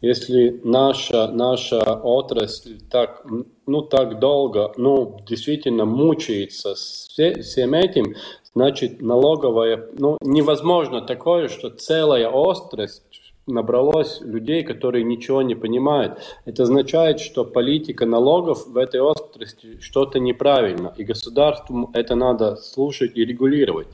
если 0.00 0.60
наша, 0.64 1.28
наша 1.28 1.80
отрасль 1.80 2.78
так, 2.90 3.24
ну, 3.66 3.82
так 3.82 4.18
долго, 4.18 4.72
ну, 4.76 5.20
действительно 5.26 5.84
мучается 5.84 6.74
с 6.74 7.08
всем 7.08 7.74
этим, 7.74 8.14
значит, 8.54 9.00
налоговая, 9.00 9.88
ну, 9.98 10.18
невозможно 10.20 11.00
такое, 11.00 11.48
что 11.48 11.70
целая 11.70 12.28
отрасль 12.28 13.02
набралось 13.46 14.20
людей, 14.20 14.62
которые 14.62 15.04
ничего 15.04 15.42
не 15.42 15.54
понимают. 15.54 16.18
Это 16.44 16.62
означает, 16.62 17.20
что 17.20 17.44
политика 17.44 18.06
налогов 18.06 18.66
в 18.66 18.76
этой 18.76 19.00
отрасли 19.00 19.78
что-то 19.80 20.18
неправильно, 20.18 20.94
и 20.96 21.04
государству 21.04 21.90
это 21.92 22.14
надо 22.14 22.56
слушать 22.56 23.12
и 23.14 23.24
регулировать. 23.24 23.88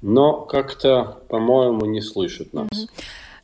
Но 0.00 0.42
как-то, 0.42 1.18
по-моему, 1.28 1.86
не 1.86 2.00
слышат 2.00 2.52
нас. 2.52 2.68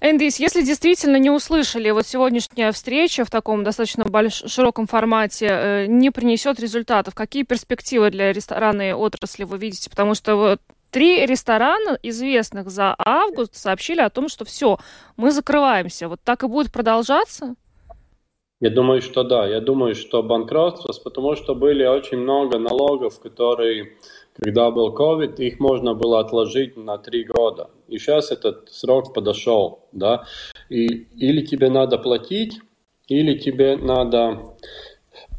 Эндис, 0.06 0.38
если 0.38 0.60
действительно 0.60 1.16
не 1.16 1.30
услышали, 1.30 1.90
вот 1.90 2.06
сегодняшняя 2.06 2.72
встреча 2.72 3.24
в 3.24 3.30
таком 3.30 3.64
достаточно 3.64 4.04
больш... 4.04 4.42
широком 4.48 4.86
формате 4.86 5.46
э, 5.48 5.86
не 5.86 6.10
принесет 6.10 6.60
результатов, 6.60 7.14
какие 7.14 7.42
перспективы 7.42 8.10
для 8.10 8.30
ресторанной 8.30 8.92
отрасли 8.92 9.44
вы 9.44 9.56
видите? 9.56 9.88
Потому 9.88 10.14
что 10.14 10.36
вот 10.36 10.60
Три 10.90 11.26
ресторана, 11.26 11.98
известных 12.04 12.70
за 12.70 12.94
август, 12.96 13.56
сообщили 13.56 14.00
о 14.00 14.10
том, 14.10 14.28
что 14.28 14.44
все, 14.44 14.78
мы 15.16 15.32
закрываемся. 15.32 16.08
Вот 16.08 16.20
так 16.22 16.44
и 16.44 16.46
будет 16.46 16.70
продолжаться? 16.70 17.56
Я 18.60 18.70
думаю, 18.70 19.02
что 19.02 19.24
да. 19.24 19.44
Я 19.48 19.60
думаю, 19.60 19.96
что 19.96 20.22
банкротство, 20.22 20.92
потому 21.02 21.34
что 21.34 21.56
были 21.56 21.84
очень 21.84 22.18
много 22.18 22.60
налогов, 22.60 23.18
которые, 23.18 23.96
когда 24.36 24.70
был 24.70 24.94
COVID, 24.94 25.34
их 25.38 25.58
можно 25.58 25.94
было 25.94 26.20
отложить 26.20 26.76
на 26.76 26.96
три 26.96 27.24
года. 27.24 27.70
И 27.88 27.98
сейчас 27.98 28.30
этот 28.30 28.72
срок 28.72 29.12
подошел, 29.14 29.80
да. 29.92 30.24
И 30.68 30.86
или 31.16 31.44
тебе 31.44 31.70
надо 31.70 31.98
платить, 31.98 32.60
или 33.08 33.38
тебе 33.38 33.76
надо... 33.76 34.54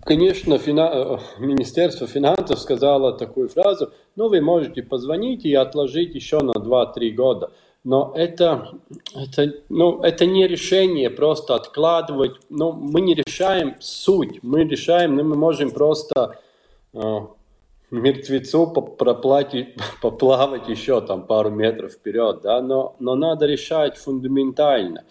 Конечно, 0.03 0.57
фина... 0.57 1.19
Министерство 1.39 2.07
финансов 2.07 2.59
сказало 2.59 3.17
такую 3.17 3.49
фразу– 3.49 3.91
ну, 4.15 4.29
вы 4.29 4.41
можете 4.41 4.81
позвонить 4.81 5.45
и 5.45 5.53
отложить 5.53 6.15
еще 6.15 6.39
на 6.39 6.51
2-3 6.51 7.11
года. 7.11 7.51
Но 7.83 8.13
это, 8.15 8.71
это, 9.13 9.53
ну, 9.69 10.01
это 10.01 10.25
не 10.25 10.47
решение 10.47 11.09
просто 11.09 11.55
откладывать. 11.55 12.37
Ну, 12.49 12.71
мы 12.71 13.01
не 13.01 13.13
решаем 13.13 13.75
суть. 13.79 14.39
Мы 14.41 14.63
решаем, 14.63 15.15
ну, 15.15 15.23
мы 15.23 15.35
можем 15.35 15.69
просто 15.69 16.39
э, 16.93 16.99
мертвецу 17.91 18.67
проплатить, 18.67 19.75
поплавать 20.01 20.67
еще 20.69 21.01
там 21.01 21.25
пару 21.25 21.49
метров 21.49 21.93
вперед, 21.93 22.41
да, 22.43 22.61
но, 22.61 22.95
но 22.99 23.15
надо 23.15 23.45
решать 23.45 23.97
фундаментально. 23.97 25.03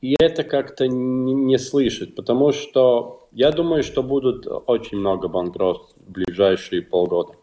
И 0.00 0.16
это 0.18 0.42
как-то 0.42 0.88
не, 0.88 1.34
не 1.34 1.58
слышит, 1.58 2.16
потому 2.16 2.52
что 2.52 3.28
я 3.30 3.52
думаю, 3.52 3.82
что 3.82 4.02
будут 4.02 4.46
очень 4.66 4.98
много 4.98 5.28
банкротств 5.28 5.96
в 5.96 6.10
ближайшие 6.10 6.82
полгода. 6.82 7.34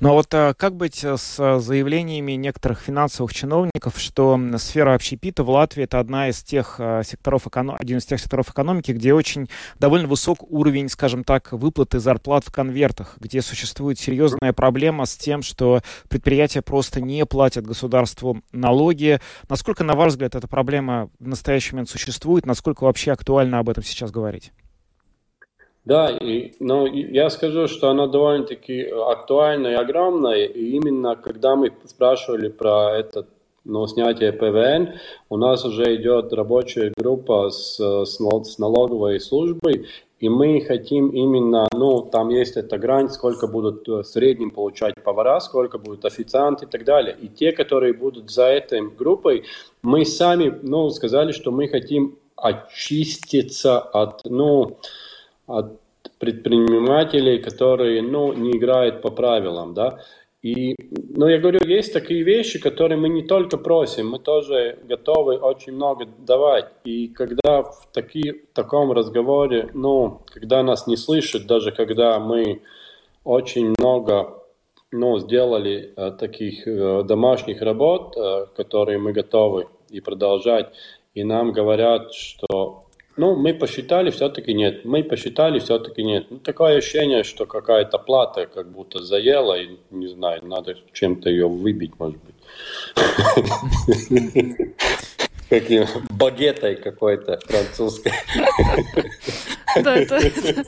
Ну 0.00 0.10
а 0.10 0.12
вот 0.12 0.32
а, 0.34 0.54
как 0.54 0.74
быть 0.76 1.04
э, 1.04 1.16
с 1.16 1.60
заявлениями 1.60 2.32
некоторых 2.32 2.80
финансовых 2.80 3.34
чиновников, 3.34 3.98
что 3.98 4.38
сфера 4.58 4.94
общепита 4.94 5.44
в 5.44 5.50
Латвии 5.50 5.84
это 5.84 6.00
одна 6.00 6.28
из 6.28 6.42
тех 6.42 6.80
секторов 7.04 7.46
один 7.52 7.98
из 7.98 8.06
тех 8.06 8.20
секторов 8.20 8.50
экономики, 8.50 8.92
где 8.92 9.14
очень 9.14 9.48
довольно 9.78 10.08
высок 10.08 10.42
уровень, 10.50 10.88
скажем 10.88 11.24
так, 11.24 11.52
выплаты 11.52 11.98
зарплат 11.98 12.44
в 12.44 12.52
конвертах, 12.52 13.16
где 13.18 13.42
существует 13.42 13.98
серьезная 13.98 14.52
проблема 14.52 15.06
с 15.06 15.16
тем, 15.16 15.42
что 15.42 15.82
предприятия 16.08 16.62
просто 16.62 17.00
не 17.00 17.26
платят 17.26 17.66
государству 17.66 18.42
налоги. 18.52 19.20
Насколько, 19.48 19.84
на 19.84 19.94
ваш 19.94 20.12
взгляд, 20.12 20.34
эта 20.34 20.48
проблема 20.48 21.10
в 21.18 21.28
настоящий 21.28 21.72
момент 21.72 21.90
существует? 21.90 22.46
Насколько 22.46 22.84
вообще 22.84 23.12
актуально 23.12 23.58
об 23.58 23.68
этом 23.68 23.82
сейчас 23.82 24.10
говорить? 24.10 24.52
Да, 25.84 26.10
и, 26.10 26.52
но 26.60 26.86
я 26.86 27.28
скажу, 27.30 27.66
что 27.66 27.90
она 27.90 28.06
довольно-таки 28.06 28.84
актуальна 28.84 29.68
и 29.68 29.74
огромная. 29.74 30.44
И 30.44 30.70
именно 30.70 31.16
когда 31.16 31.56
мы 31.56 31.72
спрашивали 31.86 32.48
про 32.48 32.96
это 32.96 33.26
ну, 33.64 33.86
снятие 33.86 34.32
ПВН, 34.32 34.94
у 35.28 35.36
нас 35.36 35.64
уже 35.64 35.96
идет 35.96 36.32
рабочая 36.32 36.92
группа 36.96 37.50
с, 37.50 37.78
с, 37.78 38.18
с 38.18 38.58
налоговой 38.58 39.20
службой, 39.20 39.86
и 40.18 40.28
мы 40.28 40.60
хотим 40.60 41.08
именно, 41.08 41.66
ну, 41.72 42.02
там 42.02 42.28
есть 42.28 42.56
эта 42.56 42.78
грань, 42.78 43.08
сколько 43.08 43.48
будут 43.48 43.88
в 43.88 44.04
среднем 44.04 44.52
получать 44.52 44.94
повара, 45.02 45.40
сколько 45.40 45.78
будут 45.78 46.04
официанты 46.04 46.64
и 46.66 46.68
так 46.68 46.84
далее. 46.84 47.16
И 47.20 47.28
те, 47.28 47.50
которые 47.50 47.92
будут 47.92 48.30
за 48.30 48.44
этой 48.44 48.88
группой, 48.88 49.44
мы 49.82 50.04
сами, 50.04 50.56
ну, 50.62 50.90
сказали, 50.90 51.32
что 51.32 51.50
мы 51.50 51.66
хотим 51.66 52.18
очиститься 52.36 53.80
от, 53.80 54.20
ну, 54.24 54.78
от 55.46 55.80
предпринимателей, 56.18 57.38
которые, 57.38 58.02
ну, 58.02 58.32
не 58.32 58.52
играют 58.52 59.02
по 59.02 59.10
правилам, 59.10 59.74
да. 59.74 59.98
И, 60.42 60.74
ну, 61.14 61.28
я 61.28 61.38
говорю, 61.38 61.60
есть 61.64 61.92
такие 61.92 62.24
вещи, 62.24 62.58
которые 62.58 62.98
мы 62.98 63.08
не 63.08 63.22
только 63.22 63.58
просим, 63.58 64.10
мы 64.10 64.18
тоже 64.18 64.78
готовы 64.82 65.36
очень 65.36 65.72
много 65.72 66.06
давать. 66.18 66.66
И 66.82 67.08
когда 67.08 67.62
в, 67.62 67.88
таки, 67.92 68.32
в 68.32 68.52
таком 68.52 68.90
разговоре, 68.90 69.70
ну, 69.72 70.22
когда 70.26 70.64
нас 70.64 70.88
не 70.88 70.96
слышат, 70.96 71.46
даже 71.46 71.70
когда 71.70 72.18
мы 72.18 72.62
очень 73.24 73.72
много 73.78 74.42
ну, 74.90 75.18
сделали 75.18 75.92
э, 75.96 76.10
таких 76.18 76.66
э, 76.66 77.02
домашних 77.04 77.62
работ, 77.62 78.16
э, 78.16 78.46
которые 78.56 78.98
мы 78.98 79.12
готовы 79.12 79.68
и 79.90 80.00
продолжать, 80.00 80.72
и 81.14 81.24
нам 81.24 81.52
говорят, 81.52 82.12
что 82.12 82.81
ну, 83.16 83.36
мы 83.36 83.54
посчитали, 83.54 84.10
все-таки 84.10 84.54
нет. 84.54 84.84
Мы 84.84 85.04
посчитали, 85.04 85.58
все-таки 85.58 86.02
нет. 86.02 86.26
Ну, 86.30 86.38
такое 86.38 86.76
ощущение, 86.78 87.24
что 87.24 87.46
какая-то 87.46 87.98
плата 87.98 88.46
как 88.46 88.70
будто 88.70 89.02
заела, 89.02 89.60
и, 89.60 89.78
не 89.90 90.08
знаю, 90.08 90.44
надо 90.44 90.76
чем-то 90.92 91.28
ее 91.28 91.48
выбить, 91.48 91.92
может 91.98 92.18
быть. 92.24 92.34
Каким 95.52 95.84
багетой 96.08 96.76
какой-то 96.76 97.38
французской. 97.46 98.10
Да, 99.84 99.96
это, 99.96 100.14
это... 100.14 100.64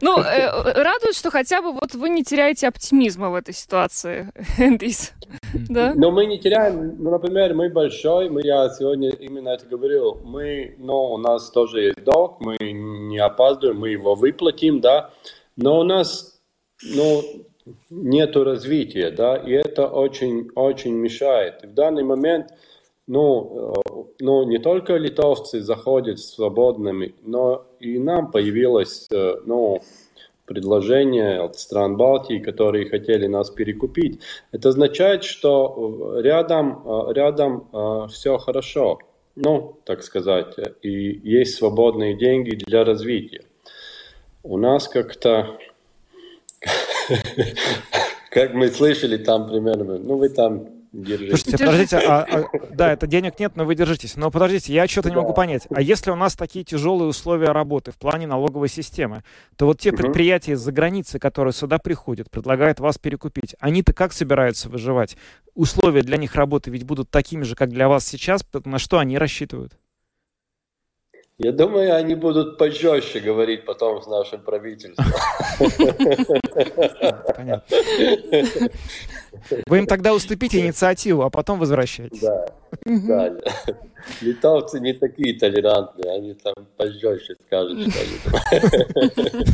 Ну, 0.00 0.18
э, 0.18 0.82
радует, 0.82 1.14
что 1.14 1.30
хотя 1.30 1.62
бы 1.62 1.72
вот 1.72 1.94
вы 1.94 2.08
не 2.08 2.24
теряете 2.24 2.66
оптимизма 2.66 3.30
в 3.30 3.36
этой 3.36 3.54
ситуации, 3.54 4.32
Эндрис. 4.58 5.12
Да? 5.68 5.92
Но 5.94 6.10
мы 6.10 6.26
не 6.26 6.40
теряем, 6.40 6.96
ну, 7.00 7.10
например, 7.10 7.54
мы 7.54 7.68
большой, 7.68 8.28
мы, 8.28 8.42
я 8.42 8.68
сегодня 8.70 9.10
именно 9.10 9.50
это 9.50 9.66
говорил, 9.66 10.20
мы, 10.24 10.74
ну, 10.78 11.12
у 11.12 11.18
нас 11.18 11.50
тоже 11.50 11.82
есть 11.82 12.02
долг, 12.02 12.40
мы 12.40 12.56
не 12.60 13.18
опаздываем, 13.18 13.78
мы 13.78 13.90
его 13.90 14.16
выплатим, 14.16 14.80
да, 14.80 15.10
но 15.56 15.78
у 15.78 15.84
нас, 15.84 16.40
ну, 16.82 17.22
нету 17.88 18.42
развития, 18.42 19.10
да, 19.10 19.36
и 19.36 19.52
это 19.52 19.86
очень, 19.86 20.50
очень 20.56 20.94
мешает. 20.94 21.62
И 21.62 21.68
в 21.68 21.74
данный 21.74 22.02
момент, 22.02 22.52
ну, 23.06 23.74
э, 23.74 23.90
ну, 24.20 24.44
не 24.44 24.58
только 24.58 24.96
литовцы 24.96 25.60
заходят 25.60 26.18
свободными, 26.18 27.14
но 27.22 27.66
и 27.80 27.98
нам 27.98 28.30
появилось, 28.30 29.06
э, 29.10 29.34
ну, 29.44 29.82
предложение 30.46 31.40
от 31.40 31.58
стран 31.58 31.96
Балтии, 31.96 32.38
которые 32.38 32.88
хотели 32.88 33.26
нас 33.26 33.50
перекупить. 33.50 34.20
Это 34.52 34.70
означает, 34.70 35.24
что 35.24 36.18
рядом, 36.20 36.82
э, 36.86 37.12
рядом 37.14 37.68
все 38.08 38.38
хорошо, 38.38 38.98
ну, 39.36 39.78
так 39.84 40.02
сказать, 40.02 40.54
и 40.82 40.90
есть 40.90 41.56
свободные 41.56 42.14
деньги 42.14 42.54
для 42.54 42.84
развития. 42.84 43.44
У 44.42 44.58
нас 44.58 44.88
как-то 44.88 45.58
как 48.30 48.54
мы 48.54 48.68
слышали 48.68 49.16
там 49.16 49.48
примерно, 49.48 49.98
ну 49.98 50.16
вы 50.16 50.28
там 50.28 50.68
держитесь. 50.94 51.40
Слушайте, 51.40 51.64
подождите, 51.64 51.96
а, 51.98 52.26
а, 52.30 52.44
да, 52.70 52.92
это 52.92 53.06
денег 53.06 53.38
нет, 53.38 53.56
но 53.56 53.64
вы 53.64 53.74
держитесь. 53.74 54.16
Но 54.16 54.30
подождите, 54.30 54.72
я 54.72 54.86
что-то 54.86 55.10
не 55.10 55.16
могу 55.16 55.34
понять. 55.34 55.66
А 55.70 55.80
если 55.80 56.10
у 56.10 56.16
нас 56.16 56.36
такие 56.36 56.64
тяжелые 56.64 57.08
условия 57.08 57.50
работы 57.52 57.90
в 57.90 57.96
плане 57.96 58.26
налоговой 58.26 58.68
системы, 58.68 59.24
то 59.56 59.66
вот 59.66 59.80
те 59.80 59.90
угу. 59.90 59.98
предприятия 59.98 60.52
из-за 60.52 60.72
границы, 60.72 61.18
которые 61.18 61.52
сюда 61.52 61.78
приходят, 61.78 62.30
предлагают 62.30 62.80
вас 62.80 62.98
перекупить, 62.98 63.56
они-то 63.58 63.92
как 63.92 64.12
собираются 64.12 64.68
выживать? 64.68 65.16
Условия 65.54 66.02
для 66.02 66.16
них 66.16 66.34
работы 66.34 66.70
ведь 66.70 66.84
будут 66.84 67.10
такими 67.10 67.42
же, 67.42 67.56
как 67.56 67.70
для 67.70 67.88
вас 67.88 68.06
сейчас, 68.06 68.44
на 68.64 68.78
что 68.78 68.98
они 68.98 69.18
рассчитывают? 69.18 69.72
Я 71.38 71.50
думаю, 71.50 71.96
они 71.96 72.14
будут 72.14 72.58
пожестче 72.58 73.18
говорить 73.18 73.64
потом 73.64 74.00
с 74.00 74.06
нашим 74.06 74.40
правительством. 74.42 75.04
Понятно. 77.36 77.76
Вы 79.66 79.78
им 79.78 79.86
тогда 79.86 80.14
уступите 80.14 80.60
инициативу, 80.60 81.22
а 81.22 81.30
потом 81.30 81.58
возвращайтесь. 81.58 82.20
Да, 82.20 82.46
да. 82.84 83.32
Литовцы 84.20 84.80
не 84.80 84.92
такие 84.92 85.38
толерантные, 85.38 86.12
они 86.14 86.34
там 86.34 86.54
пожестче 86.76 87.36
скажут, 87.54 87.92
что 88.20 89.44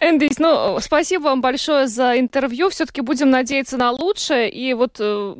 Эндис, 0.00 0.38
ну, 0.38 0.78
спасибо 0.80 1.24
вам 1.24 1.40
большое 1.40 1.86
за 1.86 2.18
интервью. 2.18 2.70
Все-таки 2.70 3.00
будем 3.00 3.30
надеяться 3.30 3.76
на 3.76 3.90
лучшее. 3.90 4.50
И 4.50 4.74
вот 4.74 4.96
э, 4.98 5.34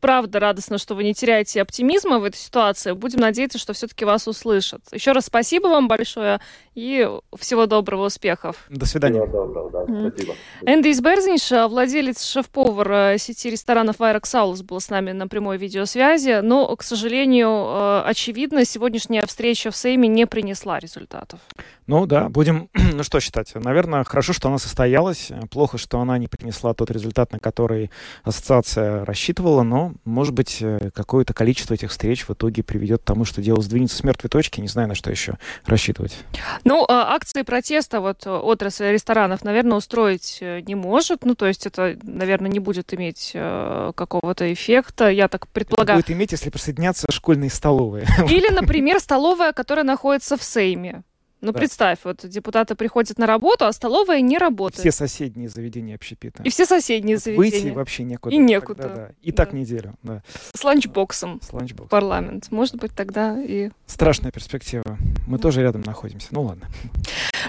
правда 0.00 0.40
радостно, 0.40 0.78
что 0.78 0.94
вы 0.94 1.04
не 1.04 1.14
теряете 1.14 1.62
оптимизма 1.62 2.18
в 2.18 2.24
этой 2.24 2.38
ситуации. 2.38 2.92
Будем 2.92 3.20
надеяться, 3.20 3.58
что 3.58 3.72
все-таки 3.72 4.04
вас 4.04 4.26
услышат. 4.26 4.80
Еще 4.92 5.12
раз 5.12 5.26
спасибо 5.26 5.68
вам 5.68 5.88
большое 5.88 6.40
и 6.74 7.08
всего 7.38 7.66
доброго, 7.66 8.06
успехов. 8.06 8.66
До 8.68 8.86
свидания. 8.86 9.22
Всего 9.22 9.46
доброго, 9.46 9.70
да, 9.70 10.10
спасибо. 10.10 10.34
Эндрис 10.64 11.00
Берзниш, 11.00 11.50
владелец 11.70 12.24
шеф-повар 12.24 12.92
э, 12.92 13.18
сети 13.18 13.50
ресторанов 13.50 13.98
Вайрок 13.98 14.26
Саулус, 14.26 14.62
был 14.62 14.80
с 14.80 14.90
нами 14.90 15.12
на 15.12 15.28
прямой 15.28 15.56
видеосвязи. 15.56 16.40
Но, 16.42 16.74
к 16.76 16.82
сожалению, 16.82 17.48
э, 17.48 18.02
очевидно, 18.06 18.64
сегодняшняя 18.64 19.24
встреча 19.26 19.70
в 19.70 19.76
Сейме 19.76 20.08
не 20.08 20.26
принесла 20.26 20.55
результатов. 20.78 21.40
Ну 21.86 22.06
да, 22.06 22.28
будем, 22.28 22.68
ну 22.74 23.02
что 23.02 23.20
считать. 23.20 23.54
Наверное, 23.54 24.04
хорошо, 24.04 24.32
что 24.32 24.48
она 24.48 24.58
состоялась. 24.58 25.30
Плохо, 25.50 25.78
что 25.78 26.00
она 26.00 26.18
не 26.18 26.26
принесла 26.26 26.74
тот 26.74 26.90
результат, 26.90 27.32
на 27.32 27.38
который 27.38 27.90
ассоциация 28.24 29.04
рассчитывала, 29.04 29.62
но, 29.62 29.92
может 30.04 30.34
быть, 30.34 30.58
э, 30.60 30.90
какое-то 30.92 31.32
количество 31.32 31.74
этих 31.74 31.90
встреч 31.90 32.26
в 32.26 32.30
итоге 32.32 32.62
приведет 32.62 33.02
к 33.02 33.04
тому, 33.04 33.24
что 33.24 33.40
дело 33.40 33.62
сдвинется 33.62 33.96
с 33.96 34.04
мертвой 34.04 34.28
точки. 34.28 34.60
Не 34.60 34.68
знаю, 34.68 34.88
на 34.88 34.94
что 34.94 35.10
еще 35.10 35.38
рассчитывать. 35.64 36.16
Ну, 36.64 36.84
а 36.88 37.14
акции 37.14 37.42
протеста 37.42 38.00
вот 38.00 38.26
э, 38.26 38.30
отрасль 38.30 38.86
ресторанов, 38.86 39.44
наверное, 39.44 39.78
устроить 39.78 40.38
э, 40.40 40.60
не 40.60 40.74
может. 40.74 41.24
Ну, 41.24 41.34
то 41.34 41.46
есть 41.46 41.66
это, 41.66 41.96
наверное, 42.02 42.50
не 42.50 42.58
будет 42.58 42.92
иметь 42.94 43.32
какого-то 43.32 44.52
эффекта, 44.52 45.08
я 45.08 45.28
так 45.28 45.48
предполагаю. 45.48 45.98
Будет 45.98 46.10
иметь, 46.10 46.32
если 46.32 46.50
присоединятся 46.50 47.06
школьные 47.10 47.50
столовые. 47.50 48.06
Или, 48.28 48.48
например, 48.52 49.00
столовая, 49.00 49.52
которая 49.52 49.84
находится 49.84 50.36
в 50.36 50.42
Сейме. 50.42 51.02
Ну, 51.46 51.52
Да. 51.52 51.58
представь, 51.60 51.98
вот 52.04 52.26
депутаты 52.28 52.74
приходят 52.74 53.18
на 53.18 53.26
работу, 53.26 53.66
а 53.66 53.72
столовая 53.72 54.20
не 54.20 54.36
Все 54.36 54.38
работает. 54.38 54.94
соседние 54.94 55.48
заведения 55.48 55.94
общепита. 55.94 56.42
И 56.42 56.50
все 56.50 56.66
соседние 56.66 57.16
Вот 57.16 57.26
Выйти 57.36 57.50
заведения. 57.54 57.74
вообще 57.74 58.02
некуда. 58.04 58.34
И 58.34 58.38
некуда. 58.38 58.82
Тогда 58.82 58.96
да. 59.08 59.10
И 59.22 59.30
так 59.32 59.52
Да. 59.52 59.56
неделю, 59.58 59.94
да. 60.02 60.22
С 60.54 60.64
ланчбоксом 60.64 61.40
С 61.42 61.52
ланчбоксом. 61.52 61.88
парламент. 61.88 62.48
Может 62.50 62.76
быть, 62.76 62.92
тогда 62.94 63.40
и... 63.40 63.70
Страшная 63.86 64.32
перспектива. 64.32 64.82
Мы 65.28 65.38
тоже 65.38 65.62
рядом 65.62 65.82
находимся. 65.82 66.28
Ну 66.32 66.42
ладно. 66.42 66.66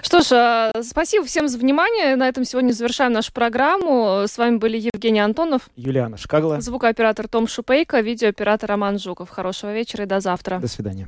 Что 0.03 0.21
ж, 0.21 0.71
э, 0.75 0.83
спасибо 0.83 1.25
всем 1.25 1.47
за 1.47 1.57
внимание. 1.57 2.15
На 2.15 2.27
этом 2.27 2.45
сегодня 2.45 2.71
завершаем 2.71 3.13
нашу 3.13 3.33
программу. 3.33 4.23
С 4.27 4.37
вами 4.37 4.57
были 4.57 4.77
Евгений 4.93 5.19
Антонов, 5.21 5.69
Юлиана 5.75 6.17
Шкагла. 6.17 6.61
звукооператор 6.61 7.27
Том 7.27 7.47
Шупейко, 7.47 7.99
видеооператор 8.01 8.69
Роман 8.69 8.99
Жуков. 8.99 9.29
Хорошего 9.29 9.73
вечера 9.73 10.03
и 10.03 10.07
до 10.07 10.19
завтра. 10.19 10.59
До 10.59 10.67
свидания. 10.67 11.07